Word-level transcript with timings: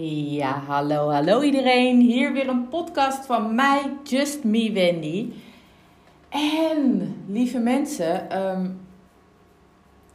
Ja, 0.00 0.62
hallo, 0.66 1.10
hallo 1.10 1.42
iedereen. 1.42 2.00
Hier 2.00 2.32
weer 2.32 2.48
een 2.48 2.68
podcast 2.68 3.26
van 3.26 3.54
mij, 3.54 3.96
Just 4.04 4.44
Me 4.44 4.72
Wendy. 4.72 5.32
En 6.28 7.14
lieve 7.26 7.58
mensen, 7.58 8.30
ehm, 8.30 8.70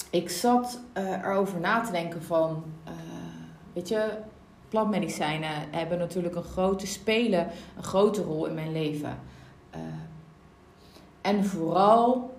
ik 0.09 0.29
zat 0.29 0.79
uh, 0.97 1.11
erover 1.11 1.59
na 1.59 1.81
te 1.81 1.91
denken 1.91 2.23
van, 2.23 2.63
uh, 2.87 2.91
weet 3.73 3.87
je, 3.87 4.11
plantmedicijnen 4.69 5.51
hebben 5.71 5.97
natuurlijk 5.97 6.35
een 6.35 6.43
grote 6.43 6.87
spelen, 6.87 7.47
een 7.77 7.83
grote 7.83 8.21
rol 8.21 8.45
in 8.45 8.53
mijn 8.53 8.71
leven. 8.71 9.19
Uh, 9.75 9.81
en 11.21 11.45
vooral 11.45 12.37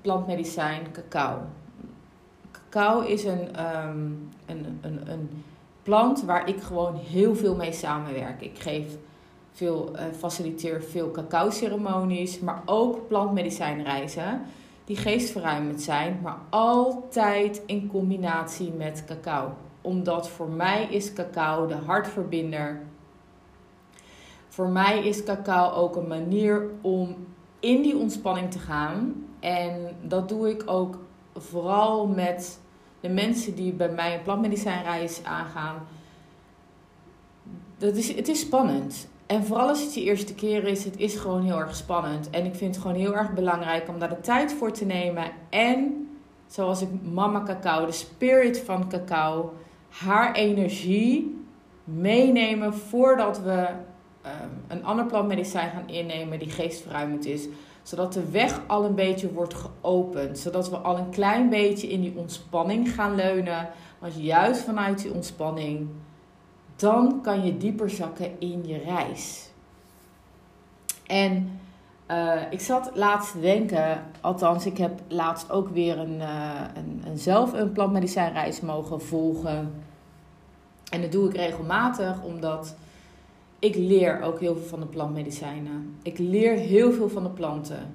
plantmedicijn 0.00 0.92
cacao. 0.92 1.38
Cacao 2.50 3.00
is 3.00 3.24
een, 3.24 3.66
um, 3.66 4.28
een, 4.46 4.78
een, 4.82 5.10
een 5.10 5.44
plant 5.82 6.22
waar 6.22 6.48
ik 6.48 6.62
gewoon 6.62 6.94
heel 6.94 7.36
veel 7.36 7.54
mee 7.54 7.72
samenwerk. 7.72 8.42
Ik 8.42 8.58
geef 8.58 8.96
veel, 9.52 9.90
uh, 9.94 10.02
faciliteer 10.18 10.82
veel 10.82 11.10
cacao-ceremonies, 11.10 12.40
maar 12.40 12.62
ook 12.64 13.08
plantmedicijnreizen 13.08 14.42
die 14.84 14.96
geestverruimend 14.96 15.82
zijn, 15.82 16.20
maar 16.22 16.38
altijd 16.48 17.62
in 17.66 17.88
combinatie 17.88 18.72
met 18.72 19.04
cacao. 19.06 19.52
Omdat 19.80 20.28
voor 20.28 20.48
mij 20.48 20.86
is 20.90 21.12
cacao 21.12 21.66
de 21.66 21.74
hartverbinder. 21.74 22.80
Voor 24.48 24.68
mij 24.68 25.06
is 25.06 25.24
cacao 25.24 25.72
ook 25.72 25.96
een 25.96 26.06
manier 26.06 26.70
om 26.80 27.16
in 27.60 27.82
die 27.82 27.96
ontspanning 27.96 28.50
te 28.50 28.58
gaan. 28.58 29.26
En 29.40 29.96
dat 30.02 30.28
doe 30.28 30.50
ik 30.50 30.62
ook 30.66 30.98
vooral 31.36 32.06
met 32.06 32.60
de 33.00 33.08
mensen 33.08 33.54
die 33.54 33.72
bij 33.72 33.88
mij 33.88 34.14
een 34.14 34.22
plantmedicijnreis 34.22 35.24
aangaan. 35.24 35.86
Dat 37.78 37.96
is, 37.96 38.14
het 38.14 38.28
is 38.28 38.40
spannend. 38.40 39.08
En 39.26 39.44
vooral 39.44 39.68
als 39.68 39.82
het 39.82 39.94
je 39.94 40.02
eerste 40.02 40.34
keer 40.34 40.64
is, 40.64 40.84
het 40.84 40.96
is 40.96 41.16
gewoon 41.16 41.42
heel 41.42 41.58
erg 41.58 41.76
spannend. 41.76 42.30
En 42.30 42.44
ik 42.44 42.54
vind 42.54 42.74
het 42.74 42.84
gewoon 42.84 43.00
heel 43.00 43.16
erg 43.16 43.32
belangrijk 43.32 43.88
om 43.88 43.98
daar 43.98 44.08
de 44.08 44.20
tijd 44.20 44.52
voor 44.52 44.72
te 44.72 44.84
nemen. 44.84 45.24
En 45.50 46.08
zoals 46.46 46.82
ik 46.82 46.88
mama 47.02 47.42
cacao, 47.42 47.86
de 47.86 47.92
spirit 47.92 48.58
van 48.58 48.88
cacao, 48.88 49.54
haar 49.88 50.34
energie 50.34 51.44
meenemen 51.84 52.74
voordat 52.74 53.40
we 53.40 53.68
um, 54.26 54.62
een 54.68 54.84
ander 54.84 55.06
plantmedicijn 55.06 55.70
gaan 55.70 55.88
innemen 55.88 56.38
die 56.38 56.50
geestverruimend 56.50 57.26
is 57.26 57.48
zodat 57.82 58.12
de 58.12 58.30
weg 58.30 58.60
al 58.66 58.84
een 58.84 58.94
beetje 58.94 59.32
wordt 59.32 59.54
geopend. 59.54 60.38
Zodat 60.38 60.70
we 60.70 60.76
al 60.76 60.98
een 60.98 61.10
klein 61.10 61.48
beetje 61.48 61.88
in 61.88 62.00
die 62.00 62.16
ontspanning 62.16 62.94
gaan 62.94 63.14
leunen. 63.14 63.68
Want 63.98 64.14
juist 64.16 64.60
vanuit 64.60 65.02
die 65.02 65.12
ontspanning, 65.12 65.88
dan 66.76 67.20
kan 67.22 67.44
je 67.44 67.56
dieper 67.56 67.90
zakken 67.90 68.30
in 68.38 68.66
je 68.66 68.78
reis. 68.78 69.50
En 71.06 71.60
uh, 72.10 72.40
ik 72.50 72.60
zat 72.60 72.90
laatst 72.94 73.40
denken, 73.40 74.02
althans, 74.20 74.66
ik 74.66 74.78
heb 74.78 75.00
laatst 75.08 75.50
ook 75.50 75.68
weer 75.68 75.98
een, 75.98 76.16
uh, 76.18 76.60
een, 76.74 77.02
een 77.06 77.18
zelf 77.18 77.52
een 77.52 77.72
plantmedicijnreis 77.72 78.60
mogen 78.60 79.00
volgen. 79.00 79.82
En 80.90 81.00
dat 81.00 81.12
doe 81.12 81.28
ik 81.28 81.36
regelmatig, 81.36 82.22
omdat 82.22 82.74
ik 83.60 83.74
leer 83.76 84.22
ook 84.22 84.40
heel 84.40 84.56
veel 84.56 84.66
van 84.66 84.80
de 84.80 84.86
plantmedicijnen. 84.86 85.96
Ik 86.02 86.18
leer 86.18 86.54
heel 86.54 86.92
veel 86.92 87.08
van 87.08 87.22
de 87.22 87.30
planten. 87.30 87.94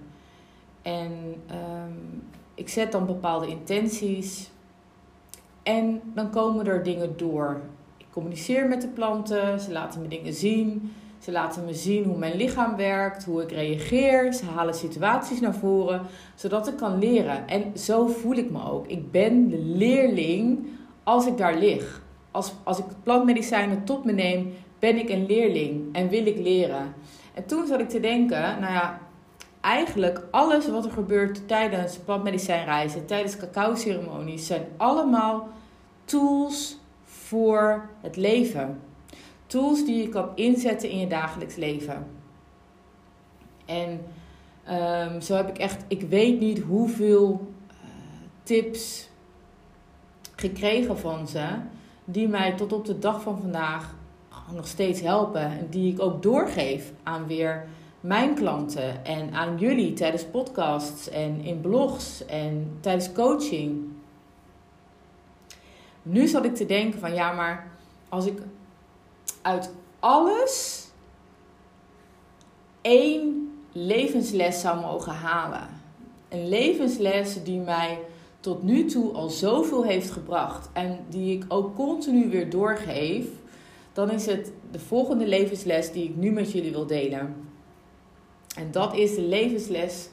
En 0.82 1.12
um, 1.52 2.24
ik 2.54 2.70
zet 2.70 2.92
dan 2.92 3.06
bepaalde 3.06 3.48
intenties. 3.48 4.52
En 5.64 6.02
dan 6.14 6.30
komen 6.30 6.68
er 6.68 6.84
dingen 6.84 7.18
door. 7.18 7.62
Ik 7.98 8.06
communiceer 8.12 8.68
met 8.68 8.82
de 8.82 8.88
planten, 8.88 9.60
ze 9.60 9.72
laten 9.72 10.02
me 10.02 10.08
dingen 10.08 10.34
zien. 10.34 10.92
Ze 11.20 11.32
laten 11.32 11.66
me 11.66 11.74
zien 11.74 12.04
hoe 12.04 12.18
mijn 12.18 12.36
lichaam 12.36 12.76
werkt, 12.76 13.26
hoe 13.26 13.42
ik 13.42 13.52
reageer. 13.52 14.34
Ze 14.34 14.46
halen 14.46 14.74
situaties 14.74 15.40
naar 15.40 15.56
voren, 15.56 16.02
zodat 16.36 16.68
ik 16.68 16.78
kan 16.78 17.00
leren. 17.00 17.48
En 17.48 17.78
zo 17.78 18.08
voel 18.08 18.36
ik 18.36 18.52
me 18.52 18.72
ook. 18.72 18.88
Ik 18.88 19.12
ben 19.12 19.50
de 19.50 19.60
leerling 19.60 20.68
als 21.04 21.28
ik 21.28 21.38
daar 21.38 21.58
lig. 21.58 22.04
Als, 22.32 22.54
als 22.64 22.80
ik 22.80 22.86
plantmedicijnen 23.04 23.84
tot 23.84 24.06
me 24.06 24.12
neem, 24.12 24.54
ben 24.86 24.98
ik 24.98 25.10
een 25.10 25.26
leerling 25.26 25.96
en 25.96 26.10
wil 26.10 26.26
ik 26.26 26.38
leren. 26.38 26.94
En 27.34 27.46
toen 27.46 27.68
zat 27.68 27.80
ik 27.80 27.90
te 27.90 28.00
denken, 28.00 28.42
nou 28.42 28.74
ja, 28.74 29.00
eigenlijk 29.62 30.22
alles 30.32 30.68
wat 30.68 30.86
er 30.86 30.92
gebeurt 30.92 31.48
tijdens 31.48 31.98
plantmedicijnreizen, 31.98 33.06
tijdens 33.06 33.38
cacao-ceremonies, 33.38 34.48
zijn 34.48 34.66
allemaal 34.78 35.48
tools 36.04 36.78
voor 37.04 37.90
het 38.02 38.16
leven. 38.16 38.82
Tools 39.46 39.86
die 39.86 40.02
je 40.02 40.10
kan 40.10 40.30
inzetten 40.36 40.90
in 40.90 41.00
je 41.00 41.08
dagelijks 41.08 41.56
leven. 41.56 42.08
En 43.66 44.02
um, 44.70 45.22
zo 45.22 45.36
heb 45.36 45.50
ik 45.50 45.58
echt, 45.58 45.84
ik 45.88 46.02
weet 46.02 46.40
niet 46.40 46.60
hoeveel 46.60 47.54
uh, 47.70 47.76
tips 48.44 49.10
gekregen 50.36 50.98
van 50.98 51.28
ze, 51.28 51.48
die 52.04 52.28
mij 52.28 52.52
tot 52.52 52.74
op 52.74 52.86
de 52.86 53.00
dag 53.00 53.22
van 53.22 53.40
vandaag 53.40 53.96
nog 54.54 54.68
steeds 54.68 55.02
helpen. 55.02 55.42
En 55.42 55.68
die 55.70 55.94
ik 55.94 56.02
ook 56.02 56.24
doorgeef 56.24 56.92
aan 57.04 57.28
weer 57.28 57.68
mijn 58.00 58.36
klanten 58.36 59.06
en 59.06 59.34
aan 59.34 59.58
jullie 59.58 59.94
tijdens 59.94 60.24
podcasts 60.24 61.10
en 61.10 61.42
in 61.42 61.62
blogs 61.62 62.26
en 62.26 62.78
tijdens 62.80 63.12
coaching. 63.12 63.84
Nu 66.02 66.28
zat 66.28 66.46
ik 66.46 66.56
te 66.56 66.66
denken 66.66 67.00
van 67.00 67.14
ja, 67.14 67.32
maar 67.32 67.72
als 68.10 68.26
ik 68.26 68.40
uit 69.42 69.72
alles 70.00 70.86
één 72.82 73.54
levensles 73.72 74.62
zou 74.62 74.80
mogen 74.80 75.14
halen. 75.14 75.68
Een 76.30 76.50
levensles 76.50 77.44
die 77.44 77.60
mij 77.60 78.00
tot 78.40 78.64
nu 78.64 78.86
toe 78.86 79.14
al 79.14 79.30
zoveel 79.30 79.84
heeft 79.84 80.12
gebracht 80.12 80.70
en 80.74 81.00
die 81.10 81.38
ik 81.38 81.46
ook 81.48 81.76
continu 81.76 82.30
weer 82.30 82.50
doorgeef 82.50 83.28
dan 83.96 84.12
is 84.12 84.26
het 84.26 84.52
de 84.72 84.80
volgende 84.80 85.28
levensles 85.28 85.92
die 85.92 86.10
ik 86.10 86.16
nu 86.16 86.32
met 86.32 86.52
jullie 86.52 86.72
wil 86.72 86.86
delen. 86.86 87.36
En 88.56 88.72
dat 88.72 88.96
is 88.96 89.16
de 89.16 89.22
levensles 89.22 90.10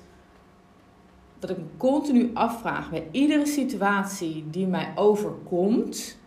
dat 1.39 1.51
ik 1.51 1.57
me 1.57 1.65
continu 1.77 2.31
afvraag 2.35 2.91
bij 2.91 3.09
iedere 3.11 3.47
situatie 3.47 4.45
die 4.51 4.67
mij 4.67 4.93
overkomt, 4.95 6.19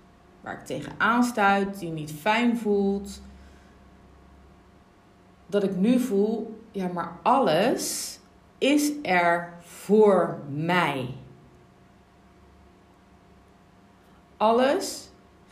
waar 0.42 0.54
ik 0.60 0.66
tegenaan 0.66 1.24
stuit, 1.24 1.80
die 1.80 1.90
niet 1.90 2.12
fijn 2.12 2.58
voelt, 2.58 3.22
dat 5.48 5.64
ik 5.64 5.76
nu 5.76 6.00
voel, 6.00 6.60
ja, 6.72 6.88
maar 6.88 7.20
alles 7.24 8.20
is 8.58 8.92
er 9.02 9.54
voor 9.60 10.40
mij. 10.50 11.08
Alles 14.38 15.05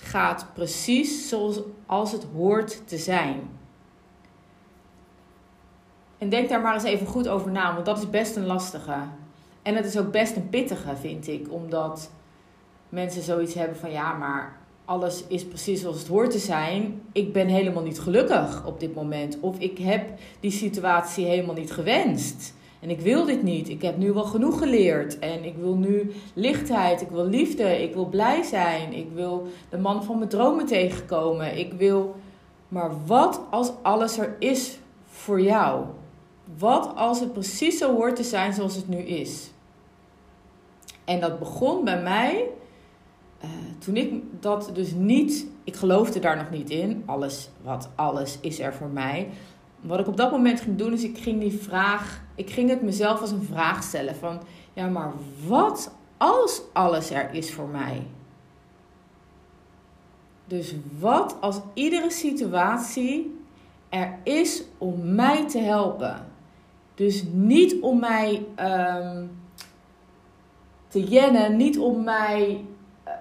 gaat 0.04 0.46
precies 0.54 1.30
zoals 1.30 1.60
als 1.86 2.12
het 2.12 2.26
hoort 2.34 2.88
te 2.88 2.98
zijn. 2.98 3.50
En 6.18 6.30
denk 6.30 6.50
daar 6.50 6.62
maar 6.62 6.74
eens 6.74 6.84
even 6.84 7.08
goed 7.08 7.28
over 7.28 7.52
na, 7.52 7.74
want 7.74 7.86
dat 7.86 7.98
is 7.98 8.10
best 8.10 8.36
een 8.36 8.46
lastige. 8.46 8.96
En 9.62 9.76
het 9.76 9.86
is 9.86 9.98
ook 9.98 10.12
best 10.12 10.36
een 10.36 10.50
pittige, 10.50 10.96
vind 10.96 11.28
ik, 11.28 11.52
omdat 11.52 12.12
mensen 12.90 13.22
zoiets 13.22 13.54
hebben 13.54 13.78
van 13.78 13.92
ja, 13.92 14.14
maar 14.14 14.58
alles 14.86 15.24
is 15.28 15.48
precies 15.48 15.82
zoals 15.82 16.00
het 16.00 16.08
hoort 16.08 16.32
te 16.32 16.40
zijn. 16.40 17.02
Ik 17.12 17.34
ben 17.34 17.48
helemaal 17.48 17.84
niet 17.84 18.00
gelukkig 18.00 18.66
op 18.66 18.80
dit 18.80 18.96
moment. 18.96 19.38
Of 19.40 19.60
ik 19.60 19.78
heb 19.78 20.20
die 20.40 20.52
situatie 20.52 21.26
helemaal 21.26 21.56
niet 21.56 21.72
gewenst. 21.72 22.54
En 22.84 22.90
ik 22.90 23.00
wil 23.00 23.26
dit 23.26 23.44
niet. 23.44 23.70
Ik 23.70 23.82
heb 23.82 23.98
nu 23.98 24.12
wel 24.12 24.24
genoeg 24.24 24.58
geleerd. 24.58 25.20
En 25.20 25.44
ik 25.44 25.56
wil 25.56 25.76
nu 25.76 26.12
lichtheid. 26.34 27.02
Ik 27.02 27.10
wil 27.10 27.26
liefde. 27.26 27.84
Ik 27.84 27.94
wil 27.94 28.06
blij 28.06 28.42
zijn. 28.42 28.94
Ik 28.94 29.08
wil 29.14 29.48
de 29.70 29.78
man 29.78 30.04
van 30.04 30.18
mijn 30.18 30.30
dromen 30.30 30.66
tegenkomen. 30.66 31.58
Ik 31.58 31.74
wil. 31.74 32.16
Maar 32.68 32.92
wat 33.06 33.42
als 33.50 33.72
alles 33.82 34.18
er 34.18 34.36
is 34.40 34.78
voor 35.06 35.42
jou? 35.42 35.86
Wat 36.58 36.96
als 36.96 37.20
het 37.20 37.34
precies 37.34 37.78
zo 37.78 37.96
hoort 37.96 38.16
te 38.16 38.24
zijn 38.24 38.54
zoals 38.54 38.76
het 38.76 38.88
nu 38.88 38.98
is? 38.98 39.52
En 41.06 41.20
dat 41.20 41.40
begon 41.40 41.84
bij 41.84 42.02
mij 42.02 42.48
uh, 43.44 43.50
toen 43.80 43.96
ik 43.96 44.14
dat 44.40 44.70
dus 44.74 44.92
niet. 44.92 45.48
Ik 45.64 45.76
geloofde 45.76 46.20
daar 46.20 46.38
nog 46.38 46.50
niet 46.50 46.70
in. 46.70 47.04
Alles, 47.06 47.50
wat 47.62 47.90
alles 47.96 48.38
is 48.42 48.60
er 48.60 48.74
voor 48.74 48.90
mij. 48.90 49.30
Wat 49.84 50.00
ik 50.00 50.08
op 50.08 50.18
dat 50.18 50.32
moment 50.32 50.62
ging 50.62 50.78
doen, 50.78 50.94
is 50.94 51.04
ik 51.04 51.18
ging 51.18 51.40
die 51.40 51.60
vraag 51.62 52.24
ik 52.36 52.50
ging 52.50 52.70
het 52.70 52.82
mezelf 52.82 53.22
als 53.22 53.32
een 53.32 53.44
vraag 53.44 53.84
stellen 53.84 54.16
van, 54.16 54.42
ja, 54.74 54.88
maar 54.88 55.12
wat 55.48 55.96
als 56.18 56.62
alles 56.74 57.10
er 57.10 57.34
is 57.34 57.54
voor 57.54 57.68
mij? 57.68 58.08
Dus 60.46 60.76
wat 61.00 61.38
als 61.40 61.60
iedere 61.74 62.12
situatie 62.12 63.40
er 63.90 64.18
is 64.24 64.64
om 64.78 65.16
mij 65.16 65.48
te 65.48 65.60
helpen? 65.60 66.28
Dus 66.96 67.24
niet 67.32 67.82
om 67.82 68.00
mij 68.00 68.46
um, 68.60 69.32
te 70.88 71.04
jennen, 71.04 71.58
niet 71.58 71.80
om 71.80 72.04
mij 72.04 72.66
uh, 73.08 73.14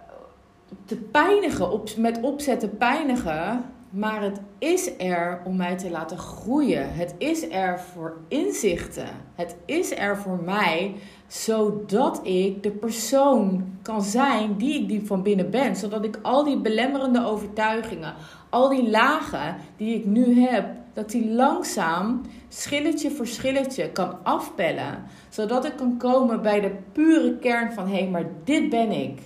te 0.84 0.96
pijnigen, 0.96 1.72
op, 1.72 1.96
met 1.96 2.20
opzet 2.20 2.60
te 2.60 2.68
pijnigen. 2.68 3.71
Maar 3.92 4.22
het 4.22 4.40
is 4.58 4.90
er 4.98 5.40
om 5.44 5.56
mij 5.56 5.76
te 5.76 5.90
laten 5.90 6.18
groeien. 6.18 6.94
Het 6.94 7.14
is 7.18 7.50
er 7.50 7.80
voor 7.80 8.16
inzichten. 8.28 9.08
Het 9.34 9.56
is 9.64 9.96
er 9.96 10.16
voor 10.16 10.42
mij 10.44 10.94
zodat 11.26 12.26
ik 12.26 12.62
de 12.62 12.70
persoon 12.70 13.64
kan 13.82 14.02
zijn 14.02 14.56
die 14.56 14.80
ik 14.80 14.88
diep 14.88 15.06
van 15.06 15.22
binnen 15.22 15.50
ben. 15.50 15.76
Zodat 15.76 16.04
ik 16.04 16.18
al 16.22 16.44
die 16.44 16.56
belemmerende 16.56 17.24
overtuigingen, 17.24 18.14
al 18.50 18.68
die 18.68 18.90
lagen 18.90 19.56
die 19.76 19.94
ik 19.94 20.04
nu 20.04 20.40
heb, 20.40 20.66
dat 20.92 21.10
die 21.10 21.30
langzaam 21.30 22.20
schilletje 22.48 23.10
voor 23.10 23.26
schilletje 23.26 23.90
kan 23.90 24.18
afpellen. 24.22 25.04
Zodat 25.28 25.64
ik 25.64 25.76
kan 25.76 25.96
komen 25.96 26.42
bij 26.42 26.60
de 26.60 26.72
pure 26.92 27.38
kern 27.38 27.72
van 27.72 27.88
hé, 27.88 27.98
hey, 27.98 28.08
maar 28.08 28.26
dit 28.44 28.68
ben 28.68 28.90
ik. 28.90 29.20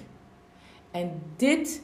En 0.91 1.23
dit 1.37 1.83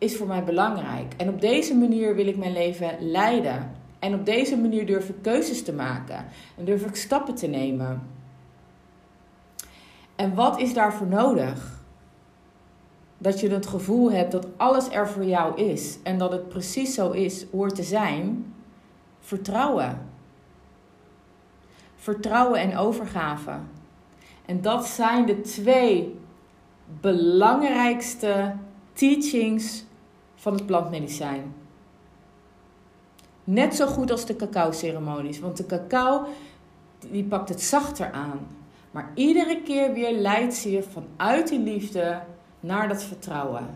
is 0.00 0.16
voor 0.16 0.26
mij 0.26 0.44
belangrijk. 0.44 1.14
En 1.16 1.28
op 1.28 1.40
deze 1.40 1.76
manier 1.76 2.14
wil 2.14 2.26
ik 2.26 2.36
mijn 2.36 2.52
leven 2.52 2.96
leiden. 3.10 3.70
En 3.98 4.14
op 4.14 4.26
deze 4.26 4.56
manier 4.56 4.86
durf 4.86 5.08
ik 5.08 5.14
keuzes 5.22 5.62
te 5.62 5.72
maken. 5.72 6.24
En 6.56 6.64
durf 6.64 6.86
ik 6.86 6.96
stappen 6.96 7.34
te 7.34 7.46
nemen. 7.46 8.02
En 10.16 10.34
wat 10.34 10.60
is 10.60 10.74
daarvoor 10.74 11.06
nodig? 11.06 11.78
Dat 13.18 13.40
je 13.40 13.50
het 13.50 13.66
gevoel 13.66 14.12
hebt 14.12 14.32
dat 14.32 14.46
alles 14.56 14.88
er 14.88 15.08
voor 15.08 15.24
jou 15.24 15.60
is. 15.62 15.98
En 16.02 16.18
dat 16.18 16.32
het 16.32 16.48
precies 16.48 16.94
zo 16.94 17.10
is, 17.10 17.46
hoort 17.50 17.74
te 17.74 17.82
zijn. 17.82 18.54
Vertrouwen. 19.20 19.98
Vertrouwen 21.96 22.60
en 22.60 22.76
overgave. 22.76 23.52
En 24.46 24.60
dat 24.60 24.86
zijn 24.86 25.26
de 25.26 25.40
twee 25.40 26.18
belangrijkste 27.00 28.54
teachings 28.92 29.84
van 30.40 30.52
het 30.52 30.66
plantmedicijn. 30.66 31.54
Net 33.44 33.74
zo 33.74 33.86
goed 33.86 34.10
als 34.10 34.26
de 34.26 34.36
cacao-ceremonies. 34.36 35.40
Want 35.40 35.56
de 35.56 35.66
cacao 35.66 36.26
die 37.10 37.24
pakt 37.24 37.48
het 37.48 37.62
zachter 37.62 38.10
aan. 38.12 38.46
Maar 38.90 39.10
iedere 39.14 39.62
keer 39.62 39.92
weer 39.92 40.12
leidt 40.12 40.54
ze 40.54 40.70
je 40.70 40.82
vanuit 40.82 41.48
die 41.48 41.58
liefde 41.58 42.20
naar 42.60 42.88
dat 42.88 43.02
vertrouwen. 43.02 43.66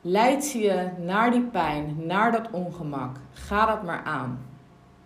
Leidt 0.00 0.44
ze 0.44 0.58
je 0.58 0.90
naar 1.04 1.30
die 1.30 1.42
pijn, 1.42 1.96
naar 2.06 2.32
dat 2.32 2.50
ongemak. 2.50 3.16
Ga 3.32 3.66
dat 3.66 3.82
maar 3.82 4.02
aan. 4.04 4.38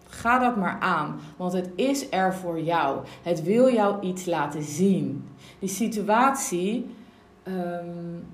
Ga 0.09 0.39
dat 0.39 0.57
maar 0.57 0.77
aan, 0.81 1.21
want 1.37 1.53
het 1.53 1.71
is 1.75 2.07
er 2.11 2.35
voor 2.35 2.61
jou. 2.61 2.99
Het 3.23 3.43
wil 3.43 3.73
jou 3.73 4.07
iets 4.07 4.25
laten 4.25 4.63
zien. 4.63 5.29
Die 5.59 5.69
situatie 5.69 6.95
um, 7.45 8.27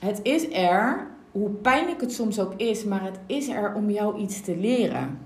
het 0.00 0.20
is 0.22 0.52
er, 0.52 1.06
hoe 1.30 1.50
pijnlijk 1.50 2.00
het 2.00 2.12
soms 2.12 2.40
ook 2.40 2.54
is, 2.56 2.84
maar 2.84 3.02
het 3.02 3.18
is 3.26 3.48
er 3.48 3.74
om 3.74 3.90
jou 3.90 4.18
iets 4.18 4.40
te 4.40 4.56
leren. 4.56 5.18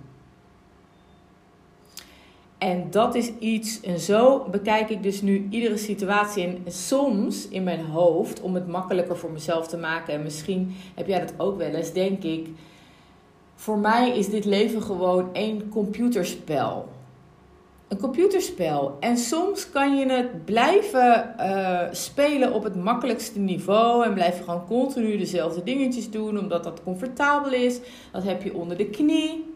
En 2.58 2.90
dat 2.90 3.14
is 3.14 3.32
iets, 3.38 3.80
en 3.80 4.00
zo 4.00 4.46
bekijk 4.50 4.90
ik 4.90 5.02
dus 5.02 5.22
nu 5.22 5.46
iedere 5.50 5.76
situatie. 5.76 6.44
En 6.44 6.58
soms 6.66 7.48
in 7.48 7.64
mijn 7.64 7.84
hoofd, 7.84 8.40
om 8.40 8.54
het 8.54 8.68
makkelijker 8.68 9.16
voor 9.16 9.30
mezelf 9.30 9.68
te 9.68 9.76
maken. 9.76 10.14
En 10.14 10.22
misschien 10.22 10.74
heb 10.94 11.06
jij 11.06 11.20
dat 11.20 11.34
ook 11.36 11.58
wel 11.58 11.70
eens, 11.70 11.92
denk 11.92 12.22
ik. 12.22 12.48
Voor 13.54 13.78
mij 13.78 14.18
is 14.18 14.28
dit 14.28 14.44
leven 14.44 14.82
gewoon 14.82 15.34
één 15.34 15.68
computerspel 15.68 16.88
een 17.94 18.00
computerspel. 18.00 18.96
En 19.00 19.16
soms 19.16 19.70
kan 19.70 19.96
je 19.96 20.06
het 20.06 20.44
blijven 20.44 21.34
uh, 21.38 21.80
spelen 21.90 22.52
op 22.52 22.64
het 22.64 22.76
makkelijkste 22.76 23.38
niveau. 23.38 24.04
En 24.04 24.14
blijf 24.14 24.38
je 24.38 24.44
gewoon 24.44 24.66
continu 24.66 25.16
dezelfde 25.16 25.62
dingetjes 25.62 26.10
doen, 26.10 26.38
omdat 26.38 26.64
dat 26.64 26.82
comfortabel 26.82 27.52
is. 27.52 27.80
Dat 28.12 28.22
heb 28.22 28.42
je 28.42 28.54
onder 28.54 28.76
de 28.76 28.86
knie. 28.86 29.52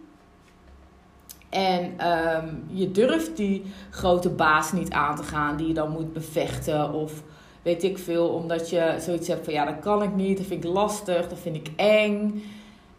En 1.49 1.85
um, 1.85 2.65
je 2.67 2.91
durft 2.91 3.37
die 3.37 3.63
grote 3.91 4.31
baas 4.31 4.73
niet 4.73 4.91
aan 4.91 5.17
te 5.17 5.23
gaan 5.23 5.57
die 5.57 5.67
je 5.67 5.75
dan 5.75 5.91
moet 5.91 6.13
bevechten. 6.13 6.93
Of 6.93 7.23
weet 7.63 7.83
ik 7.83 7.99
veel, 7.99 8.29
omdat 8.29 8.71
je 8.71 8.95
zoiets 8.99 9.29
hebt 9.29 9.45
van 9.45 9.55
ja, 9.55 9.65
dat 9.65 9.81
kan 9.81 10.03
ik 10.03 10.15
niet, 10.15 10.37
dat 10.37 10.47
vind 10.47 10.65
ik 10.65 10.71
lastig, 10.71 11.29
dat 11.29 11.39
vind 11.39 11.57
ik 11.57 11.71
eng. 11.77 12.43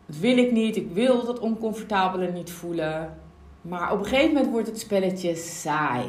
Dat 0.05 0.17
wil 0.17 0.37
ik 0.37 0.51
niet, 0.51 0.75
ik 0.75 0.91
wil 0.91 1.25
dat 1.25 1.39
oncomfortabele 1.39 2.31
niet 2.31 2.51
voelen. 2.51 3.17
Maar 3.61 3.91
op 3.91 3.99
een 3.99 4.05
gegeven 4.05 4.33
moment 4.33 4.51
wordt 4.51 4.67
het 4.67 4.79
spelletje 4.79 5.35
saai. 5.35 6.05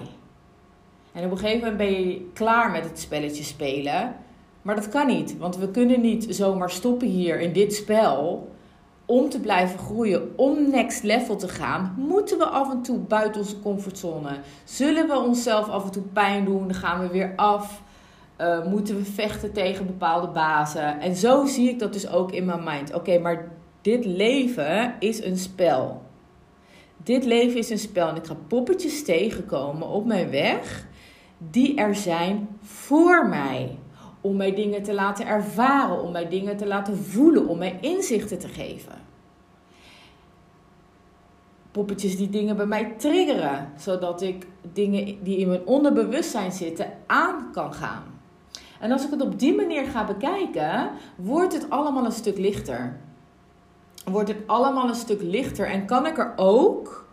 En 1.12 1.24
op 1.24 1.30
een 1.30 1.38
gegeven 1.38 1.58
moment 1.58 1.76
ben 1.76 2.08
je 2.08 2.30
klaar 2.34 2.70
met 2.70 2.84
het 2.84 2.98
spelletje 2.98 3.44
spelen. 3.44 4.14
Maar 4.62 4.74
dat 4.74 4.88
kan 4.88 5.06
niet, 5.06 5.38
want 5.38 5.56
we 5.56 5.70
kunnen 5.70 6.00
niet 6.00 6.26
zomaar 6.28 6.70
stoppen 6.70 7.08
hier 7.08 7.40
in 7.40 7.52
dit 7.52 7.74
spel. 7.74 8.48
Om 9.04 9.28
te 9.28 9.40
blijven 9.40 9.78
groeien, 9.78 10.32
om 10.36 10.70
next 10.70 11.02
level 11.02 11.36
te 11.36 11.48
gaan, 11.48 11.94
moeten 11.98 12.38
we 12.38 12.44
af 12.44 12.70
en 12.70 12.82
toe 12.82 12.98
buiten 12.98 13.40
onze 13.40 13.60
comfortzone. 13.60 14.38
Zullen 14.64 15.08
we 15.08 15.18
onszelf 15.18 15.68
af 15.68 15.84
en 15.84 15.90
toe 15.90 16.02
pijn 16.02 16.44
doen, 16.44 16.62
dan 16.68 16.74
gaan 16.76 17.00
we 17.00 17.08
weer 17.08 17.32
af. 17.36 17.82
Uh, 18.40 18.66
moeten 18.66 18.96
we 18.96 19.04
vechten 19.04 19.52
tegen 19.52 19.86
bepaalde 19.86 20.28
bazen. 20.28 21.00
En 21.00 21.16
zo 21.16 21.46
zie 21.46 21.68
ik 21.68 21.78
dat 21.78 21.92
dus 21.92 22.08
ook 22.08 22.32
in 22.32 22.44
mijn 22.44 22.64
mind. 22.64 22.94
Oké, 22.94 23.18
maar 23.18 23.48
dit 23.80 24.04
leven 24.04 24.94
is 24.98 25.24
een 25.24 25.38
spel. 25.38 26.02
Dit 27.02 27.24
leven 27.24 27.58
is 27.58 27.70
een 27.70 27.78
spel 27.78 28.08
en 28.08 28.16
ik 28.16 28.26
ga 28.26 28.36
poppetjes 28.48 29.04
tegenkomen 29.04 29.88
op 29.88 30.06
mijn 30.06 30.30
weg 30.30 30.86
die 31.38 31.76
er 31.76 31.94
zijn 31.94 32.48
voor 32.62 33.28
mij. 33.28 33.78
Om 34.20 34.36
mij 34.36 34.54
dingen 34.54 34.82
te 34.82 34.94
laten 34.94 35.26
ervaren, 35.26 36.02
om 36.02 36.12
mij 36.12 36.28
dingen 36.28 36.56
te 36.56 36.66
laten 36.66 36.96
voelen, 36.96 37.48
om 37.48 37.58
mij 37.58 37.78
inzichten 37.80 38.38
te 38.38 38.48
geven. 38.48 38.92
Poppetjes 41.70 42.16
die 42.16 42.30
dingen 42.30 42.56
bij 42.56 42.66
mij 42.66 42.94
triggeren, 42.96 43.72
zodat 43.76 44.22
ik 44.22 44.46
dingen 44.72 45.22
die 45.22 45.36
in 45.36 45.48
mijn 45.48 45.66
onderbewustzijn 45.66 46.52
zitten 46.52 46.92
aan 47.06 47.52
kan 47.52 47.74
gaan. 47.74 48.02
En 48.80 48.92
als 48.92 49.04
ik 49.04 49.10
het 49.10 49.22
op 49.22 49.38
die 49.38 49.54
manier 49.54 49.84
ga 49.84 50.04
bekijken, 50.04 50.90
wordt 51.16 51.52
het 51.52 51.70
allemaal 51.70 52.04
een 52.04 52.12
stuk 52.12 52.38
lichter 52.38 53.00
wordt 54.04 54.28
het 54.28 54.38
allemaal 54.46 54.88
een 54.88 54.94
stuk 54.94 55.22
lichter. 55.22 55.66
En 55.66 55.86
kan 55.86 56.06
ik 56.06 56.18
er 56.18 56.32
ook, 56.36 57.08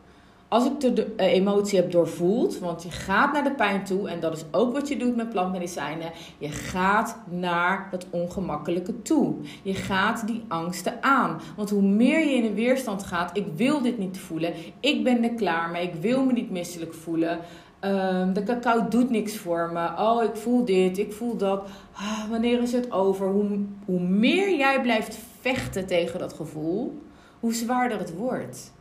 als 0.47 0.65
ik 0.65 0.79
de 0.79 1.13
eh, 1.15 1.33
emotie 1.33 1.79
heb 1.79 1.91
doorvoeld, 1.91 2.59
want 2.59 2.83
je 2.83 2.91
gaat 2.91 3.33
naar 3.33 3.43
de 3.43 3.51
pijn 3.51 3.83
toe 3.83 4.09
en 4.09 4.19
dat 4.19 4.35
is 4.35 4.43
ook 4.51 4.73
wat 4.73 4.87
je 4.87 4.97
doet 4.97 5.15
met 5.15 5.29
plantmedicijnen. 5.29 6.11
Je 6.37 6.49
gaat 6.49 7.17
naar 7.29 7.87
dat 7.91 8.05
ongemakkelijke 8.09 9.01
toe. 9.01 9.35
Je 9.61 9.73
gaat 9.73 10.27
die 10.27 10.43
angsten 10.47 11.03
aan. 11.03 11.41
Want 11.55 11.69
hoe 11.69 11.81
meer 11.81 12.19
je 12.19 12.35
in 12.35 12.45
een 12.45 12.53
weerstand 12.53 13.03
gaat, 13.03 13.37
ik 13.37 13.45
wil 13.55 13.81
dit 13.81 13.97
niet 13.97 14.19
voelen, 14.19 14.53
ik 14.79 15.03
ben 15.03 15.23
er 15.23 15.33
klaar 15.33 15.69
mee, 15.69 15.87
ik 15.87 16.01
wil 16.01 16.25
me 16.25 16.33
niet 16.33 16.51
misselijk 16.51 16.93
voelen. 16.93 17.39
Um, 17.81 18.33
de 18.33 18.43
cacao 18.43 18.87
doet 18.87 19.09
niks 19.09 19.37
voor 19.37 19.69
me. 19.73 19.89
Oh, 19.97 20.23
ik 20.23 20.35
voel 20.35 20.65
dit, 20.65 20.97
ik 20.97 21.13
voel 21.13 21.37
dat. 21.37 21.67
Ah, 21.93 22.29
wanneer 22.29 22.61
is 22.61 22.71
het 22.71 22.91
over? 22.91 23.27
Hoe, 23.27 23.59
hoe 23.85 23.99
meer 23.99 24.57
jij 24.57 24.81
blijft 24.81 25.17
vechten 25.39 25.85
tegen 25.85 26.19
dat 26.19 26.33
gevoel, 26.33 27.01
hoe 27.39 27.53
zwaarder 27.53 27.99
het 27.99 28.15
wordt. 28.15 28.73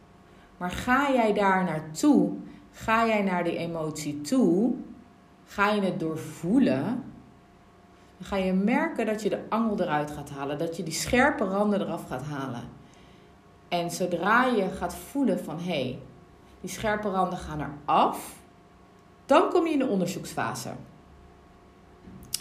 Maar 0.57 0.71
ga 0.71 1.13
jij 1.13 1.33
daar 1.33 1.65
naartoe, 1.65 2.33
ga 2.73 3.07
jij 3.07 3.23
naar 3.23 3.45
die 3.45 3.57
emotie 3.57 4.21
toe, 4.21 4.75
ga 5.45 5.71
je 5.71 5.81
het 5.81 6.01
doorvoelen, 6.01 7.05
dan 8.19 8.27
ga 8.27 8.37
je 8.37 8.53
merken 8.53 9.07
dat 9.07 9.23
je 9.23 9.29
de 9.29 9.41
angel 9.49 9.81
eruit 9.81 10.11
gaat 10.11 10.31
halen, 10.31 10.59
dat 10.59 10.77
je 10.77 10.83
die 10.83 10.95
scherpe 10.95 11.45
randen 11.45 11.81
eraf 11.81 12.07
gaat 12.07 12.23
halen. 12.23 12.63
En 13.69 13.91
zodra 13.91 14.45
je 14.45 14.69
gaat 14.69 14.95
voelen 14.95 15.45
van 15.45 15.59
hé, 15.59 15.65
hey, 15.65 15.99
die 16.61 16.71
scherpe 16.71 17.09
randen 17.09 17.39
gaan 17.39 17.79
eraf, 17.85 18.35
dan 19.27 19.51
kom 19.51 19.67
je 19.67 19.73
in 19.73 19.79
de 19.79 19.87
onderzoeksfase. 19.87 20.71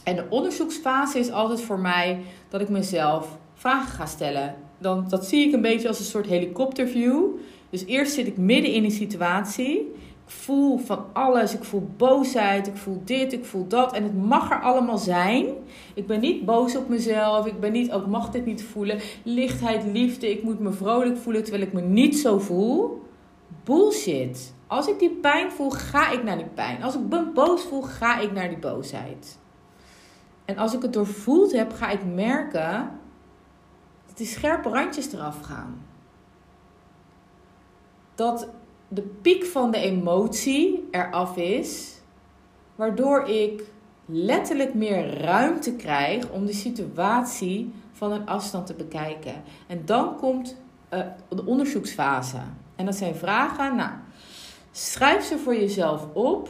En 0.03 0.15
de 0.15 0.25
onderzoeksfase 0.29 1.19
is 1.19 1.31
altijd 1.31 1.62
voor 1.62 1.79
mij 1.79 2.24
dat 2.50 2.62
ik 2.62 2.69
mezelf 2.69 3.38
vragen 3.65 3.95
ga 3.95 4.05
stellen. 4.05 4.55
Dan, 4.77 5.05
dat 5.10 5.25
zie 5.25 5.48
ik 5.48 5.53
een 5.53 5.62
beetje 5.62 5.88
als 5.88 6.00
een 6.00 6.05
soort 6.05 6.25
helikopterview. 6.25 7.24
Dus 7.69 7.86
eerst 7.86 8.13
zit 8.13 8.27
ik 8.27 8.38
midden 8.38 8.72
in 8.72 8.84
een 8.84 8.91
situatie. 8.91 9.79
Ik 10.25 10.31
voel 10.31 10.77
van 10.77 11.05
alles. 11.13 11.53
Ik 11.53 11.63
voel 11.63 11.89
boosheid. 11.98 12.67
Ik 12.67 12.77
voel 12.77 13.01
dit. 13.05 13.34
Ik 13.34 13.45
voel 13.45 13.67
dat. 13.67 13.93
En 13.93 14.03
het 14.03 14.25
mag 14.25 14.51
er 14.51 14.62
allemaal 14.62 14.98
zijn. 14.98 15.45
Ik 15.93 16.07
ben 16.07 16.19
niet 16.19 16.45
boos 16.45 16.75
op 16.75 16.89
mezelf. 16.89 17.45
Ik 17.45 17.60
ben 17.60 17.72
niet, 17.72 17.91
ook 17.91 18.07
mag 18.07 18.31
dit 18.31 18.45
niet 18.45 18.63
voelen. 18.63 19.00
Lichtheid, 19.24 19.84
liefde. 19.86 20.31
Ik 20.31 20.43
moet 20.43 20.60
me 20.60 20.72
vrolijk 20.72 21.17
voelen 21.17 21.43
terwijl 21.43 21.63
ik 21.63 21.74
me 21.74 21.81
niet 21.81 22.17
zo 22.17 22.39
voel. 22.39 23.01
Bullshit. 23.63 24.53
Als 24.67 24.88
ik 24.88 25.00
die 25.00 25.12
pijn 25.12 25.51
voel, 25.51 25.69
ga 25.69 26.12
ik 26.12 26.24
naar 26.24 26.38
die 26.38 26.51
pijn. 26.53 26.84
Als 26.84 26.95
ik 26.95 27.01
me 27.10 27.31
boos 27.34 27.62
voel, 27.62 27.81
ga 27.81 28.19
ik 28.19 28.31
naar 28.31 28.50
die 28.50 28.57
boosheid. 28.57 29.38
En 30.45 30.57
als 30.57 30.74
ik 30.74 30.81
het 30.81 30.93
doorvoeld 30.93 31.51
heb, 31.51 31.74
ga 31.74 31.89
ik 31.89 32.05
merken 32.13 33.03
dat 34.15 34.25
die 34.27 34.36
scherpe 34.36 34.69
randjes 34.69 35.13
eraf 35.13 35.41
gaan. 35.41 35.86
Dat 38.15 38.48
de 38.88 39.01
piek 39.01 39.45
van 39.45 39.72
de 39.72 39.77
emotie 39.77 40.88
eraf 40.91 41.38
is, 41.38 42.00
waardoor 42.75 43.27
ik 43.27 43.63
letterlijk 44.05 44.74
meer 44.74 45.17
ruimte 45.22 45.75
krijg 45.75 46.29
om 46.29 46.45
de 46.45 46.53
situatie 46.53 47.74
van 47.91 48.12
een 48.12 48.27
afstand 48.27 48.65
te 48.65 48.74
bekijken. 48.74 49.43
En 49.67 49.81
dan 49.86 50.15
komt 50.15 50.55
uh, 50.93 51.00
de 51.29 51.45
onderzoeksfase. 51.45 52.39
En 52.75 52.86
dat 52.86 52.95
zijn 52.95 53.15
vragen. 53.15 53.75
Nou, 53.75 53.91
schrijf 54.72 55.24
ze 55.24 55.38
voor 55.38 55.55
jezelf 55.55 56.07
op. 56.13 56.50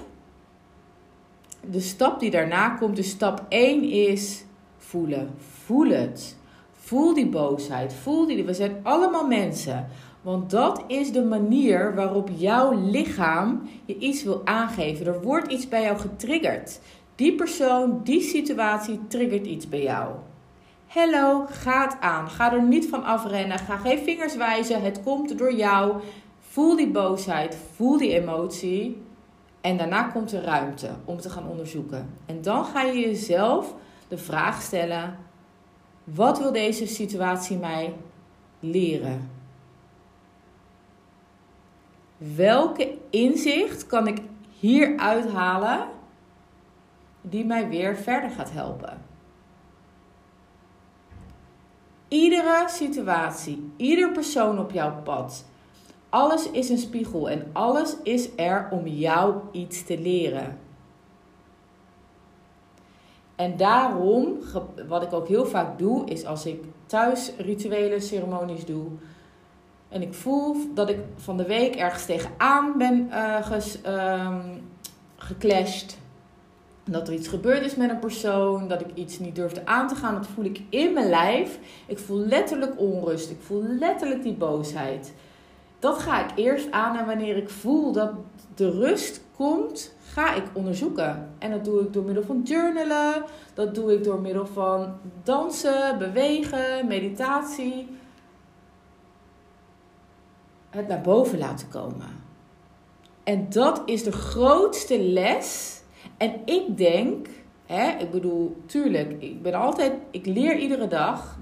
De 1.70 1.80
stap 1.80 2.20
die 2.20 2.32
daarna 2.32 2.70
komt, 2.70 2.96
dus 2.96 3.10
stap 3.10 3.46
1 3.50 3.84
is 3.84 4.44
voelen. 4.78 5.34
Voel 5.38 5.90
het. 5.90 6.38
Voel 6.86 7.14
die 7.14 7.28
boosheid. 7.28 7.94
Voel 7.94 8.28
die. 8.28 8.44
We 8.44 8.54
zijn 8.54 8.80
allemaal 8.84 9.28
mensen. 9.28 9.88
Want 10.22 10.50
dat 10.50 10.84
is 10.88 11.12
de 11.12 11.24
manier 11.24 11.96
waarop 11.96 12.30
jouw 12.36 12.90
lichaam 12.90 13.70
je 13.86 13.98
iets 13.98 14.24
wil 14.24 14.42
aangeven. 14.44 15.06
Er 15.06 15.22
wordt 15.22 15.52
iets 15.52 15.68
bij 15.68 15.82
jou 15.82 15.98
getriggerd. 15.98 16.80
Die 17.16 17.36
persoon, 17.36 18.00
die 18.04 18.22
situatie 18.22 19.00
triggert 19.08 19.46
iets 19.46 19.70
bij 19.70 19.82
jou. 19.84 20.14
Hello, 20.88 21.46
ga 21.50 21.82
het 21.82 21.98
aan. 22.00 22.30
Ga 22.30 22.54
er 22.54 22.64
niet 22.64 22.88
van 22.90 23.04
afrennen. 23.04 23.60
Ga 23.60 23.78
geen 23.78 24.00
vingers 24.00 24.36
wijzen. 24.36 24.82
Het 24.82 25.04
komt 25.04 25.38
door 25.38 25.54
jou. 25.54 26.02
Voel 26.40 26.76
die 26.76 26.92
boosheid. 26.92 27.58
Voel 27.76 27.98
die 27.98 28.14
emotie. 28.14 29.02
En 29.62 29.78
daarna 29.78 30.04
komt 30.04 30.32
er 30.32 30.44
ruimte 30.44 30.90
om 31.06 31.18
te 31.18 31.30
gaan 31.30 31.48
onderzoeken. 31.48 32.10
En 32.26 32.42
dan 32.42 32.66
ga 32.66 32.82
je 32.82 33.00
jezelf 33.00 33.74
de 34.08 34.18
vraag 34.18 34.62
stellen: 34.62 35.25
wat 36.06 36.40
wil 36.40 36.52
deze 36.52 36.88
situatie 36.88 37.58
mij 37.58 37.94
leren? 38.60 39.30
Welke 42.18 42.98
inzicht 43.10 43.88
kan 43.88 44.08
ik 44.08 44.22
hier 44.60 44.98
uithalen 44.98 45.88
die 47.22 47.46
mij 47.46 47.70
weer 47.70 47.96
verder 47.96 48.30
gaat 48.30 48.52
helpen? 48.52 49.02
Iedere 52.08 52.64
situatie, 52.68 53.72
ieder 53.78 54.12
persoon 54.12 54.60
op 54.60 54.72
jouw 54.72 55.02
pad, 55.02 55.46
alles 56.10 56.52
is 56.52 56.70
een 56.70 56.78
spiegel 56.78 57.30
en 57.30 57.50
alles 57.54 57.96
is 58.04 58.30
er 58.36 58.68
om 58.72 58.88
jou 58.88 59.36
iets 59.52 59.84
te 59.84 60.00
leren. 60.00 60.60
En 63.36 63.58
daarom, 63.58 64.38
wat 64.88 65.04
ik 65.04 65.14
ook 65.14 65.28
heel 65.28 65.46
vaak 65.46 65.80
doe, 65.80 66.10
is 66.10 66.26
als 66.26 66.46
ik 66.46 66.64
thuis 66.86 67.32
rituele 67.38 68.00
ceremonies 68.00 68.66
doe. 68.66 68.86
En 69.90 70.02
ik 70.02 70.14
voel 70.14 70.56
dat 70.74 70.90
ik 70.90 71.00
van 71.16 71.38
de 71.38 71.46
week 71.46 71.76
ergens 71.76 72.06
tegenaan 72.06 72.78
ben 72.78 73.10
uh, 73.12 74.36
geclashed. 75.18 75.98
Dat 76.84 77.08
er 77.08 77.14
iets 77.14 77.28
gebeurd 77.28 77.66
is 77.66 77.76
met 77.76 77.90
een 77.90 78.00
persoon, 78.00 78.68
dat 78.68 78.82
ik 78.82 78.88
iets 78.94 79.20
niet 79.20 79.36
durfde 79.36 79.66
aan 79.66 79.88
te 79.88 79.96
gaan. 79.96 80.16
Dat 80.16 80.28
voel 80.28 80.46
ik 80.46 80.62
in 80.70 80.94
mijn 80.94 81.10
lijf. 81.10 81.60
Ik 81.88 82.00
voel 82.00 82.18
letterlijk 82.18 82.80
onrust. 82.80 83.30
Ik 83.30 83.42
voel 83.42 83.64
letterlijk 83.64 84.24
die 84.24 84.34
boosheid. 84.34 85.14
Dat 85.80 86.00
ga 86.00 86.24
ik 86.24 86.38
eerst 86.38 86.72
aan 86.72 86.98
en 86.98 87.06
wanneer 87.06 87.38
ik 87.38 87.50
voel 87.50 87.92
dat 87.92 88.12
de 88.56 88.72
rust 88.72 89.22
komt, 89.36 89.95
ga 90.16 90.34
ik 90.34 90.44
onderzoeken. 90.54 91.30
En 91.38 91.52
dat 91.52 91.66
doe 91.66 91.82
ik 91.82 91.94
door 91.94 92.04
middel 92.04 92.24
van 92.24 92.42
journalen, 92.44 93.24
dat 93.54 93.76
doe 93.76 93.94
ik 93.94 94.04
door 94.04 94.20
middel 94.20 94.46
van 94.46 94.94
dansen, 95.24 95.98
bewegen, 95.98 96.88
meditatie. 96.88 97.88
Het 100.70 100.88
naar 100.88 101.02
boven 101.02 101.38
laten 101.38 101.68
komen. 101.68 102.24
En 103.24 103.50
dat 103.50 103.82
is 103.86 104.04
de 104.04 104.12
grootste 104.12 105.00
les. 105.00 105.80
En 106.18 106.42
ik 106.46 106.78
denk, 106.78 107.28
hè, 107.66 107.90
ik 107.90 108.12
bedoel, 108.12 108.58
tuurlijk, 108.66 109.22
ik 109.22 109.42
ben 109.42 109.54
altijd, 109.54 109.94
ik 110.12 110.26
leer 110.26 110.58
iedere 110.58 110.88
dag. 110.88 111.38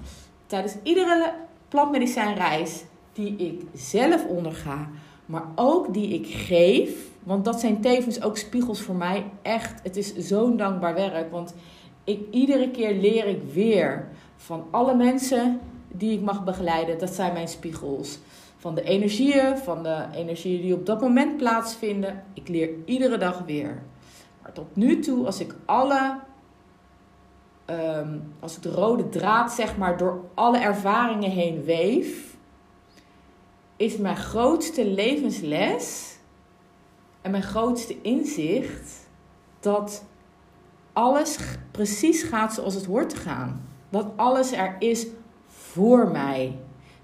Tijdens 0.46 0.76
iedere 0.84 1.34
plantmedicijnreis 1.68 2.84
die 3.14 3.36
ik 3.36 3.62
zelf 3.74 4.26
onderga, 4.26 4.90
maar 5.34 5.48
ook 5.56 5.94
die 5.94 6.08
ik 6.08 6.28
geef 6.28 7.12
want 7.24 7.46
dat 7.46 7.60
zijn 7.60 7.82
tevens 7.82 8.22
ook 8.22 8.38
spiegels 8.38 8.82
voor 8.82 8.96
mij. 8.96 9.26
Echt, 9.42 9.80
het 9.84 9.98
is 9.98 10.16
zo'n 10.16 10.58
dankbaar 10.58 10.94
werk. 10.94 11.32
Want 11.32 11.54
ik, 12.04 12.20
iedere 12.32 12.72
keer 12.72 12.94
leer 12.96 13.28
ik 13.28 13.42
weer 13.54 14.08
van 14.36 14.66
alle 14.72 14.96
mensen 14.96 15.60
die 15.88 16.12
ik 16.18 16.22
mag 16.22 16.44
begeleiden. 16.44 17.00
Dat 17.00 17.14
zijn 17.14 17.34
mijn 17.34 17.48
spiegels. 17.48 18.20
Van 18.58 18.76
de 18.76 18.84
energieën, 18.84 19.58
van 19.58 19.84
de 19.84 20.06
energieën 20.16 20.62
die 20.62 20.74
op 20.74 20.86
dat 20.86 21.02
moment 21.02 21.38
plaatsvinden. 21.38 22.24
Ik 22.34 22.48
leer 22.48 22.70
iedere 22.86 23.18
dag 23.18 23.44
weer. 23.46 23.82
Maar 24.42 24.52
tot 24.52 24.76
nu 24.76 25.00
toe, 25.00 25.26
als 25.26 25.40
ik 25.40 25.56
alle. 25.66 26.20
Um, 27.70 28.34
als 28.40 28.56
ik 28.56 28.62
de 28.62 28.72
rode 28.72 29.10
draad 29.10 29.52
zeg 29.52 29.78
maar 29.78 29.98
door 29.98 30.24
alle 30.34 30.58
ervaringen 30.58 31.32
heen 31.32 31.64
weef, 31.64 32.33
is 33.84 33.98
mijn 33.98 34.18
grootste 34.18 34.86
levensles 34.86 36.18
en 37.22 37.32
mijn 37.32 37.44
grootste 37.44 38.02
inzicht 38.02 39.10
dat 39.60 40.06
alles 40.94 41.38
precies 41.72 42.24
gaat 42.24 42.54
zoals 42.54 42.74
het 42.74 42.86
hoort 42.86 43.10
te 43.10 43.16
gaan. 43.16 43.62
Dat 43.90 44.08
alles 44.16 44.52
er 44.52 44.76
is 44.80 45.08
voor 45.48 46.12
mij. 46.12 46.56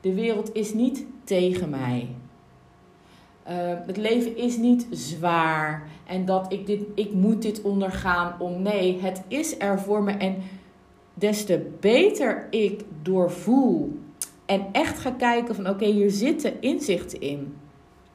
De 0.01 0.13
wereld 0.13 0.55
is 0.55 0.73
niet 0.73 1.05
tegen 1.23 1.69
mij. 1.69 2.07
Uh, 3.49 3.55
het 3.85 3.97
leven 3.97 4.37
is 4.37 4.57
niet 4.57 4.87
zwaar 4.91 5.89
en 6.05 6.25
dat 6.25 6.51
ik, 6.53 6.65
dit, 6.65 6.81
ik 6.95 7.13
moet 7.13 7.41
dit 7.41 7.61
ondergaan 7.61 8.35
om. 8.39 8.61
Nee, 8.61 9.01
het 9.01 9.21
is 9.27 9.59
er 9.59 9.79
voor 9.79 10.03
me. 10.03 10.11
En 10.11 10.35
des 11.13 11.45
te 11.45 11.69
beter 11.79 12.47
ik 12.49 12.83
doorvoel 13.01 13.99
en 14.49 14.67
echt 14.71 14.99
ga 14.99 15.11
kijken 15.11 15.55
van 15.55 15.69
oké, 15.69 15.85
hier 15.85 16.11
zitten 16.11 16.61
inzichten 16.61 17.21
in. 17.21 17.57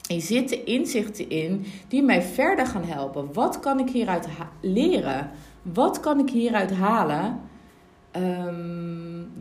Er 0.06 0.20
zitten 0.20 0.66
inzichten 0.66 1.28
in 1.28 1.66
die 1.88 2.02
mij 2.02 2.22
verder 2.22 2.66
gaan 2.66 2.84
helpen. 2.84 3.32
Wat 3.32 3.60
kan 3.60 3.78
ik 3.78 3.90
hieruit 3.90 4.28
leren? 4.60 5.30
Wat 5.62 6.00
kan 6.00 6.18
ik 6.18 6.30
hieruit 6.30 6.72
halen? 6.72 7.40
Um, 8.16 9.32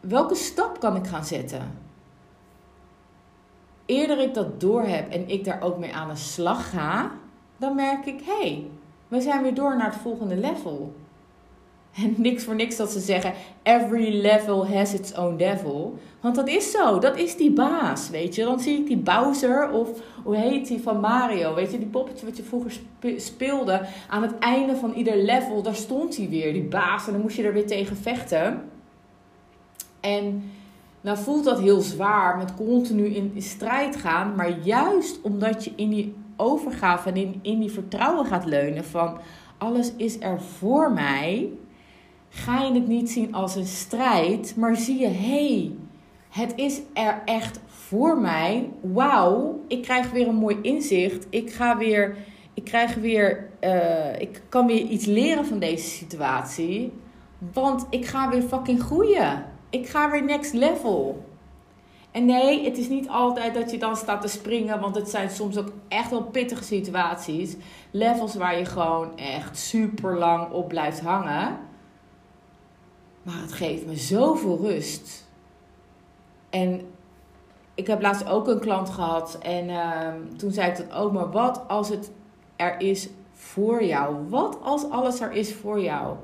welke 0.00 0.34
stap 0.34 0.80
kan 0.80 0.96
ik 0.96 1.06
gaan 1.06 1.24
zetten? 1.24 1.78
Eerder 3.86 4.18
ik 4.18 4.34
dat 4.34 4.60
doorheb 4.60 5.12
en 5.12 5.28
ik 5.28 5.44
daar 5.44 5.62
ook 5.62 5.78
mee 5.78 5.94
aan 5.94 6.08
de 6.08 6.16
slag 6.16 6.70
ga, 6.70 7.10
dan 7.56 7.74
merk 7.74 8.06
ik: 8.06 8.20
hé, 8.24 8.40
hey, 8.40 8.66
we 9.08 9.20
zijn 9.20 9.42
weer 9.42 9.54
door 9.54 9.76
naar 9.76 9.92
het 9.92 10.00
volgende 10.00 10.36
level. 10.36 10.94
En 11.92 12.14
niks 12.16 12.44
voor 12.44 12.54
niks 12.54 12.76
dat 12.76 12.90
ze 12.90 13.00
zeggen: 13.00 13.32
every 13.62 14.20
level 14.20 14.66
has 14.66 14.94
its 14.94 15.14
own 15.14 15.36
devil. 15.36 15.98
Want 16.20 16.34
dat 16.34 16.48
is 16.48 16.70
zo, 16.70 16.98
dat 16.98 17.16
is 17.16 17.36
die 17.36 17.52
baas, 17.52 18.10
weet 18.10 18.34
je. 18.34 18.44
Dan 18.44 18.60
zie 18.60 18.78
ik 18.78 18.86
die 18.86 18.96
Bowser 18.96 19.70
of 19.70 19.88
hoe 20.22 20.36
heet 20.36 20.66
die 20.66 20.82
van 20.82 21.00
Mario, 21.00 21.54
weet 21.54 21.70
je, 21.70 21.78
die 21.78 21.86
poppetje 21.86 22.26
wat 22.26 22.36
je 22.36 22.42
vroeger 22.42 22.80
speelde. 23.16 23.80
Aan 24.08 24.22
het 24.22 24.38
einde 24.38 24.76
van 24.76 24.92
ieder 24.92 25.16
level, 25.16 25.62
daar 25.62 25.74
stond 25.74 26.16
hij 26.16 26.28
weer, 26.28 26.52
die 26.52 26.62
baas. 26.62 27.06
En 27.06 27.12
dan 27.12 27.22
moest 27.22 27.36
je 27.36 27.42
er 27.42 27.52
weer 27.52 27.66
tegen 27.66 27.96
vechten. 27.96 28.62
En 30.00 30.50
nou 31.00 31.18
voelt 31.18 31.44
dat 31.44 31.60
heel 31.60 31.80
zwaar 31.80 32.36
met 32.36 32.54
continu 32.54 33.04
in, 33.04 33.32
strijd 33.36 33.96
gaan. 33.96 34.34
Maar 34.34 34.58
juist 34.58 35.20
omdat 35.20 35.64
je 35.64 35.72
in 35.76 35.88
die 35.88 36.14
overgave 36.36 37.08
en 37.08 37.16
in, 37.16 37.38
in 37.42 37.60
die 37.60 37.70
vertrouwen 37.70 38.26
gaat 38.26 38.44
leunen 38.44 38.84
van 38.84 39.18
alles 39.58 39.92
is 39.96 40.20
er 40.20 40.40
voor 40.40 40.92
mij 40.92 41.50
ga 42.34 42.60
je 42.60 42.72
het 42.72 42.88
niet 42.88 43.10
zien 43.10 43.34
als 43.34 43.56
een 43.56 43.66
strijd, 43.66 44.56
maar 44.56 44.76
zie 44.76 44.98
je, 44.98 45.08
hey, 45.08 45.72
het 46.28 46.52
is 46.56 46.80
er 46.92 47.22
echt 47.24 47.60
voor 47.66 48.18
mij. 48.20 48.70
Wauw, 48.80 49.60
ik 49.68 49.82
krijg 49.82 50.10
weer 50.10 50.28
een 50.28 50.34
mooi 50.34 50.58
inzicht. 50.62 51.26
Ik 51.30 51.52
ga 51.52 51.76
weer, 51.76 52.16
ik 52.54 52.64
krijg 52.64 52.94
weer, 52.94 53.48
uh, 53.60 54.20
ik 54.20 54.42
kan 54.48 54.66
weer 54.66 54.80
iets 54.80 55.04
leren 55.04 55.46
van 55.46 55.58
deze 55.58 55.88
situatie. 55.88 56.92
Want 57.52 57.86
ik 57.90 58.06
ga 58.06 58.30
weer 58.30 58.42
fucking 58.42 58.82
groeien. 58.82 59.44
Ik 59.70 59.88
ga 59.88 60.10
weer 60.10 60.24
next 60.24 60.52
level. 60.52 61.24
En 62.10 62.24
nee, 62.24 62.64
het 62.64 62.78
is 62.78 62.88
niet 62.88 63.08
altijd 63.08 63.54
dat 63.54 63.70
je 63.70 63.78
dan 63.78 63.96
staat 63.96 64.20
te 64.20 64.28
springen, 64.28 64.80
want 64.80 64.94
het 64.94 65.08
zijn 65.08 65.30
soms 65.30 65.58
ook 65.58 65.72
echt 65.88 66.10
wel 66.10 66.22
pittige 66.22 66.64
situaties. 66.64 67.56
Levels 67.90 68.34
waar 68.34 68.58
je 68.58 68.64
gewoon 68.64 69.18
echt 69.18 69.58
super 69.58 70.18
lang 70.18 70.50
op 70.50 70.68
blijft 70.68 71.00
hangen. 71.00 71.70
Maar 73.22 73.40
het 73.40 73.52
geeft 73.52 73.86
me 73.86 73.96
zoveel 73.96 74.58
rust. 74.58 75.26
En 76.50 76.80
ik 77.74 77.86
heb 77.86 78.02
laatst 78.02 78.28
ook 78.28 78.48
een 78.48 78.60
klant 78.60 78.90
gehad. 78.90 79.38
En 79.40 79.68
uh, 79.68 80.08
toen 80.36 80.50
zei 80.50 80.70
ik 80.70 80.76
dat 80.76 80.92
ook. 80.92 81.12
Maar 81.12 81.30
wat 81.30 81.68
als 81.68 81.88
het 81.88 82.10
er 82.56 82.80
is 82.80 83.08
voor 83.32 83.84
jou? 83.84 84.28
Wat 84.28 84.58
als 84.62 84.90
alles 84.90 85.20
er 85.20 85.32
is 85.32 85.54
voor 85.54 85.80
jou? 85.80 86.16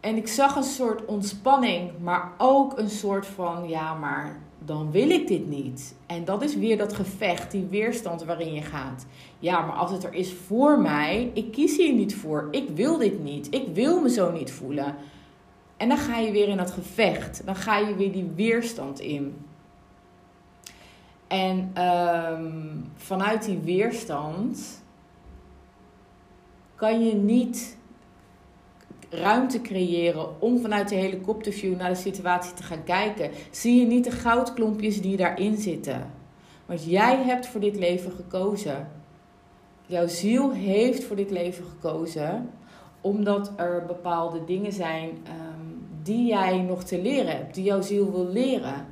En 0.00 0.16
ik 0.16 0.28
zag 0.28 0.56
een 0.56 0.62
soort 0.62 1.04
ontspanning, 1.04 1.90
maar 1.98 2.32
ook 2.38 2.78
een 2.78 2.90
soort 2.90 3.26
van, 3.26 3.68
ja, 3.68 3.94
maar 3.94 4.40
dan 4.58 4.90
wil 4.90 5.10
ik 5.10 5.28
dit 5.28 5.48
niet. 5.48 5.94
En 6.06 6.24
dat 6.24 6.42
is 6.42 6.56
weer 6.56 6.78
dat 6.78 6.92
gevecht, 6.92 7.50
die 7.50 7.66
weerstand 7.70 8.24
waarin 8.24 8.54
je 8.54 8.62
gaat. 8.62 9.06
Ja, 9.38 9.66
maar 9.66 9.76
als 9.76 9.90
het 9.90 10.04
er 10.04 10.14
is 10.14 10.32
voor 10.32 10.80
mij, 10.80 11.30
ik 11.34 11.52
kies 11.52 11.76
hier 11.76 11.92
niet 11.92 12.16
voor. 12.16 12.48
Ik 12.50 12.68
wil 12.74 12.98
dit 12.98 13.22
niet. 13.22 13.54
Ik 13.54 13.68
wil 13.74 14.00
me 14.00 14.10
zo 14.10 14.30
niet 14.30 14.52
voelen. 14.52 14.94
En 15.80 15.88
dan 15.88 15.98
ga 15.98 16.16
je 16.16 16.30
weer 16.32 16.48
in 16.48 16.56
dat 16.56 16.70
gevecht. 16.70 17.42
Dan 17.46 17.56
ga 17.56 17.78
je 17.78 17.94
weer 17.94 18.12
die 18.12 18.32
weerstand 18.34 19.00
in. 19.00 19.46
En 21.26 21.72
um, 21.84 22.84
vanuit 22.96 23.44
die 23.44 23.58
weerstand 23.58 24.82
kan 26.74 27.04
je 27.04 27.14
niet 27.14 27.76
ruimte 29.10 29.60
creëren 29.60 30.40
om 30.40 30.60
vanuit 30.60 30.88
de 30.88 30.94
helikopterview 30.94 31.76
naar 31.76 31.88
de 31.88 31.94
situatie 31.94 32.54
te 32.54 32.62
gaan 32.62 32.84
kijken. 32.84 33.30
Zie 33.50 33.80
je 33.80 33.86
niet 33.86 34.04
de 34.04 34.10
goudklompjes 34.10 35.00
die 35.00 35.16
daarin 35.16 35.56
zitten. 35.56 36.10
Want 36.66 36.84
jij 36.84 37.22
hebt 37.22 37.46
voor 37.46 37.60
dit 37.60 37.76
leven 37.76 38.12
gekozen. 38.12 38.88
Jouw 39.86 40.06
ziel 40.06 40.52
heeft 40.52 41.04
voor 41.04 41.16
dit 41.16 41.30
leven 41.30 41.64
gekozen 41.64 42.50
omdat 43.00 43.52
er 43.56 43.86
bepaalde 43.86 44.44
dingen 44.44 44.72
zijn 44.72 45.08
um, 45.08 45.49
die 46.02 46.26
jij 46.26 46.58
nog 46.58 46.84
te 46.84 47.02
leren 47.02 47.36
hebt, 47.36 47.54
die 47.54 47.64
jouw 47.64 47.80
ziel 47.80 48.12
wil 48.12 48.26
leren. 48.26 48.86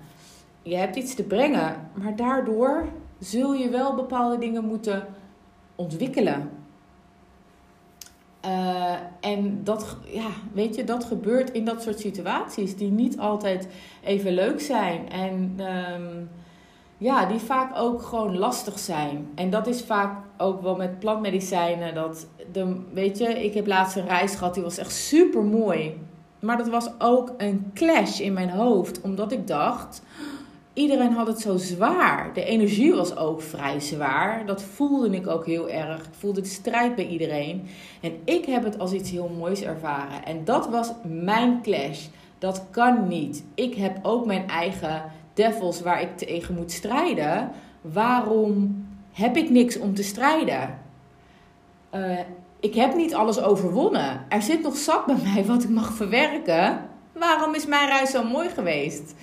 Je 0.63 0.77
hebt 0.77 0.97
iets 0.97 1.15
te 1.15 1.23
brengen, 1.23 1.91
maar 1.95 2.17
daardoor 2.17 2.89
zul 3.19 3.55
je 3.55 3.69
wel 3.69 3.95
bepaalde 3.95 4.39
dingen 4.39 4.65
moeten 4.65 5.07
ontwikkelen. 5.75 6.51
Uh, 8.45 8.93
en 9.21 9.65
dat, 9.65 9.97
ja, 10.05 10.29
weet 10.53 10.75
je, 10.75 10.85
dat 10.85 11.05
gebeurt 11.05 11.51
in 11.51 11.65
dat 11.65 11.83
soort 11.83 12.01
situaties 12.01 12.77
die 12.77 12.91
niet 12.91 13.19
altijd 13.19 13.69
even 14.05 14.33
leuk 14.33 14.61
zijn. 14.61 15.11
En 15.11 15.61
um, 15.95 16.29
ja, 16.99 17.27
die 17.27 17.39
vaak 17.39 17.79
ook 17.79 18.03
gewoon 18.03 18.39
lastig 18.39 18.79
zijn. 18.79 19.29
En 19.35 19.51
dat 19.51 19.67
is 19.67 19.83
vaak 19.83 20.25
ook 20.37 20.63
wel 20.63 20.77
met 20.77 20.99
plantmedicijnen. 20.99 21.95
Dat 21.95 22.27
de, 22.53 22.77
weet 22.93 23.19
je, 23.19 23.45
ik 23.45 23.55
heb 23.55 23.67
laatst 23.67 23.97
een 23.97 24.07
reis 24.07 24.35
gehad, 24.35 24.55
die 24.55 24.63
was 24.63 24.79
echt 24.79 24.93
super 24.93 25.43
mooi. 25.43 25.95
Maar 26.39 26.57
dat 26.57 26.69
was 26.69 26.91
ook 26.99 27.35
een 27.37 27.71
clash 27.75 28.21
in 28.21 28.33
mijn 28.33 28.51
hoofd, 28.51 29.01
omdat 29.01 29.33
ik 29.33 29.47
dacht 29.47 30.03
iedereen 30.79 31.13
had 31.13 31.27
het 31.27 31.41
zo 31.41 31.57
zwaar. 31.57 32.31
De 32.35 32.45
energie 32.45 32.95
was 32.95 33.17
ook 33.17 33.43
vrij 33.43 33.81
zwaar. 33.81 34.47
Dat 34.47 34.63
voelde 34.63 35.17
ik 35.17 35.27
ook 35.27 35.47
heel 35.47 35.69
erg. 35.69 36.05
Ik 36.05 36.15
voelde 36.19 36.41
de 36.41 36.49
strijd 36.49 36.95
bij 36.95 37.07
iedereen. 37.07 37.67
En 38.01 38.13
ik 38.25 38.45
heb 38.45 38.65
het 38.65 38.79
als 38.79 38.93
iets 38.93 39.11
heel 39.11 39.31
moois 39.39 39.63
ervaren. 39.63 40.25
En 40.25 40.45
dat 40.45 40.69
was 40.69 40.93
mijn 41.03 41.63
clash. 41.63 42.07
Dat 42.39 42.65
kan 42.71 43.09
niet. 43.09 43.45
Ik 43.55 43.75
heb 43.75 43.99
ook 44.03 44.27
mijn 44.27 44.49
eigen 44.49 45.03
devils 45.35 45.81
waar 45.81 46.03
ik 46.03 46.17
tegen 46.17 46.55
moet 46.55 46.73
strijden. 46.73 47.51
Waarom 47.81 48.87
heb 49.13 49.37
ik 49.37 49.51
niks 49.51 49.79
om 49.79 49.95
te 49.95 50.03
strijden? 50.03 50.79
Uh, 51.95 52.19
ik 52.61 52.75
heb 52.75 52.95
niet 52.95 53.15
alles 53.15 53.41
overwonnen. 53.41 54.27
Er 54.29 54.43
zit 54.43 54.63
nog 54.63 54.77
zat 54.77 55.07
bij 55.07 55.19
mij 55.25 55.45
wat 55.45 55.63
ik 55.63 55.71
mag 55.71 55.93
verwerken. 55.93 56.89
Waarom 57.13 57.55
is 57.55 57.67
mijn 57.67 57.89
reis 57.89 58.11
zo 58.11 58.25
mooi 58.25 58.49
geweest? 58.49 59.15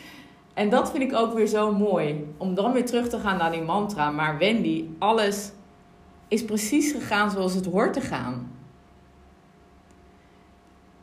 En 0.53 0.69
dat 0.69 0.91
vind 0.91 1.03
ik 1.03 1.13
ook 1.13 1.33
weer 1.33 1.47
zo 1.47 1.71
mooi. 1.71 2.33
Om 2.37 2.55
dan 2.55 2.71
weer 2.71 2.85
terug 2.85 3.09
te 3.09 3.19
gaan 3.19 3.37
naar 3.37 3.51
die 3.51 3.61
mantra. 3.61 4.11
Maar 4.11 4.37
Wendy, 4.37 4.85
alles 4.99 5.51
is 6.27 6.45
precies 6.45 6.91
gegaan 6.91 7.31
zoals 7.31 7.53
het 7.53 7.65
hoort 7.65 7.93
te 7.93 8.01
gaan. 8.01 8.51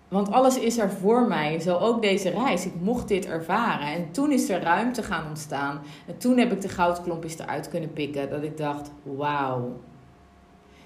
Want 0.08 0.30
alles 0.30 0.58
is 0.58 0.78
er 0.78 0.90
voor 0.90 1.28
mij, 1.28 1.60
zo 1.60 1.78
ook 1.78 2.02
deze 2.02 2.30
reis. 2.30 2.66
Ik 2.66 2.80
mocht 2.80 3.08
dit 3.08 3.26
ervaren. 3.26 3.86
En 3.86 4.12
toen 4.12 4.32
is 4.32 4.48
er 4.48 4.62
ruimte 4.62 5.02
gaan 5.02 5.28
ontstaan. 5.28 5.80
En 6.06 6.18
toen 6.18 6.38
heb 6.38 6.52
ik 6.52 6.60
de 6.60 6.68
goudklompjes 6.68 7.38
eruit 7.38 7.68
kunnen 7.68 7.92
pikken. 7.92 8.30
Dat 8.30 8.42
ik 8.42 8.56
dacht, 8.56 8.90
wauw. 9.02 9.80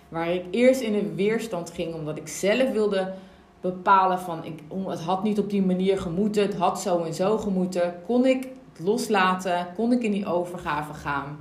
Waar 0.08 0.30
ik 0.30 0.44
eerst 0.50 0.80
in 0.80 0.94
een 0.94 1.14
weerstand 1.14 1.70
ging, 1.70 1.94
omdat 1.94 2.16
ik 2.16 2.28
zelf 2.28 2.70
wilde 2.70 3.12
bepalen 3.60 4.20
van... 4.20 4.44
Ik, 4.44 4.60
het 4.86 5.00
had 5.00 5.22
niet 5.22 5.38
op 5.38 5.50
die 5.50 5.62
manier 5.62 5.98
gemoeten, 5.98 6.42
het 6.42 6.56
had 6.56 6.80
zo 6.80 7.02
en 7.02 7.14
zo 7.14 7.38
gemoeten. 7.38 7.94
Kon 8.06 8.26
ik 8.26 8.48
loslaten, 8.78 9.66
kon 9.74 9.92
ik 9.92 10.02
in 10.02 10.12
die 10.12 10.26
overgave 10.26 10.94
gaan. 10.94 11.38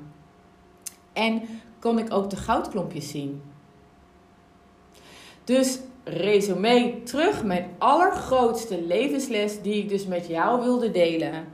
En 1.13 1.41
kon 1.79 1.99
ik 1.99 2.13
ook 2.13 2.29
de 2.29 2.35
goudklompjes 2.35 3.09
zien. 3.09 3.41
Dus 5.43 5.79
resume 6.03 7.03
terug, 7.03 7.43
mijn 7.43 7.69
allergrootste 7.77 8.81
levensles 8.81 9.61
die 9.61 9.83
ik 9.83 9.89
dus 9.89 10.05
met 10.05 10.27
jou 10.27 10.61
wilde 10.63 10.91
delen. 10.91 11.53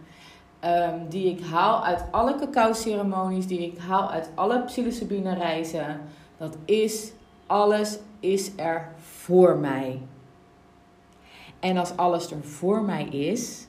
Um, 0.66 1.10
die 1.10 1.30
ik 1.30 1.46
haal 1.46 1.86
uit 1.86 2.04
alle 2.12 2.36
cacao-ceremonies, 2.36 3.48
die 3.48 3.60
ik 3.60 3.78
haal 3.78 4.12
uit 4.12 4.30
alle 4.36 4.64
psilocybine 4.64 5.34
reizen. 5.34 6.02
Dat 6.42 6.58
is, 6.66 7.12
alles 7.48 8.00
is 8.20 8.52
er 8.56 8.92
voor 8.98 9.58
mij. 9.58 10.02
En 11.60 11.78
als 11.78 11.98
alles 11.98 12.32
er 12.32 12.44
voor 12.44 12.82
mij 12.82 13.04
is, 13.04 13.68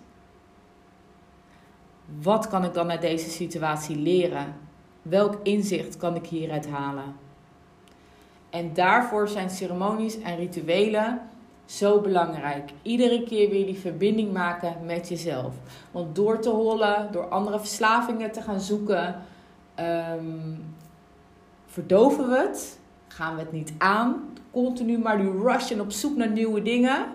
wat 2.20 2.48
kan 2.48 2.64
ik 2.64 2.74
dan 2.74 2.90
uit 2.90 3.00
deze 3.00 3.30
situatie 3.30 3.96
leren? 3.96 4.54
Welk 5.02 5.38
inzicht 5.42 5.96
kan 5.96 6.14
ik 6.14 6.26
hieruit 6.26 6.68
halen? 6.68 7.16
En 8.50 8.72
daarvoor 8.74 9.28
zijn 9.28 9.50
ceremonies 9.50 10.20
en 10.20 10.36
rituelen 10.36 11.20
zo 11.64 12.00
belangrijk. 12.00 12.70
Iedere 12.82 13.22
keer 13.22 13.50
weer 13.50 13.66
die 13.66 13.78
verbinding 13.78 14.32
maken 14.32 14.76
met 14.84 15.08
jezelf. 15.08 15.54
Want 15.90 16.14
door 16.14 16.40
te 16.40 16.50
hollen, 16.50 17.12
door 17.12 17.28
andere 17.28 17.58
verslavingen 17.58 18.32
te 18.32 18.42
gaan 18.42 18.60
zoeken, 18.60 19.22
um, 19.80 20.74
verdoven 21.72 22.28
we 22.28 22.38
het. 22.38 22.78
Gaan 23.08 23.34
we 23.34 23.40
het 23.40 23.52
niet 23.52 23.72
aan. 23.78 24.28
Continu 24.50 24.98
maar 24.98 25.18
die 25.18 25.30
rush 25.30 25.70
en 25.70 25.80
op 25.80 25.90
zoek 25.90 26.16
naar 26.16 26.30
nieuwe 26.30 26.62
dingen. 26.62 27.06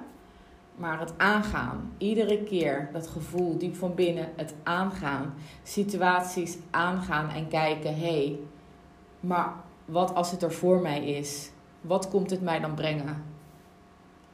Maar 0.75 0.99
het 0.99 1.13
aangaan, 1.17 1.91
iedere 1.97 2.43
keer 2.43 2.89
dat 2.93 3.07
gevoel 3.07 3.57
diep 3.57 3.75
van 3.75 3.95
binnen, 3.95 4.29
het 4.35 4.53
aangaan, 4.63 5.33
situaties 5.63 6.57
aangaan 6.71 7.29
en 7.29 7.47
kijken: 7.47 7.95
hé, 7.95 8.25
hey, 8.25 8.39
maar 9.19 9.53
wat 9.85 10.15
als 10.15 10.31
het 10.31 10.43
er 10.43 10.51
voor 10.51 10.81
mij 10.81 11.05
is? 11.05 11.51
Wat 11.81 12.09
komt 12.09 12.29
het 12.29 12.41
mij 12.41 12.59
dan 12.59 12.73
brengen? 12.73 13.23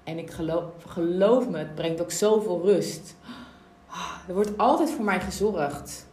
En 0.04 0.18
ik 0.18 0.32
geloof, 0.32 0.64
geloof 0.88 1.50
me, 1.50 1.58
het 1.58 1.76
brengt 1.76 2.02
ook 2.02 2.12
zoveel 2.12 2.62
rust. 2.62 3.18
Er 4.28 4.34
wordt 4.34 4.58
altijd 4.58 4.92
voor 4.92 5.06
mij 5.06 5.20
gezorgd. 5.20 6.08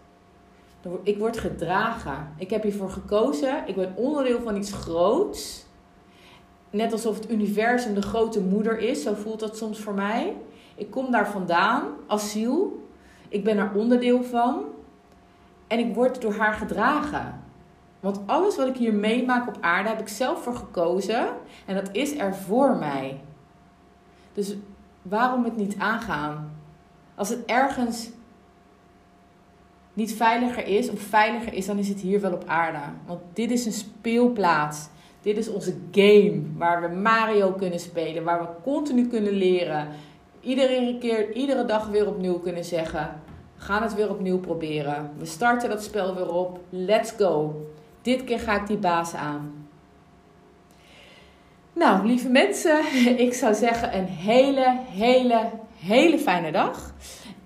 Ik 1.03 1.19
word 1.19 1.38
gedragen. 1.38 2.33
Ik 2.37 2.51
heb 2.51 2.62
hiervoor 2.62 2.90
gekozen. 2.90 3.62
Ik 3.66 3.75
ben 3.75 3.93
onderdeel 3.97 4.40
van 4.40 4.57
iets 4.57 4.73
groots. 4.73 5.66
Net 6.71 6.93
alsof 6.93 7.14
het 7.14 7.31
universum 7.31 7.95
de 7.95 8.03
grote 8.03 8.40
moeder 8.40 8.79
is. 8.79 9.03
Zo 9.03 9.14
voelt 9.14 9.40
dat 9.40 9.57
soms 9.57 9.81
voor 9.81 9.95
mij. 9.95 10.37
Ik 10.75 10.90
kom 10.90 11.11
daar 11.11 11.29
vandaan, 11.29 11.83
asiel. 12.07 12.88
Ik 13.29 13.45
ben 13.45 13.59
er 13.59 13.73
onderdeel 13.75 14.23
van. 14.23 14.64
En 15.66 15.79
ik 15.79 15.95
word 15.95 16.21
door 16.21 16.35
haar 16.35 16.55
gedragen. 16.55 17.43
Want 18.01 18.21
alles 18.27 18.57
wat 18.57 18.69
ik 18.69 18.77
hier 18.77 18.95
meemaak 18.95 19.49
op 19.49 19.57
aarde 19.61 19.88
heb 19.88 20.01
ik 20.01 20.09
zelf 20.09 20.43
voor 20.43 20.55
gekozen. 20.55 21.29
En 21.66 21.75
dat 21.75 21.88
is 21.93 22.19
er 22.19 22.35
voor 22.35 22.77
mij. 22.77 23.21
Dus 24.33 24.57
waarom 25.03 25.45
het 25.45 25.57
niet 25.57 25.79
aangaan? 25.79 26.61
Als 27.14 27.29
het 27.29 27.45
ergens 27.45 28.11
niet 29.94 30.14
veiliger 30.14 30.66
is 30.66 30.90
of 30.90 31.00
veiliger 31.00 31.53
is, 31.53 31.66
dan 31.66 31.79
is 31.79 31.88
het 31.88 32.00
hier 32.00 32.20
wel 32.20 32.33
op 32.33 32.44
aarde. 32.46 32.79
Want 33.07 33.20
dit 33.33 33.50
is 33.50 33.66
een 33.66 33.72
speelplaats. 33.72 34.88
Dit 35.22 35.37
is 35.37 35.48
onze 35.48 35.74
game 35.90 36.42
waar 36.57 36.81
we 36.81 36.96
Mario 36.96 37.53
kunnen 37.53 37.81
spelen, 37.81 38.24
waar 38.24 38.40
we 38.40 38.48
continu 38.62 39.07
kunnen 39.07 39.33
leren. 39.33 39.88
Iedere 40.40 40.96
keer, 40.98 41.33
iedere 41.33 41.64
dag 41.64 41.88
weer 41.88 42.07
opnieuw 42.07 42.38
kunnen 42.38 42.64
zeggen: 42.64 43.20
we 43.57 43.62
gaan 43.62 43.83
het 43.83 43.94
weer 43.94 44.11
opnieuw 44.11 44.38
proberen. 44.38 45.11
We 45.18 45.26
starten 45.26 45.68
dat 45.68 45.83
spel 45.83 46.14
weer 46.14 46.33
op. 46.33 46.61
Let's 46.68 47.12
go. 47.18 47.64
Dit 48.03 48.24
keer 48.24 48.40
ga 48.40 48.61
ik 48.61 48.66
die 48.66 48.76
baas 48.76 49.14
aan. 49.14 49.68
Nou, 51.72 52.07
lieve 52.07 52.29
mensen, 52.29 52.81
ik 53.26 53.35
zou 53.35 53.55
zeggen 53.55 53.96
een 53.96 54.07
hele, 54.07 54.79
hele, 54.90 55.50
hele 55.79 56.18
fijne 56.18 56.53
dag. 56.53 56.94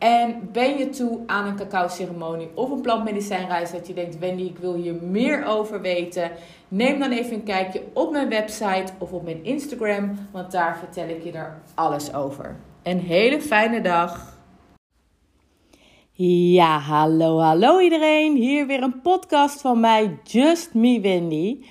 En 0.05 0.49
ben 0.53 0.79
je 0.79 0.89
toe 0.89 1.19
aan 1.27 1.47
een 1.47 1.57
cacao-ceremonie 1.57 2.49
of 2.55 2.71
een 2.71 2.81
plantmedicijnreis 2.81 3.71
dat 3.71 3.87
je 3.87 3.95
denkt, 3.95 4.19
Wendy, 4.19 4.43
ik 4.43 4.59
wil 4.59 4.75
hier 4.75 4.95
meer 4.95 5.45
over 5.45 5.81
weten, 5.81 6.31
neem 6.69 6.99
dan 6.99 7.11
even 7.11 7.35
een 7.35 7.43
kijkje 7.43 7.83
op 7.93 8.13
mijn 8.13 8.29
website 8.29 8.93
of 8.99 9.13
op 9.13 9.25
mijn 9.25 9.45
Instagram, 9.45 10.29
want 10.33 10.53
daar 10.53 10.79
vertel 10.79 11.09
ik 11.09 11.25
je 11.25 11.33
er 11.33 11.63
alles 11.75 12.15
over. 12.15 12.57
Een 12.83 12.99
hele 12.99 13.41
fijne 13.41 13.81
dag. 13.81 14.39
Ja, 16.13 16.79
hallo, 16.79 17.39
hallo 17.39 17.81
iedereen. 17.81 18.37
Hier 18.37 18.67
weer 18.67 18.83
een 18.83 19.01
podcast 19.01 19.61
van 19.61 19.81
mij, 19.81 20.19
Just 20.25 20.75
Me 20.75 21.01
Wendy. 21.01 21.65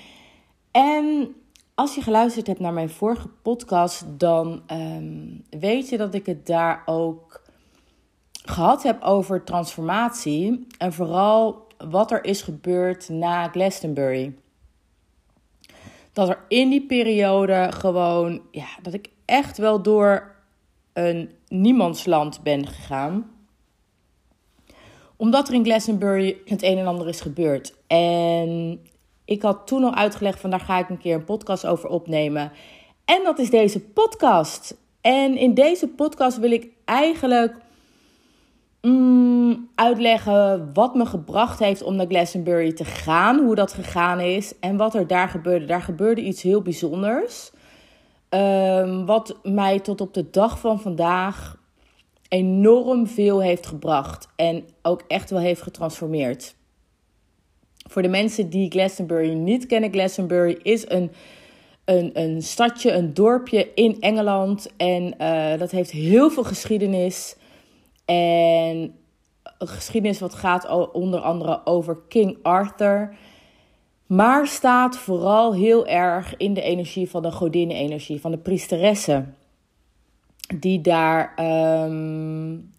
En 0.72 1.36
als 1.76 1.96
je 1.96 2.02
geluisterd 2.02 2.48
hebt 2.48 2.60
naar 2.60 2.74
mijn 2.74 2.90
vorige 2.90 3.28
podcast, 3.28 4.06
dan 4.20 4.62
ehm, 4.66 5.60
weet 5.60 5.90
je 5.90 5.98
dat 5.98 6.14
ik 6.14 6.26
het 6.26 6.46
daar 6.46 6.82
ook 6.86 7.43
gehad 8.44 8.84
heb 8.84 9.02
over 9.02 9.44
transformatie. 9.44 10.68
En 10.78 10.94
vooral 10.94 11.68
wat 11.78 12.12
er 12.12 12.24
is 12.24 12.42
gebeurd 12.42 13.10
na 13.10 13.48
Glastonbury. 13.48 14.36
Dat 16.14 16.30
er 16.30 16.40
in 16.48 16.70
die 16.70 16.86
periode 16.86 17.72
gewoon, 17.72 18.42
ja, 18.52 18.68
dat 18.82 18.94
ik 18.94 19.10
echt 19.26 19.58
wel 19.58 19.82
door 19.82 20.36
een 20.94 21.32
niemandsland 21.48 22.44
ben 22.44 22.68
gegaan. 22.68 23.32
Omdat 25.16 25.48
er 25.48 25.54
in 25.54 25.64
Glastonbury 25.64 26.38
het 26.46 26.64
een 26.64 26.78
en 26.78 26.88
ander 26.88 27.08
is 27.08 27.22
gebeurd. 27.22 27.74
En 27.88 28.80
ik 29.26 29.42
had 29.42 29.68
toen 29.68 29.84
al 29.84 29.96
uitgelegd 29.96 30.40
van 30.40 30.50
daar 30.50 30.60
ga 30.60 30.80
ik 30.80 30.90
een 30.90 30.98
keer 30.98 31.16
een 31.16 31.24
podcast 31.24 31.66
over 31.66 31.90
opnemen. 31.90 32.52
En 33.06 33.24
dat 33.24 33.40
is 33.40 33.50
deze 33.50 33.80
podcast. 33.80 34.78
En 35.02 35.38
in 35.38 35.54
deze 35.54 35.88
podcast 35.88 36.38
wil 36.38 36.52
ik 36.52 36.68
eigenlijk 36.86 37.56
mm, 38.88 39.70
uitleggen 39.76 40.74
wat 40.74 40.96
me 40.96 41.06
gebracht 41.06 41.60
heeft 41.60 41.84
om 41.84 41.96
naar 41.96 42.06
Glastonbury 42.08 42.74
te 42.74 42.86
gaan. 42.86 43.40
Hoe 43.40 43.56
dat 43.56 43.74
gegaan 43.74 44.20
is 44.20 44.60
en 44.60 44.78
wat 44.78 44.96
er 44.96 45.08
daar 45.08 45.30
gebeurde. 45.30 45.66
Daar 45.66 45.82
gebeurde 45.82 46.22
iets 46.22 46.42
heel 46.42 46.62
bijzonders. 46.62 47.52
Um, 48.30 49.06
wat 49.06 49.40
mij 49.44 49.80
tot 49.80 50.02
op 50.02 50.14
de 50.14 50.30
dag 50.30 50.60
van 50.60 50.82
vandaag 50.82 51.58
enorm 52.28 53.08
veel 53.08 53.42
heeft 53.42 53.66
gebracht. 53.66 54.28
En 54.36 54.64
ook 54.82 55.04
echt 55.08 55.30
wel 55.30 55.40
heeft 55.40 55.62
getransformeerd. 55.62 56.56
Voor 57.90 58.02
de 58.02 58.08
mensen 58.08 58.50
die 58.50 58.72
Glastonbury 58.72 59.34
niet 59.34 59.66
kennen, 59.66 59.92
Glastonbury 59.92 60.60
is 60.62 60.90
een, 60.90 61.12
een, 61.86 62.10
een 62.14 62.42
stadje, 62.42 62.92
een 62.92 63.14
dorpje 63.14 63.74
in 63.76 63.98
Engeland. 64.00 64.68
En 64.78 65.16
uh, 65.22 65.60
dat 65.60 65.72
heeft 65.72 65.92
heel 65.92 66.30
veel 66.30 66.44
geschiedenis. 66.44 67.36
En 68.06 68.96
geschiedenis 69.58 70.20
wat 70.20 70.34
gaat 70.34 70.92
onder 70.92 71.20
andere 71.20 71.66
over 71.66 71.98
King 72.08 72.38
Arthur. 72.42 73.16
Maar 74.06 74.48
staat 74.48 74.98
vooral 74.98 75.54
heel 75.54 75.88
erg 75.88 76.38
in 76.38 76.54
de 76.54 76.62
energie 76.62 77.10
van 77.10 77.22
de 77.22 77.32
godinnen-energie, 77.32 78.22
van 78.22 78.32
de 78.32 78.38
priesteressen. 78.38 79.36
Die 80.60 80.82
daar 80.82 81.34
um, 81.86 82.74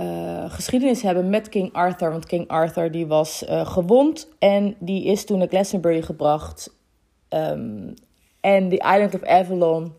uh, 0.00 0.50
geschiedenis 0.52 1.02
hebben 1.02 1.30
met 1.30 1.48
King 1.48 1.72
Arthur. 1.72 2.10
Want 2.10 2.26
King 2.26 2.48
Arthur 2.48 2.90
die 2.90 3.06
was 3.06 3.42
uh, 3.42 3.66
gewond 3.66 4.28
en 4.38 4.76
die 4.78 5.04
is 5.04 5.24
toen 5.24 5.38
naar 5.38 5.48
Glastonbury 5.48 6.02
gebracht. 6.02 6.76
Um, 7.28 7.94
en 8.40 8.68
de 8.68 8.76
Island 8.76 9.14
of 9.14 9.22
Avalon. 9.22 9.92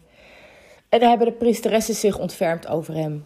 En 0.90 1.00
daar 1.00 1.10
hebben 1.10 1.28
de 1.28 1.34
priesteressen 1.34 1.96
zich 1.96 2.20
ontfermd 2.20 2.68
over 2.68 2.94
hem. 2.94 3.26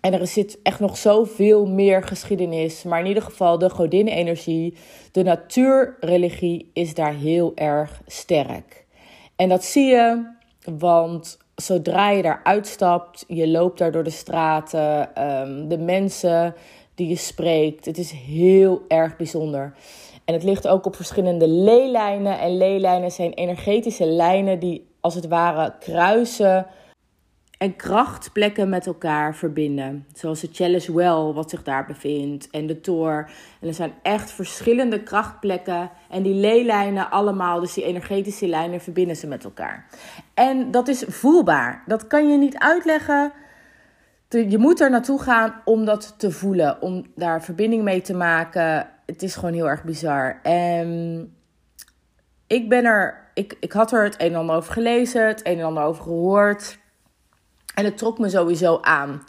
En 0.00 0.12
er 0.12 0.26
zit 0.26 0.58
echt 0.62 0.80
nog 0.80 0.96
zoveel 0.96 1.66
meer 1.66 2.02
geschiedenis. 2.02 2.82
Maar 2.82 3.00
in 3.00 3.06
ieder 3.06 3.22
geval 3.22 3.58
de 3.58 3.70
godinnenenergie, 3.70 4.76
de 5.12 5.22
natuurreligie 5.22 6.70
is 6.72 6.94
daar 6.94 7.14
heel 7.14 7.52
erg 7.54 8.00
sterk. 8.06 8.86
En 9.36 9.48
dat 9.48 9.64
zie 9.64 9.86
je, 9.86 10.32
want 10.78 11.38
zodra 11.54 12.10
je 12.10 12.22
daar 12.22 12.40
uitstapt, 12.42 13.24
je 13.28 13.48
loopt 13.48 13.78
daar 13.78 13.92
door 13.92 14.04
de 14.04 14.10
straten, 14.10 15.22
um, 15.24 15.68
de 15.68 15.78
mensen 15.78 16.54
die 16.94 17.08
je 17.08 17.16
spreekt. 17.16 17.84
Het 17.84 17.98
is 17.98 18.10
heel 18.10 18.82
erg 18.88 19.16
bijzonder. 19.16 19.74
En 20.24 20.34
het 20.34 20.42
ligt 20.42 20.68
ook 20.68 20.86
op 20.86 20.96
verschillende 20.96 21.48
leelijnen. 21.48 22.38
En 22.38 22.56
leelijnen 22.56 23.10
zijn 23.10 23.32
energetische 23.32 24.06
lijnen 24.06 24.58
die 24.58 24.86
als 25.00 25.14
het 25.14 25.28
ware 25.28 25.74
kruisen 25.80 26.66
en 27.58 27.76
krachtplekken 27.76 28.68
met 28.68 28.86
elkaar 28.86 29.34
verbinden. 29.34 30.06
Zoals 30.12 30.40
de 30.40 30.48
Chalice 30.52 30.94
Well, 30.94 31.32
wat 31.32 31.50
zich 31.50 31.62
daar 31.62 31.86
bevindt, 31.86 32.50
en 32.50 32.66
de 32.66 32.80
Tor. 32.80 33.30
En 33.60 33.68
er 33.68 33.74
zijn 33.74 33.92
echt 34.02 34.30
verschillende 34.30 35.02
krachtplekken. 35.02 35.90
En 36.10 36.22
die 36.22 36.34
leelijnen 36.34 37.10
allemaal, 37.10 37.60
dus 37.60 37.74
die 37.74 37.84
energetische 37.84 38.46
lijnen, 38.46 38.80
verbinden 38.80 39.16
ze 39.16 39.26
met 39.26 39.44
elkaar. 39.44 39.86
En 40.34 40.70
dat 40.70 40.88
is 40.88 41.04
voelbaar. 41.08 41.82
Dat 41.86 42.06
kan 42.06 42.28
je 42.28 42.38
niet 42.38 42.58
uitleggen. 42.58 43.32
Je 44.28 44.58
moet 44.58 44.80
er 44.80 44.90
naartoe 44.90 45.22
gaan 45.22 45.60
om 45.64 45.84
dat 45.84 46.14
te 46.18 46.30
voelen, 46.30 46.82
om 46.82 47.06
daar 47.14 47.42
verbinding 47.42 47.82
mee 47.82 48.00
te 48.00 48.14
maken. 48.14 48.88
Het 49.06 49.22
is 49.22 49.34
gewoon 49.34 49.54
heel 49.54 49.68
erg 49.68 49.84
bizar. 49.84 50.40
En 50.42 51.32
ik 52.46 52.68
ben 52.68 52.84
er, 52.84 53.30
ik, 53.34 53.56
ik 53.60 53.72
had 53.72 53.92
er 53.92 54.04
het 54.04 54.20
een 54.20 54.32
en 54.32 54.38
ander 54.38 54.56
over 54.56 54.72
gelezen, 54.72 55.26
het 55.26 55.46
een 55.46 55.58
en 55.58 55.64
ander 55.64 55.82
over 55.82 56.02
gehoord. 56.02 56.78
En 57.78 57.84
het 57.84 57.98
trok 57.98 58.18
me 58.18 58.28
sowieso 58.28 58.78
aan. 58.80 59.24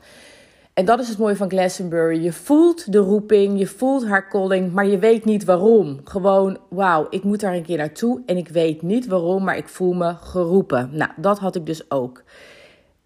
En 0.73 0.85
dat 0.85 0.99
is 0.99 1.07
het 1.09 1.17
mooie 1.17 1.35
van 1.35 1.49
Glastonbury. 1.49 2.23
Je 2.23 2.33
voelt 2.33 2.91
de 2.91 2.97
roeping, 2.97 3.59
je 3.59 3.67
voelt 3.67 4.05
haar 4.05 4.29
calling, 4.29 4.73
maar 4.73 4.85
je 4.85 4.99
weet 4.99 5.25
niet 5.25 5.43
waarom. 5.43 6.01
Gewoon, 6.03 6.57
wauw, 6.69 7.07
ik 7.09 7.23
moet 7.23 7.39
daar 7.39 7.53
een 7.53 7.63
keer 7.63 7.77
naartoe 7.77 8.21
en 8.25 8.37
ik 8.37 8.47
weet 8.47 8.81
niet 8.81 9.07
waarom, 9.07 9.43
maar 9.43 9.57
ik 9.57 9.67
voel 9.67 9.93
me 9.93 10.15
geroepen. 10.15 10.89
Nou, 10.93 11.11
dat 11.17 11.39
had 11.39 11.55
ik 11.55 11.65
dus 11.65 11.91
ook. 11.91 12.23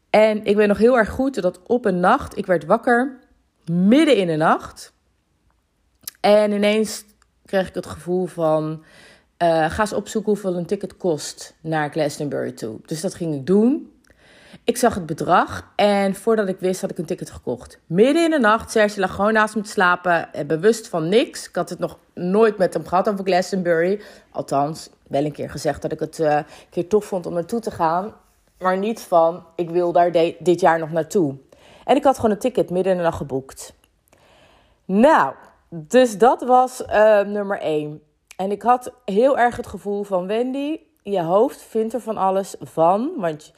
En 0.09 0.45
ik 0.45 0.55
weet 0.55 0.67
nog 0.67 0.77
heel 0.77 0.97
erg 0.97 1.09
goed 1.09 1.41
dat 1.41 1.59
op 1.63 1.85
een 1.85 1.99
nacht, 1.99 2.37
ik 2.37 2.45
werd 2.45 2.65
wakker, 2.65 3.19
midden 3.71 4.15
in 4.15 4.27
de 4.27 4.35
nacht. 4.35 4.93
En 6.19 6.51
ineens 6.51 7.05
kreeg 7.45 7.67
ik 7.67 7.75
het 7.75 7.85
gevoel 7.85 8.25
van, 8.25 8.83
uh, 9.43 9.69
ga 9.69 9.81
eens 9.81 9.93
opzoeken 9.93 10.31
hoeveel 10.31 10.55
een 10.55 10.65
ticket 10.65 10.97
kost 10.97 11.55
naar 11.61 11.91
Glastonbury 11.91 12.51
toe. 12.51 12.79
Dus 12.85 13.01
dat 13.01 13.15
ging 13.15 13.35
ik 13.35 13.45
doen. 13.45 13.92
Ik 14.65 14.77
zag 14.77 14.93
het 14.93 15.05
bedrag 15.05 15.71
en 15.75 16.15
voordat 16.15 16.47
ik 16.47 16.59
wist 16.59 16.81
had 16.81 16.91
ik 16.91 16.97
een 16.97 17.05
ticket 17.05 17.29
gekocht. 17.29 17.79
Midden 17.85 18.23
in 18.23 18.29
de 18.29 18.39
nacht, 18.39 18.71
Serge 18.71 18.99
lag 18.99 19.15
gewoon 19.15 19.33
naast 19.33 19.55
me 19.55 19.61
te 19.61 19.69
slapen, 19.69 20.29
bewust 20.47 20.87
van 20.87 21.09
niks. 21.09 21.47
Ik 21.47 21.55
had 21.55 21.69
het 21.69 21.79
nog 21.79 21.97
nooit 22.13 22.57
met 22.57 22.73
hem 22.73 22.85
gehad 22.85 23.09
over 23.09 23.25
Glastonbury. 23.25 24.01
Althans, 24.31 24.89
wel 25.07 25.25
een 25.25 25.31
keer 25.31 25.49
gezegd 25.49 25.81
dat 25.81 25.91
ik 25.91 25.99
het 25.99 26.19
uh, 26.19 26.35
een 26.35 26.45
keer 26.69 26.87
tof 26.87 27.05
vond 27.05 27.25
om 27.25 27.33
naartoe 27.33 27.59
te 27.59 27.71
gaan. 27.71 28.13
Maar 28.59 28.77
niet 28.77 29.01
van, 29.01 29.43
ik 29.55 29.69
wil 29.69 29.91
daar 29.91 30.11
dit 30.39 30.59
jaar 30.59 30.79
nog 30.79 30.91
naartoe. 30.91 31.35
En 31.85 31.95
ik 31.95 32.03
had 32.03 32.15
gewoon 32.15 32.31
een 32.31 32.37
ticket 32.37 32.69
midden 32.69 32.91
in 32.91 32.97
de 32.97 33.03
nacht 33.03 33.17
geboekt. 33.17 33.73
Nou, 34.85 35.33
dus 35.69 36.17
dat 36.17 36.41
was 36.41 36.81
uh, 36.81 37.21
nummer 37.21 37.59
1. 37.59 38.01
En 38.37 38.51
ik 38.51 38.61
had 38.61 38.93
heel 39.05 39.37
erg 39.37 39.55
het 39.55 39.67
gevoel 39.67 40.03
van 40.03 40.27
Wendy, 40.27 40.79
je 41.01 41.21
hoofd 41.21 41.61
vindt 41.61 41.93
er 41.93 42.01
van 42.01 42.17
alles 42.17 42.55
van. 42.59 43.11
Want 43.17 43.53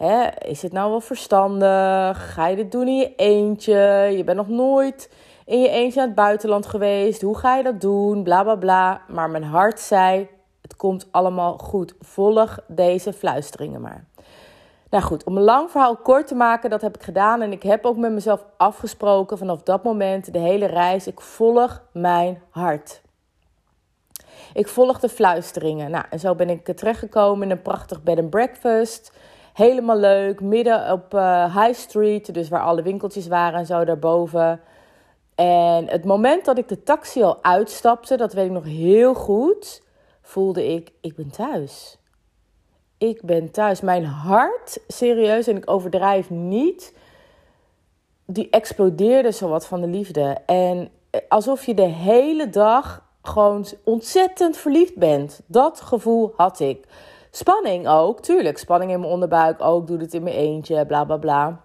Hè, 0.00 0.28
is 0.38 0.62
het 0.62 0.72
nou 0.72 0.90
wel 0.90 1.00
verstandig? 1.00 2.32
Ga 2.32 2.46
je 2.46 2.56
dit 2.56 2.72
doen 2.72 2.86
in 2.86 2.96
je 2.96 3.14
eentje? 3.14 3.76
Je 4.16 4.24
bent 4.24 4.36
nog 4.36 4.48
nooit 4.48 5.10
in 5.44 5.60
je 5.60 5.68
eentje 5.68 5.98
naar 5.98 6.06
het 6.06 6.16
buitenland 6.16 6.66
geweest. 6.66 7.22
Hoe 7.22 7.38
ga 7.38 7.56
je 7.56 7.62
dat 7.62 7.80
doen? 7.80 8.22
Bla 8.22 8.42
bla 8.42 8.56
bla. 8.56 9.02
Maar 9.08 9.30
mijn 9.30 9.44
hart 9.44 9.80
zei: 9.80 10.28
het 10.62 10.76
komt 10.76 11.08
allemaal 11.10 11.58
goed. 11.58 11.94
Volg 12.00 12.58
deze 12.66 13.12
fluisteringen 13.12 13.80
maar. 13.80 14.04
Nou 14.90 15.04
goed, 15.04 15.24
om 15.24 15.36
een 15.36 15.42
lang 15.42 15.70
verhaal 15.70 15.96
kort 15.96 16.26
te 16.26 16.34
maken, 16.34 16.70
dat 16.70 16.80
heb 16.80 16.96
ik 16.96 17.02
gedaan. 17.02 17.42
En 17.42 17.52
ik 17.52 17.62
heb 17.62 17.84
ook 17.84 17.96
met 17.96 18.12
mezelf 18.12 18.44
afgesproken 18.56 19.38
vanaf 19.38 19.62
dat 19.62 19.84
moment, 19.84 20.32
de 20.32 20.38
hele 20.38 20.66
reis, 20.66 21.06
ik 21.06 21.20
volg 21.20 21.82
mijn 21.92 22.42
hart. 22.50 23.02
Ik 24.52 24.68
volg 24.68 25.00
de 25.00 25.08
fluisteringen. 25.08 25.90
Nou, 25.90 26.04
en 26.10 26.20
zo 26.20 26.34
ben 26.34 26.50
ik 26.50 26.64
terechtgekomen 26.64 27.44
in 27.44 27.50
een 27.50 27.62
prachtig 27.62 28.02
bed 28.02 28.18
and 28.18 28.30
breakfast. 28.30 29.12
Helemaal 29.60 29.96
leuk, 29.96 30.40
midden 30.40 30.92
op 30.92 31.14
uh, 31.14 31.56
High 31.56 31.78
Street, 31.78 32.34
dus 32.34 32.48
waar 32.48 32.62
alle 32.62 32.82
winkeltjes 32.82 33.26
waren 33.26 33.58
en 33.58 33.66
zo 33.66 33.84
daarboven. 33.84 34.60
En 35.34 35.88
het 35.88 36.04
moment 36.04 36.44
dat 36.44 36.58
ik 36.58 36.68
de 36.68 36.82
taxi 36.82 37.22
al 37.22 37.44
uitstapte, 37.44 38.16
dat 38.16 38.32
weet 38.32 38.46
ik 38.46 38.50
nog 38.50 38.64
heel 38.64 39.14
goed, 39.14 39.82
voelde 40.22 40.74
ik, 40.74 40.92
ik 41.00 41.16
ben 41.16 41.30
thuis. 41.30 41.98
Ik 42.98 43.22
ben 43.22 43.50
thuis. 43.50 43.80
Mijn 43.80 44.04
hart, 44.04 44.78
serieus, 44.88 45.46
en 45.46 45.56
ik 45.56 45.70
overdrijf 45.70 46.30
niet, 46.30 46.94
die 48.26 48.50
explodeerde 48.50 49.32
zowat 49.32 49.66
van 49.66 49.80
de 49.80 49.86
liefde. 49.86 50.36
En 50.46 50.90
alsof 51.28 51.66
je 51.66 51.74
de 51.74 51.88
hele 51.88 52.50
dag 52.50 53.02
gewoon 53.22 53.66
ontzettend 53.84 54.56
verliefd 54.56 54.96
bent. 54.96 55.40
Dat 55.46 55.80
gevoel 55.80 56.32
had 56.36 56.60
ik. 56.60 56.86
Spanning 57.30 57.88
ook, 57.88 58.20
tuurlijk. 58.20 58.58
Spanning 58.58 58.90
in 58.90 59.00
mijn 59.00 59.12
onderbuik 59.12 59.62
ook. 59.62 59.86
Doe 59.86 59.98
het 59.98 60.14
in 60.14 60.22
mijn 60.22 60.36
eentje, 60.36 60.86
bla 60.86 61.04
bla 61.04 61.16
bla. 61.16 61.60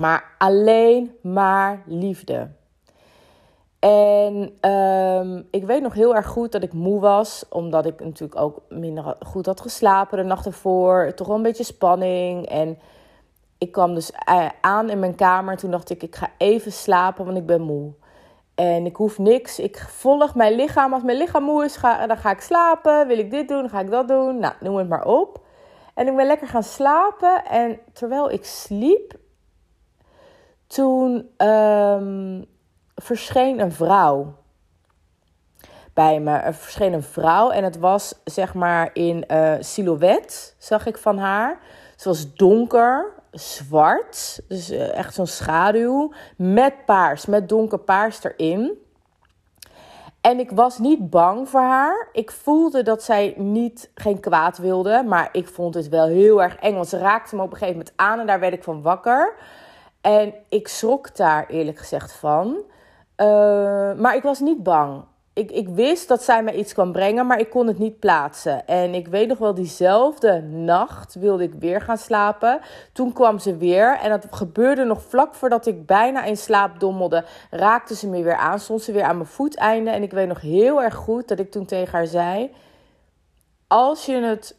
Maar 0.00 0.34
alleen 0.38 1.16
maar 1.22 1.82
liefde. 1.86 2.48
En 3.78 4.70
um, 4.70 5.46
ik 5.50 5.64
weet 5.64 5.82
nog 5.82 5.94
heel 5.94 6.14
erg 6.14 6.26
goed 6.26 6.52
dat 6.52 6.62
ik 6.62 6.72
moe 6.72 7.00
was, 7.00 7.44
omdat 7.48 7.86
ik 7.86 8.00
natuurlijk 8.00 8.40
ook 8.40 8.60
minder 8.68 9.16
goed 9.20 9.46
had 9.46 9.60
geslapen 9.60 10.18
de 10.18 10.24
nacht 10.24 10.46
ervoor. 10.46 11.12
Toch 11.14 11.26
wel 11.26 11.36
een 11.36 11.42
beetje 11.42 11.64
spanning. 11.64 12.46
En 12.46 12.78
ik 13.58 13.72
kwam 13.72 13.94
dus 13.94 14.12
eh, 14.12 14.48
aan 14.60 14.90
in 14.90 14.98
mijn 14.98 15.14
kamer. 15.14 15.56
Toen 15.56 15.70
dacht 15.70 15.90
ik, 15.90 16.02
ik 16.02 16.16
ga 16.16 16.30
even 16.38 16.72
slapen, 16.72 17.24
want 17.24 17.36
ik 17.36 17.46
ben 17.46 17.60
moe. 17.60 17.92
En 18.60 18.86
ik 18.86 18.96
hoef 18.96 19.18
niks. 19.18 19.58
Ik 19.58 19.78
volg 19.78 20.34
mijn 20.34 20.54
lichaam. 20.54 20.92
Als 20.92 21.02
mijn 21.02 21.18
lichaam 21.18 21.42
moe 21.42 21.64
is, 21.64 21.76
ga, 21.76 22.06
dan 22.06 22.16
ga 22.16 22.30
ik 22.30 22.40
slapen. 22.40 23.06
Wil 23.06 23.18
ik 23.18 23.30
dit 23.30 23.48
doen, 23.48 23.68
ga 23.68 23.80
ik 23.80 23.90
dat 23.90 24.08
doen. 24.08 24.38
Nou, 24.38 24.54
noem 24.60 24.76
het 24.76 24.88
maar 24.88 25.04
op. 25.04 25.44
En 25.94 26.06
ik 26.06 26.16
ben 26.16 26.26
lekker 26.26 26.48
gaan 26.48 26.62
slapen. 26.62 27.44
En 27.44 27.78
terwijl 27.92 28.30
ik 28.30 28.44
sliep, 28.44 29.14
toen 30.66 31.30
um, 31.36 32.44
verscheen 32.94 33.60
een 33.60 33.72
vrouw 33.72 34.34
bij 35.94 36.20
me. 36.20 36.36
Er 36.36 36.54
verscheen 36.54 36.92
een 36.92 37.02
vrouw 37.02 37.50
en 37.50 37.64
het 37.64 37.78
was 37.78 38.20
zeg 38.24 38.54
maar 38.54 38.90
in 38.92 39.24
uh, 39.28 39.54
silhouet, 39.60 40.54
zag 40.58 40.86
ik 40.86 40.98
van 40.98 41.18
haar. 41.18 41.60
Ze 41.96 42.08
was 42.08 42.34
donker, 42.34 43.12
zwart, 43.30 44.40
dus 44.48 44.70
uh, 44.70 44.96
echt 44.96 45.14
zo'n 45.14 45.26
schaduw, 45.26 46.12
met 46.36 46.84
paars, 46.84 47.26
met 47.26 47.48
donker 47.48 47.78
paars 47.78 48.24
erin. 48.24 48.78
En 50.20 50.38
ik 50.38 50.50
was 50.50 50.78
niet 50.78 51.10
bang 51.10 51.48
voor 51.48 51.60
haar. 51.60 52.08
Ik 52.12 52.30
voelde 52.30 52.82
dat 52.82 53.02
zij 53.02 53.34
niet 53.36 53.90
geen 53.94 54.20
kwaad 54.20 54.58
wilde, 54.58 55.02
maar 55.06 55.28
ik 55.32 55.48
vond 55.48 55.74
het 55.74 55.88
wel 55.88 56.06
heel 56.06 56.42
erg 56.42 56.56
eng. 56.56 56.74
Want 56.74 56.88
ze 56.88 56.98
raakte 56.98 57.36
me 57.36 57.42
op 57.42 57.50
een 57.50 57.56
gegeven 57.56 57.78
moment 57.78 57.96
aan 57.96 58.20
en 58.20 58.26
daar 58.26 58.40
werd 58.40 58.52
ik 58.52 58.64
van 58.64 58.82
wakker. 58.82 59.34
En 60.00 60.34
ik 60.48 60.68
schrok 60.68 61.16
daar 61.16 61.46
eerlijk 61.46 61.78
gezegd 61.78 62.12
van. 62.12 62.46
Uh, 63.16 63.26
maar 63.94 64.16
ik 64.16 64.22
was 64.22 64.40
niet 64.40 64.62
bang 64.62 65.04
ik, 65.40 65.50
ik 65.50 65.68
wist 65.68 66.08
dat 66.08 66.22
zij 66.22 66.42
mij 66.42 66.54
iets 66.54 66.72
kwam 66.72 66.92
brengen, 66.92 67.26
maar 67.26 67.38
ik 67.38 67.50
kon 67.50 67.66
het 67.66 67.78
niet 67.78 67.98
plaatsen. 67.98 68.66
En 68.66 68.94
ik 68.94 69.08
weet 69.08 69.28
nog 69.28 69.38
wel, 69.38 69.54
diezelfde 69.54 70.40
nacht 70.42 71.14
wilde 71.14 71.42
ik 71.42 71.54
weer 71.58 71.80
gaan 71.80 71.98
slapen. 71.98 72.60
Toen 72.92 73.12
kwam 73.12 73.38
ze 73.38 73.56
weer 73.56 73.98
en 73.98 74.10
dat 74.10 74.26
gebeurde 74.30 74.84
nog 74.84 75.02
vlak 75.02 75.34
voordat 75.34 75.66
ik 75.66 75.86
bijna 75.86 76.24
in 76.24 76.36
slaap 76.36 76.80
dommelde. 76.80 77.24
Raakte 77.50 77.94
ze 77.94 78.08
me 78.08 78.22
weer 78.22 78.36
aan, 78.36 78.58
stond 78.58 78.82
ze 78.82 78.92
weer 78.92 79.04
aan 79.04 79.16
mijn 79.16 79.28
voeteinde. 79.28 79.90
En 79.90 80.02
ik 80.02 80.12
weet 80.12 80.28
nog 80.28 80.40
heel 80.40 80.82
erg 80.82 80.94
goed 80.94 81.28
dat 81.28 81.38
ik 81.38 81.50
toen 81.50 81.66
tegen 81.66 81.92
haar 81.92 82.06
zei: 82.06 82.50
Als 83.66 84.06
je 84.06 84.16
het. 84.16 84.58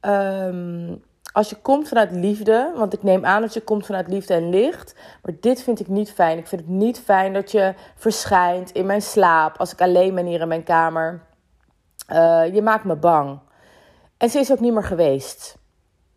Um, 0.00 1.02
als 1.34 1.48
je 1.48 1.56
komt 1.56 1.88
vanuit 1.88 2.10
liefde, 2.10 2.72
want 2.76 2.92
ik 2.92 3.02
neem 3.02 3.24
aan 3.24 3.40
dat 3.40 3.54
je 3.54 3.60
komt 3.60 3.86
vanuit 3.86 4.08
liefde 4.08 4.34
en 4.34 4.50
licht. 4.50 4.94
Maar 5.22 5.34
dit 5.40 5.62
vind 5.62 5.80
ik 5.80 5.88
niet 5.88 6.12
fijn. 6.12 6.38
Ik 6.38 6.46
vind 6.46 6.60
het 6.60 6.70
niet 6.70 7.00
fijn 7.00 7.32
dat 7.32 7.50
je 7.50 7.74
verschijnt 7.94 8.70
in 8.70 8.86
mijn 8.86 9.02
slaap 9.02 9.58
als 9.58 9.72
ik 9.72 9.80
alleen 9.80 10.14
ben 10.14 10.26
hier 10.26 10.40
in 10.40 10.48
mijn 10.48 10.64
kamer. 10.64 11.20
Uh, 12.12 12.54
je 12.54 12.62
maakt 12.62 12.84
me 12.84 12.96
bang. 12.96 13.38
En 14.16 14.30
ze 14.30 14.38
is 14.38 14.52
ook 14.52 14.60
niet 14.60 14.72
meer 14.72 14.84
geweest. 14.84 15.56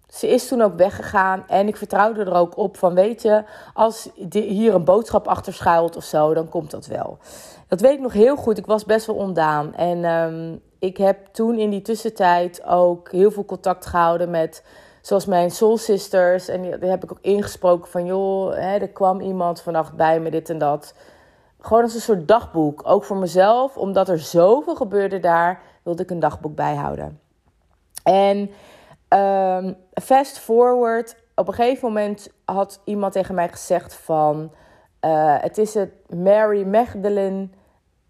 Ze 0.08 0.28
is 0.28 0.48
toen 0.48 0.62
ook 0.62 0.76
weggegaan 0.76 1.44
en 1.48 1.68
ik 1.68 1.78
vertrouwde 1.78 2.22
er 2.22 2.34
ook 2.34 2.58
op 2.58 2.78
van 2.78 2.94
weet 2.94 3.22
je, 3.22 3.44
als 3.74 4.10
hier 4.30 4.74
een 4.74 4.84
boodschap 4.84 5.28
achter 5.28 5.54
schuilt 5.54 5.96
of 5.96 6.04
zo, 6.04 6.34
dan 6.34 6.50
komt 6.50 6.72
dat 6.72 6.86
wel. 6.86 7.18
Dat 7.68 7.82
weet 7.82 7.94
ik 7.94 8.00
nog 8.00 8.14
heel 8.14 8.36
goed. 8.36 8.58
Ik 8.58 8.66
was 8.66 8.86
best 8.86 9.06
wel 9.06 9.16
ondaan. 9.16 9.76
En 9.76 10.06
um, 10.06 10.62
ik 10.80 10.98
heb 10.98 11.28
toen 11.32 11.60
in 11.60 11.70
die 11.70 11.82
tussentijd 11.82 12.64
ook 12.66 13.12
heel 13.12 13.32
veel 13.32 13.46
contact 13.46 13.86
gehouden 13.86 14.30
met 14.30 14.64
zoals 15.08 15.26
mijn 15.26 15.52
soul 15.52 15.78
sisters. 15.78 16.48
En 16.48 16.62
die, 16.62 16.90
heb 16.90 17.04
ik 17.04 17.12
ook 17.12 17.22
ingesproken 17.22 17.90
van, 17.90 18.06
joh, 18.06 18.54
hè, 18.54 18.78
er 18.78 18.90
kwam 18.90 19.20
iemand 19.20 19.62
vannacht 19.62 19.94
bij 19.94 20.20
me, 20.20 20.30
dit 20.30 20.50
en 20.50 20.58
dat. 20.58 20.94
Gewoon 21.60 21.84
als 21.84 21.94
een 21.94 22.02
soort 22.02 22.28
dagboek. 22.28 22.82
Ook 22.84 23.04
voor 23.04 23.18
mezelf, 23.18 23.78
omdat 23.78 24.10
er 24.10 24.20
zoveel 24.20 24.76
gebeurde 24.76 25.20
daar, 25.20 25.62
wilde 25.84 26.04
ik 26.04 26.10
een 26.10 26.20
dagboek 26.20 26.56
bijhouden. 26.56 27.20
En 28.04 28.50
um, 29.10 29.78
fast 29.94 30.40
forward, 30.40 31.16
op 31.36 31.48
een 31.48 31.54
gegeven 31.54 31.88
moment 31.88 32.30
had 32.46 32.82
iemand 32.84 33.14
tegen 33.14 33.36
mij 33.36 33.50
gezegd 33.50 33.94
van... 33.94 34.52
Uh, 35.02 35.36
het 35.40 35.58
is 35.58 35.74
het 35.74 35.92
Mary 36.16 36.68
Magdalene 36.68 37.48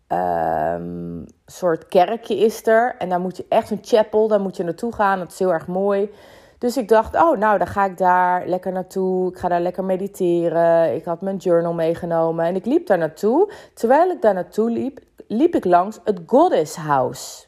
um, 0.08 1.26
soort 1.46 1.88
kerkje 1.88 2.38
is 2.38 2.68
er. 2.68 2.96
En 2.98 3.10
daar 3.10 3.20
moet 3.20 3.38
je 3.38 3.46
echt 3.50 3.72
een 3.72 3.80
chapel, 3.82 4.28
daar 4.28 4.42
moet 4.42 4.58
je 4.58 4.64
naartoe 4.64 4.94
gaan. 4.94 5.20
Dat 5.20 5.32
is 5.32 5.40
heel 5.40 5.54
erg 5.54 5.68
mooi. 5.68 6.12
Dus 6.58 6.78
ik 6.78 6.88
dacht, 6.88 7.16
oh, 7.16 7.38
nou, 7.38 7.58
dan 7.58 7.68
ga 7.68 7.86
ik 7.86 7.98
daar 7.98 8.48
lekker 8.48 8.72
naartoe. 8.72 9.32
Ik 9.32 9.38
ga 9.38 9.48
daar 9.48 9.62
lekker 9.62 9.84
mediteren. 9.84 10.96
Ik 10.96 11.06
had 11.06 11.22
mijn 11.22 11.38
journal 11.38 11.74
meegenomen 11.74 12.46
en 12.46 12.56
ik 12.56 12.66
liep 12.66 12.88
daar 12.88 12.98
naartoe. 12.98 13.52
Terwijl 13.74 14.10
ik 14.10 14.22
daar 14.22 14.34
naartoe 14.34 14.70
liep, 14.70 15.00
liep 15.28 15.56
ik 15.56 15.66
langs 15.66 16.00
het 16.04 16.20
Goddess 16.26 16.76
House. 16.76 17.46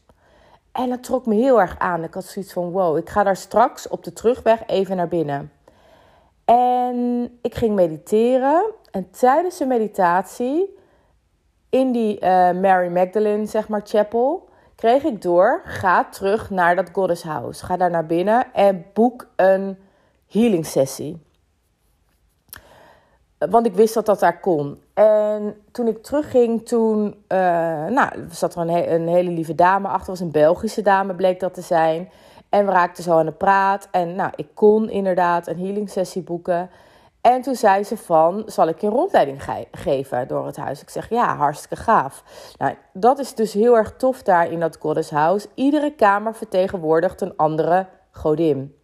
En 0.71 0.89
dat 0.89 1.03
trok 1.03 1.25
me 1.25 1.35
heel 1.35 1.61
erg 1.61 1.79
aan. 1.79 2.03
Ik 2.03 2.13
had 2.13 2.25
zoiets 2.25 2.53
van, 2.53 2.71
wow, 2.71 2.97
ik 2.97 3.09
ga 3.09 3.23
daar 3.23 3.35
straks 3.35 3.87
op 3.87 4.03
de 4.03 4.13
terugweg 4.13 4.63
even 4.67 4.95
naar 4.95 5.07
binnen. 5.07 5.51
En 6.45 7.29
ik 7.41 7.55
ging 7.55 7.75
mediteren. 7.75 8.63
En 8.91 9.11
tijdens 9.11 9.57
de 9.57 9.65
meditatie 9.65 10.77
in 11.69 11.91
die 11.91 12.15
uh, 12.15 12.51
Mary 12.51 12.91
Magdalene, 12.91 13.45
zeg 13.45 13.67
maar, 13.67 13.81
chapel 13.83 14.48
kreeg 14.79 15.03
ik 15.03 15.21
door, 15.21 15.61
ga 15.63 16.05
terug 16.05 16.49
naar 16.49 16.75
dat 16.75 16.89
Goddess 16.91 17.23
House. 17.23 17.65
Ga 17.65 17.77
daar 17.77 17.89
naar 17.89 18.05
binnen 18.05 18.53
en 18.53 18.85
boek 18.93 19.27
een 19.35 19.77
healing 20.27 20.65
sessie. 20.65 21.21
Want 23.37 23.65
ik 23.65 23.73
wist 23.73 23.93
dat 23.93 24.05
dat 24.05 24.19
daar 24.19 24.39
kon. 24.39 24.81
En 24.93 25.61
toen 25.71 25.87
ik 25.87 26.03
terugging, 26.03 26.67
toen 26.67 27.05
uh, 27.07 27.37
nou, 27.85 28.09
zat 28.29 28.55
er 28.55 28.61
een, 28.61 28.93
een, 28.93 29.07
hele 29.07 29.29
lieve 29.29 29.55
dame 29.55 29.87
achter. 29.87 30.09
was 30.09 30.19
een 30.19 30.31
Belgische 30.31 30.81
dame, 30.81 31.15
bleek 31.15 31.39
dat 31.39 31.53
te 31.53 31.61
zijn. 31.61 32.09
En 32.49 32.65
we 32.65 32.71
raakten 32.71 33.03
zo 33.03 33.17
aan 33.17 33.25
de 33.25 33.31
praat. 33.31 33.87
En 33.91 34.15
nou, 34.15 34.31
ik 34.35 34.47
kon 34.53 34.89
inderdaad 34.89 35.47
een 35.47 35.59
healing 35.59 35.89
sessie 35.89 36.21
boeken. 36.21 36.69
En 37.29 37.41
toen 37.41 37.55
zei 37.55 37.83
ze 37.83 37.97
van, 37.97 38.43
zal 38.45 38.67
ik 38.67 38.81
je 38.81 38.87
een 38.87 38.93
rondleiding 38.93 39.43
geven 39.71 40.27
door 40.27 40.45
het 40.45 40.57
huis? 40.57 40.81
Ik 40.81 40.89
zeg, 40.89 41.09
ja, 41.09 41.35
hartstikke 41.35 41.75
gaaf. 41.75 42.23
Nou, 42.57 42.75
dat 42.93 43.19
is 43.19 43.35
dus 43.35 43.53
heel 43.53 43.77
erg 43.77 43.95
tof 43.97 44.23
daar 44.23 44.51
in 44.51 44.59
dat 44.59 44.77
Goddess 44.79 45.09
House. 45.09 45.47
Iedere 45.53 45.95
kamer 45.95 46.35
vertegenwoordigt 46.35 47.21
een 47.21 47.35
andere 47.35 47.87
godin. 48.11 48.75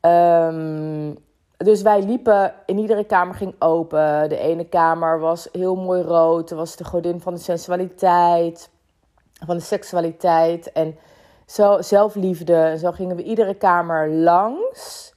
Um, 0.00 1.18
dus 1.56 1.82
wij 1.82 2.02
liepen, 2.02 2.54
in 2.66 2.78
iedere 2.78 3.04
kamer 3.04 3.34
ging 3.34 3.54
open. 3.58 4.28
De 4.28 4.38
ene 4.38 4.64
kamer 4.64 5.18
was 5.18 5.48
heel 5.52 5.76
mooi 5.76 6.02
rood. 6.02 6.48
Dat 6.48 6.58
was 6.58 6.76
de 6.76 6.84
godin 6.84 7.20
van 7.20 7.34
de 7.34 7.40
sensualiteit, 7.40 8.70
van 9.46 9.56
de 9.56 9.62
seksualiteit 9.62 10.72
en 10.72 10.96
zo, 11.46 11.82
zelfliefde. 11.82 12.76
Zo 12.78 12.90
gingen 12.92 13.16
we 13.16 13.22
iedere 13.22 13.54
kamer 13.54 14.10
langs. 14.10 15.09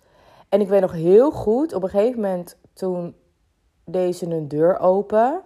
En 0.53 0.61
ik 0.61 0.67
weet 0.67 0.81
nog 0.81 0.91
heel 0.91 1.31
goed, 1.31 1.73
op 1.73 1.83
een 1.83 1.89
gegeven 1.89 2.21
moment 2.21 2.57
toen 2.73 3.15
deze 3.85 4.25
een 4.25 4.47
deur 4.47 4.79
open. 4.79 5.41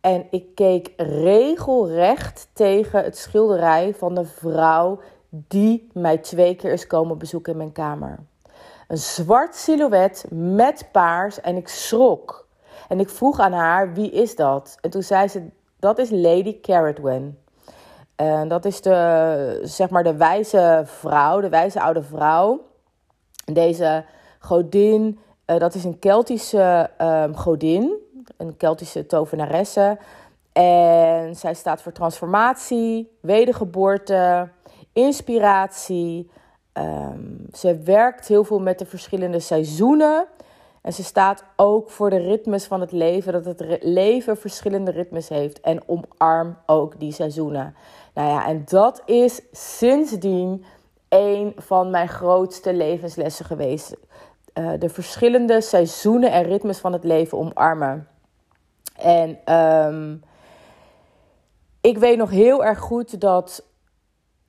En 0.00 0.26
ik 0.30 0.54
keek 0.54 0.92
regelrecht 0.96 2.48
tegen 2.52 3.04
het 3.04 3.16
schilderij 3.16 3.94
van 3.94 4.14
de 4.14 4.24
vrouw 4.24 5.00
die 5.28 5.90
mij 5.92 6.18
twee 6.18 6.54
keer 6.56 6.72
is 6.72 6.86
komen 6.86 7.18
bezoeken 7.18 7.52
in 7.52 7.58
mijn 7.58 7.72
kamer. 7.72 8.18
Een 8.88 8.98
zwart 8.98 9.54
silhouet 9.54 10.26
met 10.30 10.88
paars 10.92 11.40
en 11.40 11.56
ik 11.56 11.68
schrok. 11.68 12.48
En 12.88 13.00
ik 13.00 13.08
vroeg 13.08 13.38
aan 13.38 13.52
haar, 13.52 13.92
wie 13.92 14.10
is 14.10 14.36
dat? 14.36 14.76
En 14.80 14.90
toen 14.90 15.02
zei 15.02 15.28
ze, 15.28 15.48
dat 15.78 15.98
is 15.98 16.10
Lady 16.10 16.60
Carradwen. 16.60 17.38
En 18.16 18.48
dat 18.48 18.64
is 18.64 18.80
de, 18.80 19.60
zeg 19.62 19.90
maar, 19.90 20.04
de 20.04 20.16
wijze 20.16 20.82
vrouw, 20.84 21.40
de 21.40 21.48
wijze 21.48 21.80
oude 21.80 22.02
vrouw 22.02 22.68
deze 23.52 24.04
godin, 24.38 25.18
uh, 25.46 25.58
dat 25.58 25.74
is 25.74 25.84
een 25.84 25.98
Keltische 25.98 26.90
um, 27.00 27.36
godin, 27.36 27.92
een 28.36 28.56
Keltische 28.56 29.06
tovenaresse. 29.06 29.98
En 30.52 31.36
zij 31.36 31.54
staat 31.54 31.82
voor 31.82 31.92
transformatie, 31.92 33.10
wedergeboorte, 33.20 34.48
inspiratie. 34.92 36.30
Um, 36.72 37.46
ze 37.52 37.78
werkt 37.78 38.28
heel 38.28 38.44
veel 38.44 38.60
met 38.60 38.78
de 38.78 38.86
verschillende 38.86 39.40
seizoenen. 39.40 40.26
En 40.82 40.92
ze 40.92 41.04
staat 41.04 41.44
ook 41.56 41.90
voor 41.90 42.10
de 42.10 42.18
ritmes 42.18 42.64
van 42.64 42.80
het 42.80 42.92
leven, 42.92 43.32
dat 43.32 43.44
het 43.44 43.78
leven 43.80 44.36
verschillende 44.36 44.90
ritmes 44.90 45.28
heeft. 45.28 45.60
En 45.60 45.82
omarm 45.86 46.56
ook 46.66 47.00
die 47.00 47.12
seizoenen. 47.12 47.74
Nou 48.14 48.28
ja, 48.28 48.46
en 48.46 48.62
dat 48.64 49.02
is 49.04 49.42
sindsdien 49.52 50.64
een 51.10 51.52
van 51.56 51.90
mijn 51.90 52.08
grootste 52.08 52.74
levenslessen 52.74 53.44
geweest. 53.44 53.96
Uh, 54.54 54.70
de 54.78 54.88
verschillende 54.88 55.60
seizoenen 55.60 56.32
en 56.32 56.42
ritmes 56.42 56.78
van 56.78 56.92
het 56.92 57.04
leven 57.04 57.38
omarmen. 57.38 58.08
En 58.96 59.54
um, 59.56 60.22
ik 61.80 61.98
weet 61.98 62.18
nog 62.18 62.30
heel 62.30 62.64
erg 62.64 62.78
goed 62.78 63.20
dat. 63.20 63.64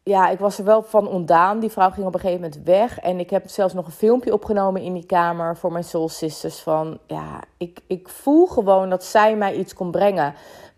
Ja, 0.04 0.30
ik 0.30 0.40
was 0.40 0.58
er 0.58 0.66
wel 0.66 0.84
van 0.84 1.08
ontdaan. 1.08 1.60
Die 1.60 1.70
vrouw 1.70 1.90
ging 1.90 2.06
op 2.06 2.14
een 2.14 2.20
gegeven 2.20 2.42
moment 2.42 2.64
weg. 2.64 3.00
En 3.00 3.20
ik 3.20 3.30
heb 3.30 3.50
zelfs 3.50 3.74
nog 3.74 3.86
een 3.86 3.92
filmpje 3.92 4.34
opgenomen 4.34 4.82
in 4.82 4.94
die 4.94 5.06
kamer 5.06 5.58
voor 5.58 5.72
mijn 5.72 5.84
Soul 5.84 6.10
Sisters. 6.10 6.60
Van 6.60 7.00
ja, 7.08 7.42
ik, 7.58 7.80
ik 7.88 8.10
voel 8.10 8.46
gewoon 8.46 8.90
dat 8.90 9.04
zij 9.04 9.36
mij 9.36 9.56
iets 9.56 9.74
kon 9.74 9.92
brengen. 9.92 10.34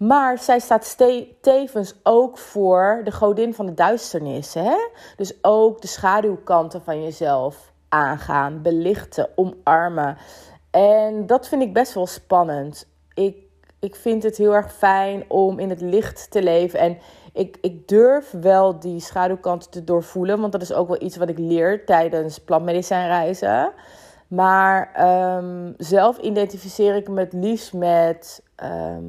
Maar 0.08 0.38
zij 0.38 0.60
staat 0.60 0.98
tevens 1.42 1.96
ook 2.04 2.38
voor 2.38 3.02
de 3.04 3.12
godin 3.12 3.54
van 3.54 3.66
de 3.66 3.74
duisternis. 3.74 4.54
Hè? 4.54 4.76
Dus 5.18 5.34
ook 5.42 5.82
de 5.82 5.88
schaduwkanten 5.88 6.82
van 6.84 7.04
jezelf 7.04 7.74
aangaan, 7.90 8.62
belichten, 8.62 9.30
omarmen. 9.36 10.18
En 10.72 11.26
dat 11.26 11.48
vind 11.48 11.62
ik 11.62 11.74
best 11.74 11.94
wel 11.94 12.08
spannend. 12.08 12.88
Ik, 13.14 13.38
ik 13.80 13.96
vind 13.96 14.24
het 14.24 14.38
heel 14.38 14.56
erg 14.56 14.74
fijn 14.74 15.26
om 15.28 15.60
in 15.60 15.70
het 15.70 15.82
licht 15.82 16.32
te 16.32 16.44
leven. 16.44 16.80
En 16.80 16.98
ik, 17.34 17.58
ik 17.62 17.88
durf 17.88 18.32
wel 18.32 18.80
die 18.80 19.00
schaduwkant 19.00 19.72
te 19.72 19.84
doorvoelen. 19.84 20.40
Want 20.40 20.52
dat 20.52 20.62
is 20.62 20.74
ook 20.74 20.88
wel 20.88 21.02
iets 21.02 21.18
wat 21.18 21.30
ik 21.30 21.38
leer 21.38 21.86
tijdens 21.86 22.40
plantmedicijnreizen. 22.40 23.72
Maar 24.28 24.92
ehm, 24.94 25.74
zelf 25.78 26.18
identificeer 26.18 26.96
ik 26.96 27.08
me 27.08 27.20
het 27.20 27.34
liefst 27.34 27.74
met 27.74 28.44
ehm, 28.56 29.06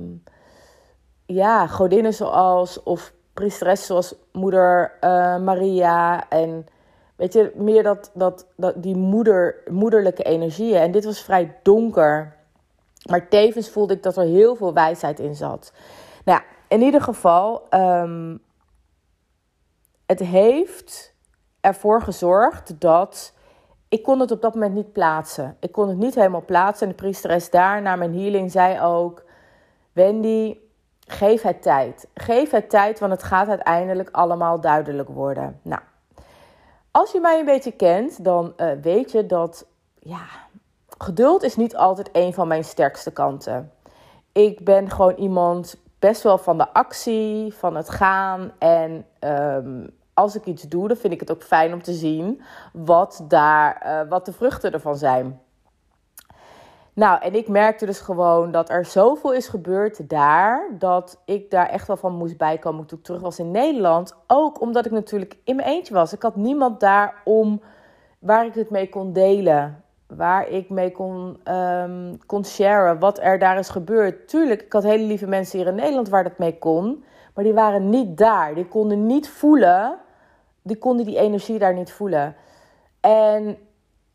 ja, 1.27 1.67
godinnen 1.67 2.15
zoals, 2.15 2.83
of 2.83 3.13
priesteressen 3.33 3.87
zoals 3.87 4.15
moeder 4.33 4.93
uh, 5.01 5.39
Maria. 5.39 6.29
En 6.29 6.67
weet 7.17 7.33
je, 7.33 7.53
meer 7.55 7.83
dat, 7.83 8.11
dat, 8.15 8.47
dat, 8.57 8.83
die 8.83 8.97
moeder, 8.97 9.63
moederlijke 9.71 10.23
energieën. 10.23 10.81
En 10.81 10.93
dit 10.93 11.05
was 11.05 11.21
vrij 11.21 11.57
donker. 11.63 12.37
Maar 13.09 13.29
tevens 13.29 13.71
voelde 13.71 13.95
ik 13.95 14.03
dat 14.03 14.17
er 14.17 14.25
heel 14.25 14.57
veel 14.57 14.75
wijsheid 14.75 15.21
in 15.21 15.35
zat. 15.35 15.73
Nou 16.25 16.39
ja, 16.39 16.45
in 16.69 16.83
ieder 16.83 17.01
geval, 17.01 17.67
um, 17.71 18.43
het 20.07 20.21
heeft 20.21 21.15
ervoor 21.61 22.03
gezorgd 22.03 22.81
dat 22.81 23.35
ik 23.89 24.03
kon 24.03 24.21
het 24.21 24.31
op 24.31 24.43
dat 24.43 24.55
moment 24.55 24.75
niet 24.75 24.93
plaatsen. 24.93 25.57
Ik 25.61 25.73
kon 25.73 25.89
het 25.89 25.99
niet 25.99 26.15
helemaal 26.15 26.45
plaatsen. 26.45 26.87
En 26.87 26.93
de 26.93 27.03
priesteres 27.03 27.51
daar 27.51 27.83
na 27.83 27.97
mijn 27.97 28.15
healing 28.15 28.51
zei 28.51 28.81
ook: 28.81 29.25
Wendy, 29.93 30.59
geef 31.07 31.43
het 31.43 31.63
tijd. 31.63 32.09
Geef 32.15 32.51
het 32.51 32.71
tijd, 32.71 32.99
want 32.99 33.13
het 33.13 33.23
gaat 33.23 33.49
uiteindelijk 33.49 34.09
allemaal 34.13 34.61
duidelijk 34.61 35.09
worden. 35.09 35.61
Nou, 35.63 35.81
als 36.91 37.13
je 37.13 37.21
mij 37.21 37.39
een 37.39 37.45
beetje 37.45 37.73
kent, 37.73 38.25
dan 38.25 38.53
uh, 38.57 38.71
weet 38.83 39.13
je 39.13 39.27
dat 39.27 39.67
ja, 39.99 40.25
geduld 40.99 41.43
is 41.43 41.57
niet 41.57 41.77
altijd 41.77 42.09
een 42.13 42.35
van 42.35 42.49
mijn 42.49 42.65
sterkste 42.65 43.13
kanten. 43.13 43.73
Ik 44.33 44.65
ben 44.65 44.91
gewoon 44.91 45.15
iemand 45.15 45.77
best 45.99 46.23
wel 46.23 46.39
van 46.39 46.59
de 46.59 46.73
actie, 46.73 47.55
van 47.55 47.77
het 47.77 47.91
gaan. 47.91 48.53
En 48.59 49.07
um, 49.21 49.91
als 50.15 50.37
ik 50.37 50.47
iets 50.47 50.63
doe, 50.63 50.89
dan 50.89 50.97
vind 50.97 51.13
ik 51.13 51.21
het 51.21 51.31
ook 51.31 51.43
fijn 51.43 51.73
om 51.73 51.83
te 51.83 51.93
zien 51.93 52.43
wat, 52.73 53.25
daar, 53.29 53.83
uh, 53.87 54.09
wat 54.09 54.25
de 54.25 54.33
vruchten 54.33 54.73
ervan 54.73 54.97
zijn. 54.97 55.41
Nou, 56.95 57.21
en 57.21 57.35
ik 57.35 57.49
merkte 57.49 57.87
dus 57.87 58.01
gewoon 58.01 58.51
dat 58.51 58.71
er 58.71 58.85
zoveel 58.85 59.33
is 59.33 59.49
gebeurd 59.49 60.09
daar, 60.09 60.69
dat 60.79 61.23
ik 61.25 61.51
daar 61.51 61.69
echt 61.69 61.87
wel 61.87 61.97
van 61.97 62.15
moest 62.15 62.37
bijkomen 62.37 62.87
toen 62.87 62.99
ik 62.99 63.05
terug 63.05 63.21
was 63.21 63.39
in 63.39 63.51
Nederland. 63.51 64.15
Ook 64.27 64.61
omdat 64.61 64.87
ik 64.87 64.93
natuurlijk 64.93 65.37
in 65.45 65.57
mijn 65.57 65.69
eentje 65.69 65.95
was. 65.95 66.13
Ik 66.13 66.23
had 66.23 66.37
niemand 66.37 66.81
daar 66.81 67.15
om 67.25 67.61
waar 68.19 68.47
ik 68.47 68.55
het 68.55 68.71
mee 68.71 68.89
kon 68.89 69.13
delen 69.13 69.85
waar 70.07 70.49
ik 70.49 70.71
mee 70.71 70.93
kon, 70.93 71.41
um, 71.49 72.27
kon 72.27 72.45
sharen 72.45 72.99
wat 72.99 73.19
er 73.21 73.39
daar 73.39 73.59
is 73.59 73.69
gebeurd. 73.69 74.29
Tuurlijk, 74.29 74.63
ik 74.63 74.73
had 74.73 74.83
hele 74.83 75.05
lieve 75.05 75.27
mensen 75.27 75.59
hier 75.59 75.69
in 75.69 75.75
Nederland 75.75 76.09
waar 76.09 76.25
dat 76.25 76.39
mee 76.39 76.59
kon, 76.59 77.05
maar 77.35 77.45
die 77.45 77.53
waren 77.53 77.89
niet 77.89 78.19
daar. 78.19 78.55
Die 78.55 78.67
konden 78.67 79.07
niet 79.07 79.29
voelen, 79.29 79.99
die 80.63 80.77
konden 80.77 81.07
die 81.07 81.19
energie 81.19 81.59
daar 81.59 81.75
niet 81.75 81.93
voelen. 81.93 82.37
En 83.01 83.59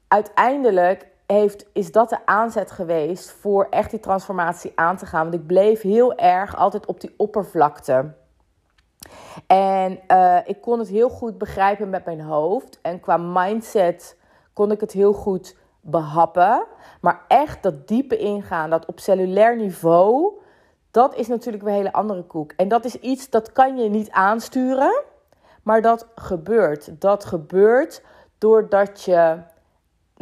uiteindelijk 0.08 1.08
heeft, 1.32 1.66
is 1.74 1.92
dat 1.92 2.10
de 2.10 2.26
aanzet 2.26 2.72
geweest 2.72 3.32
voor 3.32 3.68
echt 3.70 3.92
die 3.92 4.00
transformatie 4.00 4.72
aan 4.76 4.98
te 4.98 5.06
gaan. 5.06 5.22
Want 5.22 5.34
ik 5.34 5.48
bleef 5.48 5.82
heel 5.82 6.16
erg 6.16 6.56
altijd 6.56 6.86
op 6.86 7.02
die 7.02 7.14
oppervlakte. 7.18 8.14
En 9.48 10.00
uh, 10.08 10.38
ik 10.46 10.62
kon 10.62 10.80
het 10.80 10.88
heel 10.88 11.10
goed 11.10 11.38
begrijpen 11.38 11.90
met 11.90 12.06
mijn 12.06 12.22
hoofd. 12.22 12.80
En 12.82 13.00
qua 13.00 13.18
mindset 13.18 14.18
kon 14.54 14.72
ik 14.72 14.80
het 14.80 14.92
heel 14.92 15.14
goed 15.14 15.58
behappen. 15.82 16.66
Maar 17.02 17.22
echt 17.28 17.64
dat 17.64 17.88
diepe 17.88 18.18
ingaan, 18.18 18.70
dat 18.70 18.86
op 18.86 19.00
cellulair 19.00 19.56
niveau, 19.56 20.34
dat 20.92 21.16
is 21.16 21.28
natuurlijk 21.28 21.64
een 21.64 21.74
hele 21.74 21.94
andere 21.94 22.24
koek. 22.24 22.52
En 22.52 22.68
dat 22.68 22.86
is 22.86 22.96
iets 22.96 23.30
dat 23.30 23.52
kan 23.52 23.78
je 23.78 23.90
niet 23.90 24.12
aansturen, 24.12 25.04
maar 25.64 25.82
dat 25.82 26.08
gebeurt. 26.16 27.02
Dat 27.02 27.26
gebeurt 27.26 28.02
doordat 28.38 29.02
je, 29.04 29.38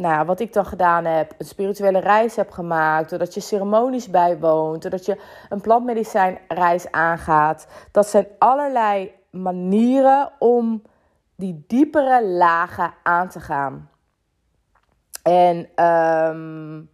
nou 0.02 0.26
wat 0.26 0.40
ik 0.40 0.52
dan 0.52 0.66
gedaan 0.66 1.04
heb, 1.04 1.34
een 1.38 1.46
spirituele 1.46 1.98
reis 1.98 2.36
heb 2.36 2.50
gemaakt, 2.50 3.10
doordat 3.10 3.34
je 3.34 3.40
ceremonies 3.40 4.10
bijwoont, 4.10 4.82
doordat 4.82 5.04
je 5.04 5.20
een 5.48 5.60
plantmedicijnreis 5.60 6.90
aangaat. 6.90 7.66
Dat 7.92 8.06
zijn 8.08 8.26
allerlei 8.38 9.12
manieren 9.30 10.32
om 10.38 10.82
die 11.36 11.64
diepere 11.66 12.26
lagen 12.26 12.94
aan 13.02 13.28
te 13.28 13.40
gaan. 13.40 13.90
En 15.22 15.84
um, 15.84 16.90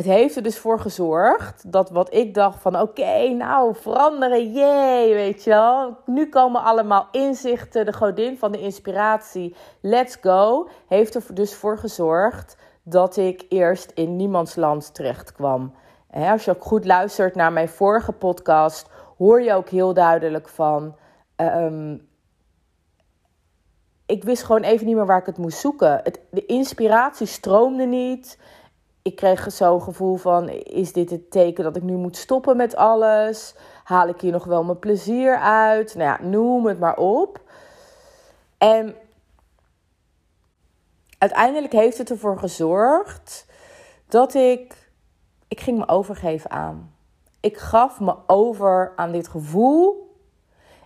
het 0.00 0.08
heeft 0.08 0.36
er 0.36 0.42
dus 0.42 0.58
voor 0.58 0.80
gezorgd 0.80 1.72
dat 1.72 1.90
wat 1.90 2.14
ik 2.14 2.34
dacht 2.34 2.60
van 2.60 2.80
oké, 2.80 3.28
nou 3.28 3.74
veranderen, 3.74 4.52
jee, 4.52 5.14
weet 5.14 5.44
je 5.44 5.50
wel. 5.50 5.96
Nu 6.06 6.28
komen 6.28 6.62
allemaal 6.62 7.08
inzichten, 7.10 7.84
de 7.84 7.92
godin 7.92 8.38
van 8.38 8.52
de 8.52 8.60
inspiratie, 8.60 9.56
let's 9.80 10.18
go. 10.20 10.68
Heeft 10.86 11.14
er 11.14 11.22
dus 11.34 11.54
voor 11.54 11.78
gezorgd 11.78 12.56
dat 12.82 13.16
ik 13.16 13.44
eerst 13.48 13.90
in 13.90 14.16
niemands 14.16 14.56
land 14.56 14.94
terecht 14.94 15.32
kwam. 15.32 15.74
Als 16.10 16.44
je 16.44 16.50
ook 16.50 16.64
goed 16.64 16.84
luistert 16.84 17.34
naar 17.34 17.52
mijn 17.52 17.68
vorige 17.68 18.12
podcast, 18.12 18.88
hoor 19.18 19.42
je 19.42 19.54
ook 19.54 19.68
heel 19.68 19.94
duidelijk 19.94 20.48
van... 20.48 20.96
Um, 21.36 22.08
ik 24.06 24.24
wist 24.24 24.42
gewoon 24.42 24.62
even 24.62 24.86
niet 24.86 24.96
meer 24.96 25.06
waar 25.06 25.20
ik 25.20 25.26
het 25.26 25.38
moest 25.38 25.58
zoeken. 25.58 26.00
Het, 26.02 26.20
de 26.30 26.46
inspiratie 26.46 27.26
stroomde 27.26 27.84
niet. 27.84 28.38
Ik 29.10 29.16
kreeg 29.16 29.52
zo'n 29.52 29.82
gevoel 29.82 30.16
van: 30.16 30.48
is 30.48 30.92
dit 30.92 31.10
het 31.10 31.30
teken 31.30 31.64
dat 31.64 31.76
ik 31.76 31.82
nu 31.82 31.96
moet 31.96 32.16
stoppen 32.16 32.56
met 32.56 32.76
alles? 32.76 33.54
Haal 33.84 34.08
ik 34.08 34.20
hier 34.20 34.32
nog 34.32 34.44
wel 34.44 34.64
mijn 34.64 34.78
plezier 34.78 35.38
uit? 35.38 35.94
Nou 35.94 36.10
ja, 36.10 36.26
noem 36.26 36.66
het 36.66 36.78
maar 36.78 36.96
op. 36.96 37.40
En 38.58 38.94
uiteindelijk 41.18 41.72
heeft 41.72 41.98
het 41.98 42.10
ervoor 42.10 42.38
gezorgd 42.38 43.46
dat 44.08 44.34
ik. 44.34 44.90
Ik 45.48 45.60
ging 45.60 45.78
me 45.78 45.88
overgeven 45.88 46.50
aan. 46.50 46.94
Ik 47.40 47.58
gaf 47.58 48.00
me 48.00 48.14
over 48.26 48.92
aan 48.96 49.12
dit 49.12 49.28
gevoel. 49.28 50.14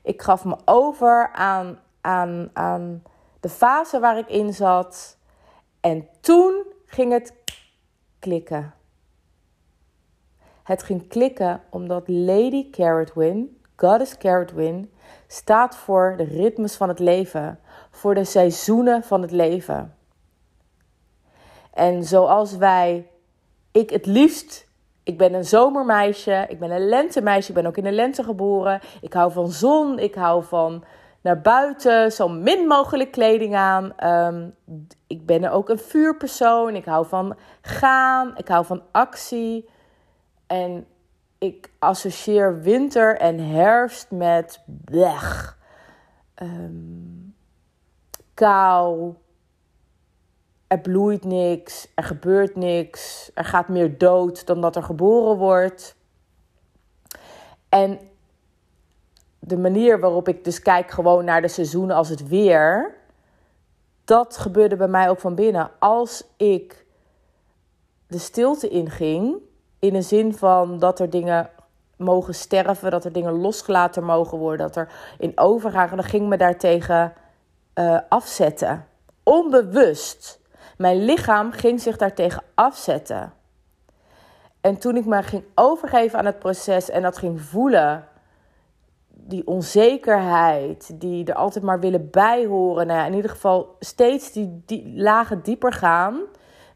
Ik 0.03 0.23
gaf 0.23 0.45
me 0.45 0.57
over 0.65 1.31
aan, 1.33 1.81
aan, 2.01 2.51
aan 2.53 3.03
de 3.41 3.49
fase 3.49 4.01
waar 4.01 4.19
ik 4.19 4.29
in 4.29 4.55
zat. 4.55 5.17
En 5.81 6.09
toen 6.21 6.65
ging 6.87 7.13
het 7.13 7.44
klikken. 8.25 8.75
Het 10.63 10.83
ging 10.83 11.09
klikken 11.09 11.63
omdat 11.71 12.09
Lady 12.09 12.71
Carrotwin, 12.71 13.61
Goddess 13.77 14.19
Carrotwin, 14.19 14.93
staat 15.27 15.77
voor 15.77 16.15
de 16.17 16.25
ritmes 16.25 16.77
van 16.77 16.89
het 16.89 16.99
leven, 16.99 17.59
voor 17.91 18.15
de 18.15 18.25
seizoenen 18.25 19.03
van 19.03 19.23
het 19.23 19.31
leven. 19.31 19.95
En 21.73 22.05
zoals 22.05 22.57
wij, 22.57 23.07
ik 23.73 23.91
het 23.91 24.07
liefst, 24.07 24.69
ik 25.03 25.19
ben 25.19 25.35
een 25.35 25.45
zomermeisje, 25.45 26.47
ik 26.49 26.59
ben 26.59 26.71
een 26.71 26.89
lentemeisje, 26.89 27.49
ik 27.49 27.55
ben 27.55 27.67
ook 27.67 27.77
in 27.77 27.85
de 27.85 27.93
lente 27.93 28.23
geboren. 28.23 28.81
Ik 29.01 29.13
hou 29.13 29.33
van 29.33 29.49
zon, 29.49 29.99
ik 29.99 30.15
hou 30.15 30.45
van 30.45 30.85
naar 31.25 31.41
buiten, 31.41 32.13
zo 32.13 32.29
min 32.29 32.67
mogelijk 32.67 33.13
kleding 33.13 33.55
aan. 33.55 33.97
Ehm, 33.97 34.49
ik 35.07 35.27
ben 35.27 35.51
ook 35.51 35.69
een 35.69 35.79
vuurpersoon. 35.79 36.75
Ik 36.75 36.85
hou 36.85 37.07
van 37.07 37.37
gaan. 37.61 38.37
Ik 38.37 38.49
hou 38.49 38.65
van 38.65 38.83
actie. 38.91 39.69
En 40.47 40.87
ik 41.39 41.71
associeer 41.79 42.61
winter 42.61 43.17
en 43.17 43.39
herfst 43.39 44.11
met 44.11 44.61
blech. 44.67 45.59
Um, 46.43 47.35
kou. 48.35 49.15
Er 50.67 50.81
bloeit 50.81 51.25
niks. 51.25 51.89
Er 51.95 52.05
gebeurt 52.05 52.57
niks. 52.57 53.31
Er 53.35 53.45
gaat 53.45 53.69
meer 53.69 53.99
dood 53.99 54.47
dan 54.47 54.61
dat 54.61 54.77
er 54.77 54.83
geboren 54.83 55.37
wordt. 55.37 55.97
En 57.69 57.99
de 59.47 59.59
manier 59.59 60.01
waarop 60.01 60.29
ik 60.29 60.45
dus 60.45 60.63
kijk 60.63 60.91
gewoon 60.91 61.25
naar 61.25 61.43
de 61.43 61.49
seizoenen 61.49 61.97
als 61.97 62.09
het 62.09 62.29
weer. 62.29 62.95
Dat 64.05 64.37
gebeurde 64.37 64.77
bij 64.77 64.89
mij 64.89 65.09
ook 65.09 65.21
van 65.21 65.35
binnen. 65.35 65.71
Als 65.79 66.25
ik 66.37 66.87
de 68.07 68.19
stilte 68.19 68.69
inging, 68.69 69.37
in 69.79 69.95
een 69.95 70.03
zin 70.03 70.35
van 70.35 70.79
dat 70.79 71.01
er 71.01 71.11
dingen 71.11 71.51
mogen 71.97 72.35
sterven, 72.35 72.91
dat 72.91 73.05
er 73.05 73.13
dingen 73.13 73.41
losgelaten 73.41 74.05
mogen 74.05 74.39
worden, 74.39 74.67
dat 74.67 74.77
er 74.77 74.93
in 75.19 75.33
overgaan, 75.35 75.89
dan 75.89 76.05
ging 76.05 76.29
me 76.29 76.37
daartegen 76.37 77.13
uh, 77.75 77.99
afzetten. 78.09 78.87
Onbewust. 79.23 80.41
Mijn 80.77 81.05
lichaam 81.05 81.53
ging 81.53 81.81
zich 81.81 81.97
daartegen 81.97 82.43
afzetten. 82.55 83.33
En 84.61 84.79
toen 84.79 84.97
ik 84.97 85.05
me 85.05 85.23
ging 85.23 85.45
overgeven 85.55 86.19
aan 86.19 86.27
het 86.27 86.39
proces 86.39 86.91
en 86.91 87.03
dat 87.03 87.19
ging 87.19 87.41
voelen, 87.41 88.09
die 89.27 89.47
onzekerheid, 89.47 91.01
die 91.01 91.25
er 91.25 91.35
altijd 91.35 91.65
maar 91.65 91.81
willen 91.81 92.11
bijhoren. 92.11 92.87
Nou 92.87 92.99
ja, 92.99 93.07
in 93.07 93.15
ieder 93.15 93.31
geval 93.31 93.77
steeds 93.81 94.33
die, 94.33 94.63
die 94.67 94.93
lagen 94.97 95.41
dieper 95.43 95.73
gaan. 95.73 96.21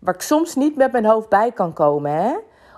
Waar 0.01 0.15
ik 0.15 0.21
soms 0.21 0.55
niet 0.55 0.77
met 0.77 0.93
mijn 0.93 1.05
hoofd 1.05 1.29
bij 1.29 1.53
kan 1.53 1.73
komen. 1.73 2.13
Hè? 2.13 2.37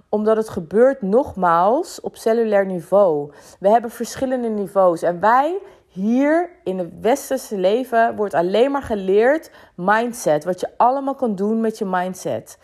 Omdat 0.09 0.37
het 0.37 0.49
gebeurt 0.49 1.03
nogmaals 1.03 2.01
op 2.01 2.17
cellulair 2.17 2.67
niveau. 2.67 3.33
We 3.59 3.69
hebben 3.69 3.91
verschillende 3.91 4.49
niveaus. 4.49 5.03
En 5.03 5.21
wij 5.21 5.59
hier 5.87 6.51
in 6.65 6.79
het 6.79 6.93
westerse 7.01 7.57
leven 7.57 8.17
wordt 8.17 8.35
alleen 8.35 8.71
maar 8.71 8.83
geleerd 8.83 9.51
mindset. 9.77 10.45
Wat 10.45 10.61
je 10.61 10.69
allemaal 10.77 11.15
kan 11.15 11.35
doen 11.35 11.61
met 11.61 11.79
je 11.79 11.85
mindset. 11.85 12.59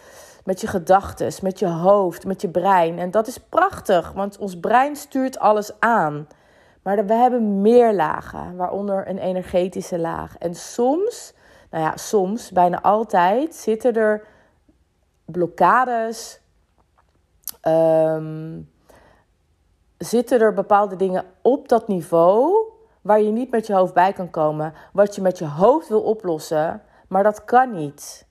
Met 0.45 0.61
je 0.61 0.67
gedachten, 0.67 1.33
met 1.43 1.59
je 1.59 1.69
hoofd, 1.69 2.27
met 2.27 2.41
je 2.41 2.49
brein. 2.49 2.99
En 2.99 3.11
dat 3.11 3.27
is 3.27 3.39
prachtig, 3.39 4.13
want 4.13 4.39
ons 4.39 4.61
brein 4.61 4.97
stuurt 4.97 5.39
alles 5.39 5.81
aan. 5.81 6.27
Maar 6.87 7.07
we 7.07 7.15
hebben 7.15 7.61
meer 7.61 7.95
lagen, 7.95 8.57
waaronder 8.57 9.09
een 9.09 9.19
energetische 9.19 9.99
laag. 9.99 10.39
En 10.39 10.55
soms, 10.55 11.35
nou 11.71 11.85
ja, 11.85 11.97
soms, 11.97 12.51
bijna 12.51 12.83
altijd, 12.83 13.55
zitten 13.55 13.95
er 13.95 14.27
blokkades. 15.25 16.41
Ehm, 17.61 18.61
zitten 19.99 20.41
er 20.41 20.53
bepaalde 20.53 20.97
dingen 20.97 21.25
op 21.43 21.69
dat 21.69 21.89
niveau 21.89 22.55
waar 23.01 23.21
je 23.21 23.31
niet 23.31 23.51
met 23.51 23.67
je 23.67 23.75
hoofd 23.75 23.95
bij 23.95 24.13
kan 24.13 24.31
komen. 24.31 24.73
Wat 24.93 25.15
je 25.15 25.23
met 25.23 25.39
je 25.39 25.47
hoofd 25.47 25.89
wil 25.89 26.03
oplossen, 26.03 26.83
maar 27.09 27.23
dat 27.23 27.45
kan 27.45 27.73
niet. 27.73 28.27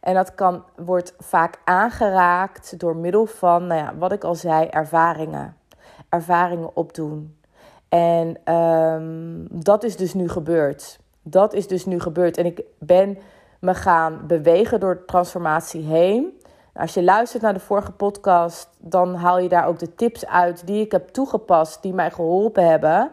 En 0.00 0.14
dat 0.14 0.34
kan, 0.34 0.64
wordt 0.76 1.14
vaak 1.18 1.60
aangeraakt 1.64 2.78
door 2.78 2.96
middel 2.96 3.26
van, 3.26 3.66
nou 3.66 3.80
ja, 3.80 3.96
wat 3.96 4.12
ik 4.12 4.24
al 4.24 4.34
zei, 4.34 4.66
ervaringen. 4.66 5.56
Ervaringen 6.08 6.76
opdoen. 6.76 7.40
En 7.92 8.54
um, 8.54 9.46
dat 9.50 9.84
is 9.84 9.96
dus 9.96 10.14
nu 10.14 10.28
gebeurd. 10.28 10.98
Dat 11.22 11.52
is 11.54 11.66
dus 11.66 11.86
nu 11.86 12.00
gebeurd. 12.00 12.36
En 12.36 12.46
ik 12.46 12.62
ben 12.78 13.18
me 13.60 13.74
gaan 13.74 14.26
bewegen 14.26 14.80
door 14.80 14.94
de 14.94 15.04
transformatie 15.04 15.82
heen. 15.82 16.40
Als 16.74 16.94
je 16.94 17.02
luistert 17.02 17.42
naar 17.42 17.54
de 17.54 17.60
vorige 17.60 17.92
podcast, 17.92 18.68
dan 18.78 19.14
haal 19.14 19.38
je 19.38 19.48
daar 19.48 19.66
ook 19.66 19.78
de 19.78 19.94
tips 19.94 20.26
uit 20.26 20.66
die 20.66 20.84
ik 20.84 20.92
heb 20.92 21.08
toegepast, 21.08 21.82
die 21.82 21.94
mij 21.94 22.10
geholpen 22.10 22.68
hebben. 22.68 23.10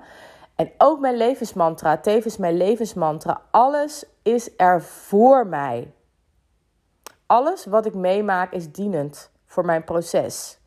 En 0.56 0.72
ook 0.78 1.00
mijn 1.00 1.18
levensmantra, 1.18 1.98
tevens 1.98 2.38
mijn 2.38 2.58
levensmantra. 2.58 3.42
Alles 3.52 4.06
is 4.24 4.50
er 4.58 4.82
voor 4.82 5.48
mij. 5.48 5.94
Alles 7.26 7.66
wat 7.66 7.86
ik 7.86 7.94
meemaak 7.94 8.52
is 8.52 8.72
dienend 8.72 9.32
voor 9.46 9.66
mijn 9.66 9.84
proces. 9.84 10.59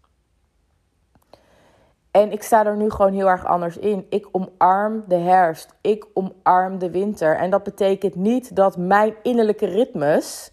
En 2.13 2.33
ik 2.33 2.43
sta 2.43 2.67
er 2.67 2.77
nu 2.77 2.91
gewoon 2.91 3.13
heel 3.13 3.29
erg 3.29 3.45
anders 3.45 3.77
in. 3.77 4.07
Ik 4.09 4.29
omarm 4.33 5.05
de 5.09 5.17
herfst. 5.17 5.75
Ik 5.81 6.07
omarm 6.15 6.79
de 6.79 6.91
winter. 6.91 7.37
En 7.37 7.51
dat 7.51 7.63
betekent 7.63 8.15
niet 8.15 8.57
dat 8.57 8.77
mijn 8.77 9.15
innerlijke 9.23 9.67
ritmes 9.67 10.53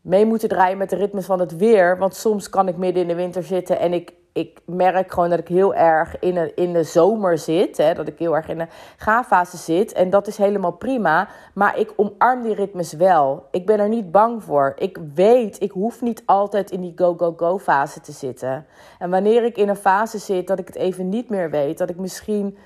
mee 0.00 0.26
moeten 0.26 0.48
draaien 0.48 0.78
met 0.78 0.90
de 0.90 0.96
ritmes 0.96 1.26
van 1.26 1.40
het 1.40 1.56
weer. 1.56 1.98
Want 1.98 2.14
soms 2.14 2.50
kan 2.50 2.68
ik 2.68 2.76
midden 2.76 3.02
in 3.02 3.08
de 3.08 3.14
winter 3.14 3.42
zitten 3.42 3.78
en 3.78 3.92
ik 3.92 4.12
ik 4.38 4.60
merk 4.64 5.12
gewoon 5.12 5.30
dat 5.30 5.38
ik 5.38 5.48
heel 5.48 5.74
erg 5.74 6.18
in 6.18 6.34
de, 6.34 6.52
in 6.54 6.72
de 6.72 6.82
zomer 6.82 7.38
zit. 7.38 7.76
Hè, 7.76 7.94
dat 7.94 8.08
ik 8.08 8.18
heel 8.18 8.36
erg 8.36 8.48
in 8.48 8.58
de 8.58 8.66
gaafase 8.96 9.56
zit. 9.56 9.92
En 9.92 10.10
dat 10.10 10.26
is 10.26 10.36
helemaal 10.36 10.72
prima. 10.72 11.28
Maar 11.54 11.78
ik 11.78 11.92
omarm 11.96 12.42
die 12.42 12.54
ritmes 12.54 12.92
wel. 12.92 13.46
Ik 13.50 13.66
ben 13.66 13.78
er 13.78 13.88
niet 13.88 14.10
bang 14.10 14.42
voor. 14.42 14.72
Ik 14.76 14.98
weet, 15.14 15.60
ik 15.62 15.70
hoef 15.70 16.00
niet 16.00 16.22
altijd 16.26 16.70
in 16.70 16.80
die 16.80 16.92
go-go-go 16.96 17.58
fase 17.58 18.00
te 18.00 18.12
zitten. 18.12 18.66
En 18.98 19.10
wanneer 19.10 19.44
ik 19.44 19.56
in 19.56 19.68
een 19.68 19.76
fase 19.76 20.18
zit 20.18 20.46
dat 20.46 20.58
ik 20.58 20.66
het 20.66 20.76
even 20.76 21.08
niet 21.08 21.28
meer 21.28 21.50
weet. 21.50 21.78
Dat 21.78 21.90
ik 21.90 21.96
misschien 21.96 22.56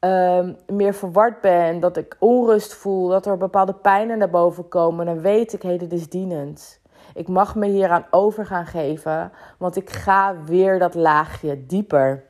um, 0.00 0.56
meer 0.66 0.94
verward 0.94 1.40
ben. 1.40 1.80
Dat 1.80 1.96
ik 1.96 2.16
onrust 2.18 2.74
voel. 2.74 3.08
Dat 3.08 3.26
er 3.26 3.36
bepaalde 3.36 3.74
pijnen 3.74 4.18
naar 4.18 4.30
boven 4.30 4.68
komen. 4.68 5.06
Dan 5.06 5.20
weet 5.20 5.52
ik, 5.52 5.62
hé, 5.62 5.68
hey, 5.68 5.78
dit 5.78 5.92
is 5.92 6.08
dienend. 6.08 6.80
Ik 7.14 7.28
mag 7.28 7.54
me 7.54 7.66
hieraan 7.66 8.06
over 8.10 8.46
gaan 8.46 8.66
geven, 8.66 9.32
want 9.58 9.76
ik 9.76 9.90
ga 9.90 10.44
weer 10.44 10.78
dat 10.78 10.94
laagje 10.94 11.66
dieper. 11.66 12.24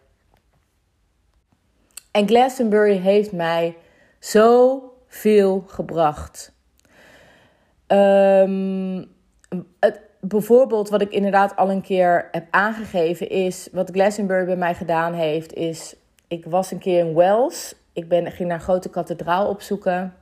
En 2.10 2.28
Glastonbury 2.28 2.96
heeft 2.96 3.32
mij 3.32 3.76
zoveel 4.18 5.64
gebracht. 5.66 6.52
Het, 9.78 10.00
bijvoorbeeld, 10.20 10.88
wat 10.88 11.00
ik 11.00 11.10
inderdaad 11.10 11.56
al 11.56 11.70
een 11.70 11.82
keer 11.82 12.28
heb 12.30 12.46
aangegeven, 12.50 13.28
is 13.28 13.68
wat 13.72 13.90
Glastonbury 13.90 14.44
bij 14.44 14.56
mij 14.56 14.74
gedaan 14.74 15.12
heeft, 15.12 15.52
is 15.52 15.96
ik 16.28 16.44
was 16.44 16.70
een 16.70 16.78
keer 16.78 16.98
in 16.98 17.12
Wales. 17.12 17.74
Ik 17.92 18.08
ben, 18.08 18.32
ging 18.32 18.48
naar 18.48 18.58
een 18.58 18.64
grote 18.64 18.88
kathedraal 18.88 19.48
opzoeken. 19.48 20.14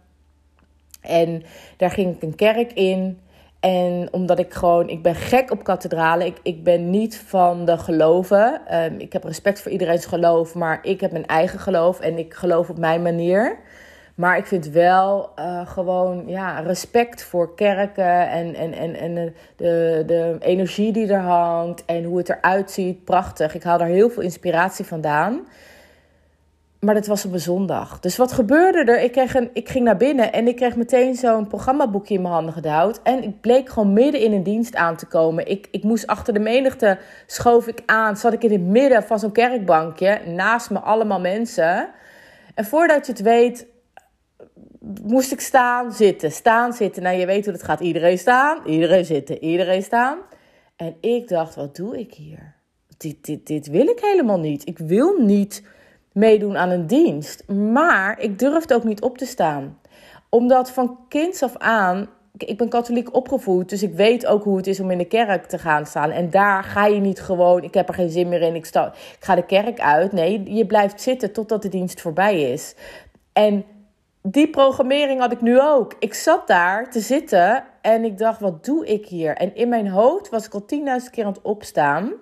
En 1.01 1.43
daar 1.77 1.91
ging 1.91 2.15
ik 2.17 2.23
een 2.23 2.35
kerk 2.35 2.73
in. 2.73 3.21
En 3.61 4.09
omdat 4.11 4.39
ik 4.39 4.53
gewoon, 4.53 4.89
ik 4.89 5.03
ben 5.03 5.15
gek 5.15 5.51
op 5.51 5.65
kathedralen. 5.65 6.27
Ik, 6.27 6.39
ik 6.43 6.65
ben 6.65 6.91
niet 6.91 7.19
van 7.19 7.65
de 7.65 7.79
geloven. 7.79 8.61
Um, 8.75 8.99
ik 8.99 9.13
heb 9.13 9.25
respect 9.25 9.61
voor 9.61 9.73
iedereen's 9.73 10.07
geloof, 10.07 10.55
maar 10.55 10.79
ik 10.83 11.01
heb 11.01 11.13
mijn 11.13 11.27
eigen 11.27 11.59
geloof 11.59 12.01
en 12.01 12.19
ik 12.19 12.35
geloof 12.35 12.71
op 12.71 12.79
mijn 12.79 13.03
manier. 13.03 13.59
Maar 14.15 14.37
ik 14.37 14.47
vind 14.47 14.69
wel 14.69 15.31
uh, 15.39 15.69
gewoon 15.69 16.23
ja, 16.27 16.59
respect 16.59 17.23
voor 17.23 17.55
kerken 17.55 18.29
en, 18.29 18.55
en, 18.55 18.73
en, 18.73 18.95
en 18.95 19.35
de, 19.57 20.03
de 20.07 20.37
energie 20.41 20.93
die 20.93 21.13
er 21.13 21.21
hangt 21.21 21.85
en 21.85 22.05
hoe 22.05 22.19
het 22.19 22.29
eruit 22.29 22.71
ziet. 22.71 23.05
Prachtig. 23.05 23.55
Ik 23.55 23.63
haal 23.63 23.79
daar 23.79 23.89
heel 23.89 24.11
veel 24.11 24.23
inspiratie 24.23 24.85
vandaan. 24.85 25.47
Maar 26.81 26.95
dat 26.95 27.07
was 27.07 27.25
op 27.25 27.33
een 27.33 27.41
zondag. 27.41 28.01
Dus 28.01 28.17
wat 28.17 28.33
gebeurde 28.33 28.93
er? 28.93 29.01
Ik, 29.01 29.13
kreeg 29.13 29.35
een, 29.35 29.51
ik 29.53 29.69
ging 29.69 29.85
naar 29.85 29.97
binnen 29.97 30.33
en 30.33 30.49
ik 30.49 30.57
kreeg 30.57 30.77
meteen 30.77 31.15
zo'n 31.15 31.47
programmaboekje 31.47 32.15
in 32.15 32.23
mijn 32.23 32.35
handen 32.35 32.53
gedouwd. 32.53 33.01
En 33.03 33.23
ik 33.23 33.41
bleek 33.41 33.69
gewoon 33.69 33.93
midden 33.93 34.21
in 34.21 34.33
een 34.33 34.43
dienst 34.43 34.75
aan 34.75 34.97
te 34.97 35.07
komen. 35.07 35.47
Ik, 35.47 35.69
ik 35.71 35.83
moest 35.83 36.07
achter 36.07 36.35
de 36.35 36.41
menigte, 36.41 36.99
schoof 37.27 37.67
ik 37.67 37.83
aan, 37.87 38.17
zat 38.17 38.33
ik 38.33 38.43
in 38.43 38.53
het 38.53 38.61
midden 38.61 39.03
van 39.03 39.19
zo'n 39.19 39.33
kerkbankje. 39.33 40.21
Naast 40.27 40.71
me 40.71 40.79
allemaal 40.79 41.21
mensen. 41.21 41.89
En 42.55 42.65
voordat 42.65 43.07
je 43.07 43.13
het 43.13 43.23
weet, 43.23 43.67
moest 45.03 45.33
ik 45.33 45.41
staan, 45.41 45.93
zitten, 45.93 46.33
staan, 46.33 46.73
zitten. 46.73 47.03
Nou, 47.03 47.17
je 47.17 47.27
weet 47.27 47.45
hoe 47.45 47.55
het 47.55 47.63
gaat. 47.63 47.81
Iedereen 47.81 48.19
staan, 48.19 48.67
iedereen 48.67 49.05
zitten, 49.05 49.43
iedereen 49.45 49.83
staan. 49.83 50.19
En 50.77 50.97
ik 51.01 51.29
dacht, 51.29 51.55
wat 51.55 51.77
doe 51.77 51.99
ik 51.99 52.15
hier? 52.15 52.55
Dit, 52.97 53.25
dit, 53.25 53.47
dit 53.47 53.67
wil 53.67 53.87
ik 53.87 53.99
helemaal 54.01 54.41
niet. 54.41 54.67
Ik 54.67 54.79
wil 54.79 55.19
niet 55.19 55.63
meedoen 56.21 56.57
aan 56.57 56.71
een 56.71 56.87
dienst. 56.87 57.49
Maar 57.49 58.21
ik 58.21 58.39
durfde 58.39 58.75
ook 58.75 58.85
niet 58.85 59.03
op 59.03 59.19
te 59.19 59.27
staan. 59.27 59.79
Omdat 60.29 60.71
van 60.71 60.99
kinds 61.09 61.43
af 61.43 61.57
aan. 61.57 62.09
Ik 62.37 62.59
ben 62.59 62.69
katholiek 62.69 63.15
opgevoed, 63.15 63.69
dus 63.69 63.83
ik 63.83 63.95
weet 63.95 64.27
ook 64.27 64.45
hoe 64.45 64.57
het 64.57 64.67
is 64.67 64.81
om 64.81 64.91
in 64.91 64.99
de 64.99 65.05
kerk 65.05 65.47
te 65.47 65.59
gaan 65.59 65.87
staan. 65.87 66.11
En 66.11 66.31
daar 66.31 66.65
ga 66.65 66.87
je 66.87 67.01
niet 67.01 67.21
gewoon, 67.21 67.63
ik 67.63 67.75
heb 67.75 67.89
er 67.89 67.95
geen 67.95 68.11
zin 68.11 68.29
meer 68.29 68.43
in, 68.43 68.55
ik, 68.55 68.67
sta, 68.67 68.87
ik 68.87 69.25
ga 69.25 69.35
de 69.35 69.47
kerk 69.47 69.81
uit. 69.81 70.13
Nee, 70.13 70.55
je 70.55 70.67
blijft 70.67 71.01
zitten 71.01 71.33
totdat 71.33 71.63
de 71.63 71.69
dienst 71.69 72.01
voorbij 72.01 72.53
is. 72.53 72.75
En 73.33 73.65
die 74.23 74.51
programmering 74.51 75.21
had 75.21 75.33
ik 75.33 75.41
nu 75.41 75.61
ook. 75.61 75.95
Ik 75.99 76.15
zat 76.15 76.47
daar 76.47 76.91
te 76.91 77.01
zitten 77.01 77.65
en 77.81 78.05
ik 78.05 78.19
dacht, 78.19 78.41
wat 78.41 78.65
doe 78.65 78.87
ik 78.87 79.07
hier? 79.07 79.37
En 79.37 79.55
in 79.55 79.69
mijn 79.69 79.89
hoofd 79.89 80.29
was 80.29 80.47
ik 80.47 80.55
al 80.55 80.65
tienduizend 80.65 81.13
keer 81.13 81.25
aan 81.25 81.33
het 81.33 81.43
opstaan. 81.43 82.13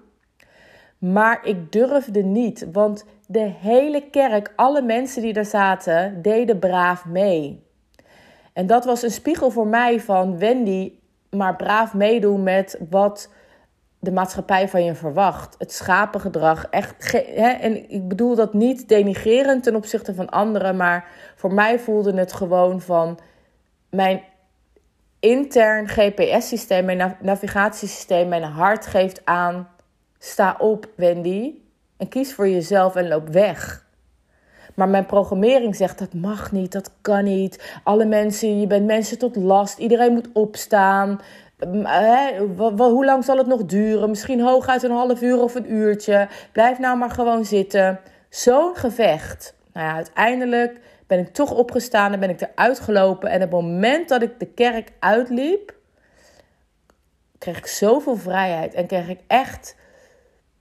Maar 0.98 1.46
ik 1.46 1.72
durfde 1.72 2.22
niet, 2.22 2.66
want 2.72 3.04
de 3.30 3.52
hele 3.60 4.10
kerk, 4.10 4.52
alle 4.56 4.82
mensen 4.82 5.22
die 5.22 5.32
daar 5.32 5.44
zaten, 5.44 6.22
deden 6.22 6.58
braaf 6.58 7.04
mee. 7.04 7.66
En 8.52 8.66
dat 8.66 8.84
was 8.84 9.02
een 9.02 9.10
spiegel 9.10 9.50
voor 9.50 9.66
mij 9.66 10.00
van 10.00 10.38
Wendy, 10.38 10.92
maar 11.30 11.56
braaf 11.56 11.94
meedoen 11.94 12.42
met 12.42 12.80
wat 12.90 13.30
de 13.98 14.12
maatschappij 14.12 14.68
van 14.68 14.84
je 14.84 14.94
verwacht. 14.94 15.54
Het 15.58 15.72
schapengedrag. 15.72 16.66
Echt 16.70 17.12
hè? 17.12 17.48
En 17.48 17.90
ik 17.90 18.08
bedoel 18.08 18.34
dat 18.34 18.54
niet 18.54 18.88
denigerend 18.88 19.62
ten 19.62 19.76
opzichte 19.76 20.14
van 20.14 20.28
anderen, 20.28 20.76
maar 20.76 21.08
voor 21.36 21.54
mij 21.54 21.78
voelde 21.78 22.14
het 22.14 22.32
gewoon 22.32 22.80
van 22.80 23.18
mijn 23.90 24.22
intern 25.20 25.88
GPS-systeem, 25.88 26.84
mijn 26.84 27.16
navigatiesysteem, 27.20 28.28
mijn 28.28 28.42
hart 28.42 28.86
geeft 28.86 29.20
aan: 29.24 29.68
sta 30.18 30.56
op, 30.58 30.88
Wendy. 30.96 31.54
En 31.98 32.08
kies 32.08 32.34
voor 32.34 32.48
jezelf 32.48 32.96
en 32.96 33.08
loop 33.08 33.28
weg. 33.28 33.86
Maar 34.74 34.88
mijn 34.88 35.06
programmering 35.06 35.76
zegt 35.76 35.98
dat 35.98 36.14
mag 36.14 36.52
niet, 36.52 36.72
dat 36.72 36.90
kan 37.00 37.24
niet. 37.24 37.78
Alle 37.84 38.04
mensen, 38.04 38.60
je 38.60 38.66
bent 38.66 38.86
mensen 38.86 39.18
tot 39.18 39.36
last. 39.36 39.78
Iedereen 39.78 40.12
moet 40.12 40.28
opstaan. 40.32 41.20
hoe 42.76 43.04
lang 43.04 43.24
zal 43.24 43.36
het 43.36 43.46
nog 43.46 43.64
duren? 43.64 44.08
Misschien 44.08 44.40
hooguit 44.40 44.82
een 44.82 44.90
half 44.90 45.22
uur 45.22 45.40
of 45.40 45.54
een 45.54 45.72
uurtje. 45.72 46.28
Blijf 46.52 46.78
nou 46.78 46.98
maar 46.98 47.10
gewoon 47.10 47.44
zitten. 47.44 48.00
Zo'n 48.28 48.76
gevecht. 48.76 49.54
Nou 49.72 49.86
ja, 49.86 49.94
uiteindelijk 49.94 50.80
ben 51.06 51.18
ik 51.18 51.32
toch 51.32 51.52
opgestaan 51.52 52.12
en 52.12 52.20
ben 52.20 52.30
ik 52.30 52.40
eruit 52.40 52.80
gelopen. 52.80 53.30
En 53.30 53.42
op 53.42 53.52
het 53.52 53.60
moment 53.60 54.08
dat 54.08 54.22
ik 54.22 54.38
de 54.38 54.46
kerk 54.46 54.92
uitliep, 54.98 55.74
kreeg 57.38 57.58
ik 57.58 57.66
zoveel 57.66 58.16
vrijheid. 58.16 58.74
En 58.74 58.86
kreeg 58.86 59.08
ik 59.08 59.20
echt 59.26 59.76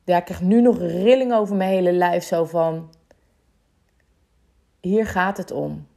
ja, 0.08 0.18
ik 0.18 0.26
krijg 0.26 0.42
nu 0.42 0.62
nog 0.62 0.78
rilling 0.78 1.34
over 1.34 1.56
mijn 1.56 1.70
hele 1.70 1.92
lijf. 1.92 2.24
Zo 2.24 2.46
van, 2.46 2.90
hier 4.80 5.06
gaat 5.06 5.38
het 5.38 5.52
om. 5.52 5.88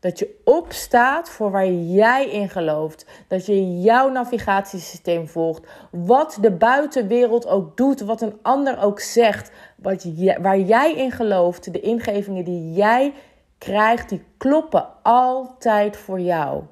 Dat 0.00 0.18
je 0.18 0.40
opstaat 0.44 1.28
voor 1.28 1.50
waar 1.50 1.70
jij 1.70 2.30
in 2.30 2.48
gelooft. 2.48 3.06
Dat 3.28 3.46
je 3.46 3.80
jouw 3.80 4.10
navigatiesysteem 4.10 5.28
volgt. 5.28 5.66
Wat 5.90 6.38
de 6.40 6.50
buitenwereld 6.50 7.46
ook 7.46 7.76
doet, 7.76 8.00
wat 8.00 8.20
een 8.20 8.38
ander 8.42 8.78
ook 8.78 9.00
zegt. 9.00 9.50
Wat 9.76 10.06
waar 10.40 10.58
jij 10.58 10.94
in 10.94 11.10
gelooft, 11.10 11.72
de 11.72 11.80
ingevingen 11.80 12.44
die 12.44 12.72
jij 12.72 13.12
krijgt, 13.58 14.08
die 14.08 14.24
kloppen 14.36 14.88
altijd 15.02 15.96
voor 15.96 16.20
jou. 16.20 16.62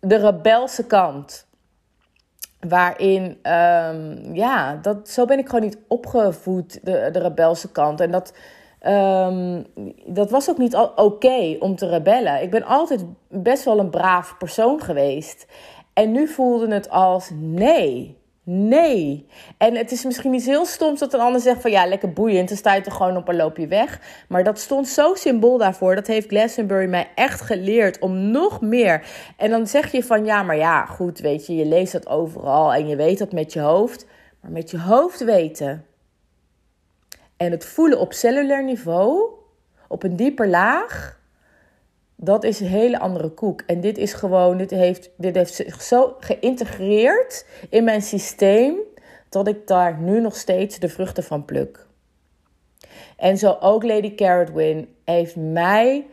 De 0.00 0.16
rebelse 0.16 0.86
kant. 0.86 1.45
Waarin, 2.60 3.22
um, 3.22 4.34
ja, 4.34 4.78
dat, 4.82 5.08
zo 5.08 5.24
ben 5.24 5.38
ik 5.38 5.46
gewoon 5.48 5.64
niet 5.64 5.78
opgevoed, 5.88 6.80
de, 6.84 7.08
de 7.12 7.18
rebelse 7.18 7.72
kant. 7.72 8.00
En 8.00 8.10
dat, 8.10 8.32
um, 8.86 9.66
dat 10.06 10.30
was 10.30 10.50
ook 10.50 10.58
niet 10.58 10.74
oké 10.96 11.56
om 11.58 11.76
te 11.76 11.88
rebellen. 11.88 12.42
Ik 12.42 12.50
ben 12.50 12.64
altijd 12.64 13.04
best 13.28 13.64
wel 13.64 13.78
een 13.78 13.90
braaf 13.90 14.36
persoon 14.38 14.82
geweest. 14.82 15.46
En 15.92 16.12
nu 16.12 16.28
voelde 16.28 16.74
het 16.74 16.90
als 16.90 17.30
nee. 17.34 18.18
Nee. 18.48 19.26
En 19.58 19.74
het 19.74 19.92
is 19.92 20.04
misschien 20.04 20.34
iets 20.34 20.46
heel 20.46 20.66
stoms 20.66 21.00
dat 21.00 21.12
een 21.12 21.20
ander 21.20 21.40
zegt 21.40 21.60
van 21.60 21.70
ja, 21.70 21.86
lekker 21.86 22.12
boeiend, 22.12 22.48
dan 22.48 22.56
sta 22.56 22.74
je 22.74 22.82
er 22.82 22.92
gewoon 22.92 23.16
op 23.16 23.28
en 23.28 23.36
loop 23.36 23.56
je 23.56 23.66
weg. 23.66 24.00
Maar 24.28 24.44
dat 24.44 24.58
stond 24.58 24.88
zo 24.88 25.14
symbool 25.14 25.58
daarvoor. 25.58 25.94
Dat 25.94 26.06
heeft 26.06 26.28
Glastonbury 26.28 26.88
mij 26.88 27.10
echt 27.14 27.40
geleerd 27.40 27.98
om 27.98 28.30
nog 28.30 28.60
meer. 28.60 29.06
En 29.36 29.50
dan 29.50 29.66
zeg 29.66 29.92
je 29.92 30.02
van 30.02 30.24
ja, 30.24 30.42
maar 30.42 30.56
ja, 30.56 30.84
goed, 30.84 31.18
weet 31.18 31.46
je, 31.46 31.54
je 31.54 31.66
leest 31.66 31.92
dat 31.92 32.08
overal 32.08 32.74
en 32.74 32.88
je 32.88 32.96
weet 32.96 33.18
dat 33.18 33.32
met 33.32 33.52
je 33.52 33.60
hoofd. 33.60 34.06
Maar 34.40 34.50
met 34.50 34.70
je 34.70 34.80
hoofd 34.80 35.24
weten 35.24 35.86
en 37.36 37.50
het 37.50 37.64
voelen 37.64 38.00
op 38.00 38.12
cellulair 38.12 38.64
niveau, 38.64 39.30
op 39.88 40.02
een 40.02 40.16
dieper 40.16 40.48
laag, 40.48 41.20
dat 42.16 42.44
is 42.44 42.60
een 42.60 42.66
hele 42.66 42.98
andere 42.98 43.28
koek. 43.28 43.62
En 43.66 43.80
dit 43.80 43.98
is 43.98 44.12
gewoon, 44.12 44.56
dit 44.56 44.70
heeft, 44.70 45.10
dit 45.16 45.34
heeft 45.34 45.54
zich 45.54 45.82
zo 45.82 46.16
geïntegreerd 46.20 47.46
in 47.70 47.84
mijn 47.84 48.02
systeem, 48.02 48.76
dat 49.28 49.48
ik 49.48 49.66
daar 49.66 49.98
nu 49.98 50.20
nog 50.20 50.36
steeds 50.36 50.78
de 50.78 50.88
vruchten 50.88 51.24
van 51.24 51.44
pluk. 51.44 51.86
En 53.16 53.38
zo 53.38 53.56
ook 53.60 53.84
Lady 53.84 54.14
Carrotwin 54.14 54.88
heeft 55.04 55.36
mij 55.36 56.06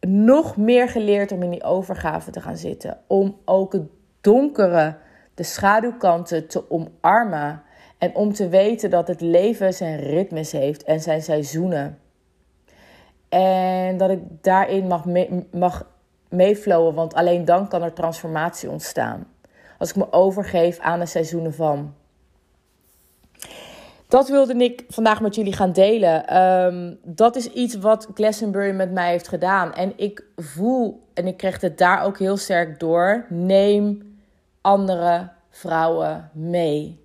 nog 0.00 0.56
meer 0.56 0.88
geleerd 0.88 1.32
om 1.32 1.42
in 1.42 1.50
die 1.50 1.62
overgave 1.62 2.30
te 2.30 2.40
gaan 2.40 2.56
zitten. 2.56 3.00
Om 3.06 3.36
ook 3.44 3.72
het 3.72 3.88
donkere, 4.20 4.96
de 5.34 5.42
schaduwkanten 5.42 6.48
te 6.48 6.70
omarmen. 6.70 7.62
En 7.98 8.14
om 8.14 8.32
te 8.32 8.48
weten 8.48 8.90
dat 8.90 9.08
het 9.08 9.20
leven 9.20 9.74
zijn 9.74 10.00
ritmes 10.00 10.52
heeft 10.52 10.82
en 10.82 11.00
zijn 11.00 11.22
seizoenen. 11.22 11.98
En 13.30 13.96
dat 13.96 14.10
ik 14.10 14.20
daarin 14.40 14.86
mag, 14.86 15.04
mag 15.52 15.86
meeflowen, 16.28 16.94
want 16.94 17.14
alleen 17.14 17.44
dan 17.44 17.68
kan 17.68 17.82
er 17.82 17.92
transformatie 17.92 18.70
ontstaan. 18.70 19.26
Als 19.78 19.90
ik 19.90 19.96
me 19.96 20.12
overgeef 20.12 20.78
aan 20.78 20.98
de 20.98 21.06
seizoenen 21.06 21.54
van. 21.54 21.94
Dat 24.08 24.28
wilde 24.28 24.54
ik 24.54 24.84
vandaag 24.88 25.20
met 25.20 25.34
jullie 25.34 25.52
gaan 25.52 25.72
delen. 25.72 26.26
Ehm, 26.26 26.94
dat 27.02 27.36
is 27.36 27.46
iets 27.46 27.74
wat 27.74 28.08
Glastonbury 28.14 28.74
met 28.74 28.92
mij 28.92 29.10
heeft 29.10 29.28
gedaan. 29.28 29.74
En 29.74 29.92
ik 29.96 30.24
voel, 30.36 31.02
en 31.14 31.26
ik 31.26 31.36
kreeg 31.36 31.60
het 31.60 31.78
daar 31.78 32.02
ook 32.02 32.18
heel 32.18 32.36
sterk 32.36 32.80
door: 32.80 33.26
neem 33.28 34.16
andere 34.60 35.30
vrouwen 35.50 36.30
mee. 36.32 37.04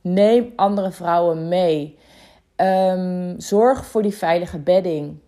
Neem 0.00 0.52
andere 0.56 0.90
vrouwen 0.90 1.48
mee. 1.48 1.98
Um, 2.56 3.40
zorg 3.40 3.86
voor 3.86 4.02
die 4.02 4.14
veilige 4.14 4.58
bedding 4.58 5.20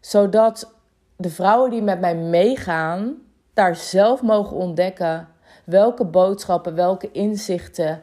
zodat 0.00 0.72
de 1.16 1.30
vrouwen 1.30 1.70
die 1.70 1.82
met 1.82 2.00
mij 2.00 2.16
meegaan, 2.16 3.14
daar 3.54 3.76
zelf 3.76 4.22
mogen 4.22 4.56
ontdekken 4.56 5.28
welke 5.64 6.04
boodschappen, 6.04 6.74
welke 6.74 7.10
inzichten 7.10 8.02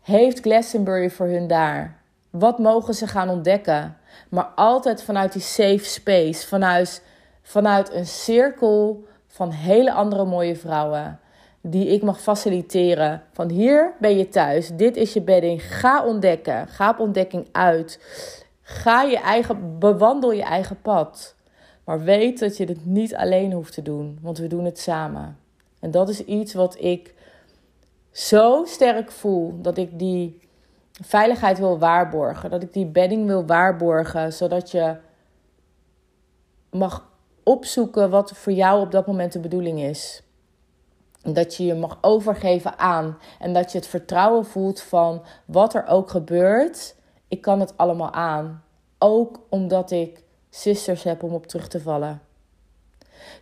heeft 0.00 0.40
Glastonbury 0.40 1.10
voor 1.10 1.26
hun 1.26 1.46
daar. 1.46 1.98
Wat 2.30 2.58
mogen 2.58 2.94
ze 2.94 3.06
gaan 3.06 3.28
ontdekken? 3.28 3.96
Maar 4.28 4.44
altijd 4.54 5.02
vanuit 5.02 5.32
die 5.32 5.42
safe 5.42 5.84
space, 5.84 6.46
vanuit, 6.46 7.04
vanuit 7.42 7.92
een 7.92 8.06
cirkel 8.06 9.04
van 9.26 9.50
hele 9.50 9.92
andere 9.92 10.24
mooie 10.24 10.56
vrouwen. 10.56 11.20
Die 11.62 11.86
ik 11.86 12.02
mag 12.02 12.20
faciliteren. 12.20 13.22
Van 13.32 13.50
hier 13.50 13.92
ben 13.98 14.16
je 14.16 14.28
thuis, 14.28 14.70
dit 14.72 14.96
is 14.96 15.12
je 15.12 15.22
bedding. 15.22 15.62
Ga 15.62 16.04
ontdekken, 16.04 16.68
ga 16.68 16.90
op 16.90 16.98
ontdekking 16.98 17.48
uit. 17.52 18.00
Ga 18.70 19.02
je 19.02 19.18
eigen, 19.18 19.78
bewandel 19.78 20.32
je 20.32 20.42
eigen 20.42 20.80
pad. 20.80 21.34
Maar 21.84 22.02
weet 22.02 22.38
dat 22.38 22.56
je 22.56 22.64
het 22.64 22.86
niet 22.86 23.14
alleen 23.14 23.52
hoeft 23.52 23.74
te 23.74 23.82
doen, 23.82 24.18
want 24.22 24.38
we 24.38 24.46
doen 24.46 24.64
het 24.64 24.78
samen. 24.78 25.38
En 25.80 25.90
dat 25.90 26.08
is 26.08 26.24
iets 26.24 26.54
wat 26.54 26.76
ik 26.80 27.14
zo 28.10 28.64
sterk 28.64 29.10
voel 29.10 29.60
dat 29.60 29.76
ik 29.76 29.98
die 29.98 30.40
veiligheid 31.02 31.58
wil 31.58 31.78
waarborgen, 31.78 32.50
dat 32.50 32.62
ik 32.62 32.72
die 32.72 32.86
bedding 32.86 33.26
wil 33.26 33.46
waarborgen, 33.46 34.32
zodat 34.32 34.70
je 34.70 34.96
mag 36.70 37.08
opzoeken 37.42 38.10
wat 38.10 38.30
voor 38.30 38.52
jou 38.52 38.80
op 38.80 38.90
dat 38.90 39.06
moment 39.06 39.32
de 39.32 39.40
bedoeling 39.40 39.80
is. 39.80 40.22
Dat 41.22 41.56
je 41.56 41.64
je 41.64 41.74
mag 41.74 41.98
overgeven 42.00 42.78
aan 42.78 43.18
en 43.38 43.52
dat 43.52 43.72
je 43.72 43.78
het 43.78 43.86
vertrouwen 43.86 44.44
voelt 44.44 44.80
van 44.80 45.22
wat 45.44 45.74
er 45.74 45.86
ook 45.86 46.10
gebeurt, 46.10 46.98
ik 47.30 47.40
kan 47.40 47.60
het 47.60 47.76
allemaal 47.76 48.12
aan. 48.12 48.62
Ook 48.98 49.40
omdat 49.48 49.90
ik 49.90 50.22
sisters 50.50 51.02
heb 51.02 51.22
om 51.22 51.32
op 51.32 51.46
terug 51.46 51.68
te 51.68 51.80
vallen. 51.80 52.22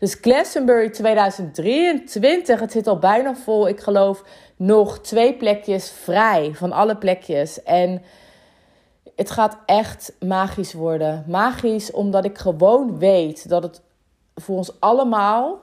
Dus 0.01 0.14
Glastonbury 0.14 0.91
2023, 0.91 2.61
het 2.61 2.72
zit 2.72 2.86
al 2.86 2.99
bijna 2.99 3.34
vol. 3.34 3.68
Ik 3.68 3.80
geloof 3.80 4.24
nog 4.57 4.99
twee 5.01 5.34
plekjes 5.34 5.91
vrij 5.91 6.55
van 6.55 6.72
alle 6.72 6.97
plekjes. 6.97 7.62
En 7.62 8.03
het 9.16 9.30
gaat 9.30 9.57
echt 9.66 10.12
magisch 10.20 10.72
worden. 10.72 11.24
Magisch 11.26 11.91
omdat 11.91 12.24
ik 12.24 12.39
gewoon 12.39 12.99
weet 12.99 13.49
dat 13.49 13.62
het 13.62 13.80
voor 14.34 14.57
ons 14.57 14.80
allemaal 14.80 15.59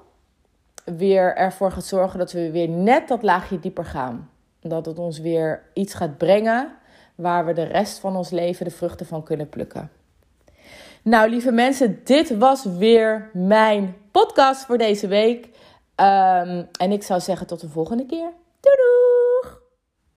weer 0.85 1.35
ervoor 1.35 1.71
gaat 1.71 1.85
zorgen 1.85 2.19
dat 2.19 2.31
we 2.31 2.51
weer 2.51 2.69
net 2.69 3.07
dat 3.07 3.23
laagje 3.23 3.59
dieper 3.59 3.85
gaan. 3.85 4.29
Dat 4.61 4.85
het 4.85 4.99
ons 4.99 5.19
weer 5.19 5.63
iets 5.73 5.93
gaat 5.93 6.17
brengen 6.17 6.75
waar 7.15 7.45
we 7.45 7.53
de 7.53 7.63
rest 7.63 7.99
van 7.99 8.15
ons 8.15 8.29
leven 8.29 8.65
de 8.65 8.71
vruchten 8.71 9.05
van 9.05 9.23
kunnen 9.23 9.49
plukken. 9.49 9.91
Nou, 11.01 11.29
lieve 11.29 11.51
mensen, 11.51 11.99
dit 12.03 12.37
was 12.37 12.63
weer 12.63 13.29
mijn 13.33 13.95
podcast 14.11 14.65
voor 14.65 14.77
deze 14.77 15.07
week. 15.07 15.45
Um, 15.45 16.67
en 16.79 16.91
ik 16.91 17.03
zou 17.03 17.19
zeggen 17.19 17.47
tot 17.47 17.61
de 17.61 17.69
volgende 17.69 18.05
keer. 18.05 18.31
Doei 18.59 18.75
doei! 18.75 19.24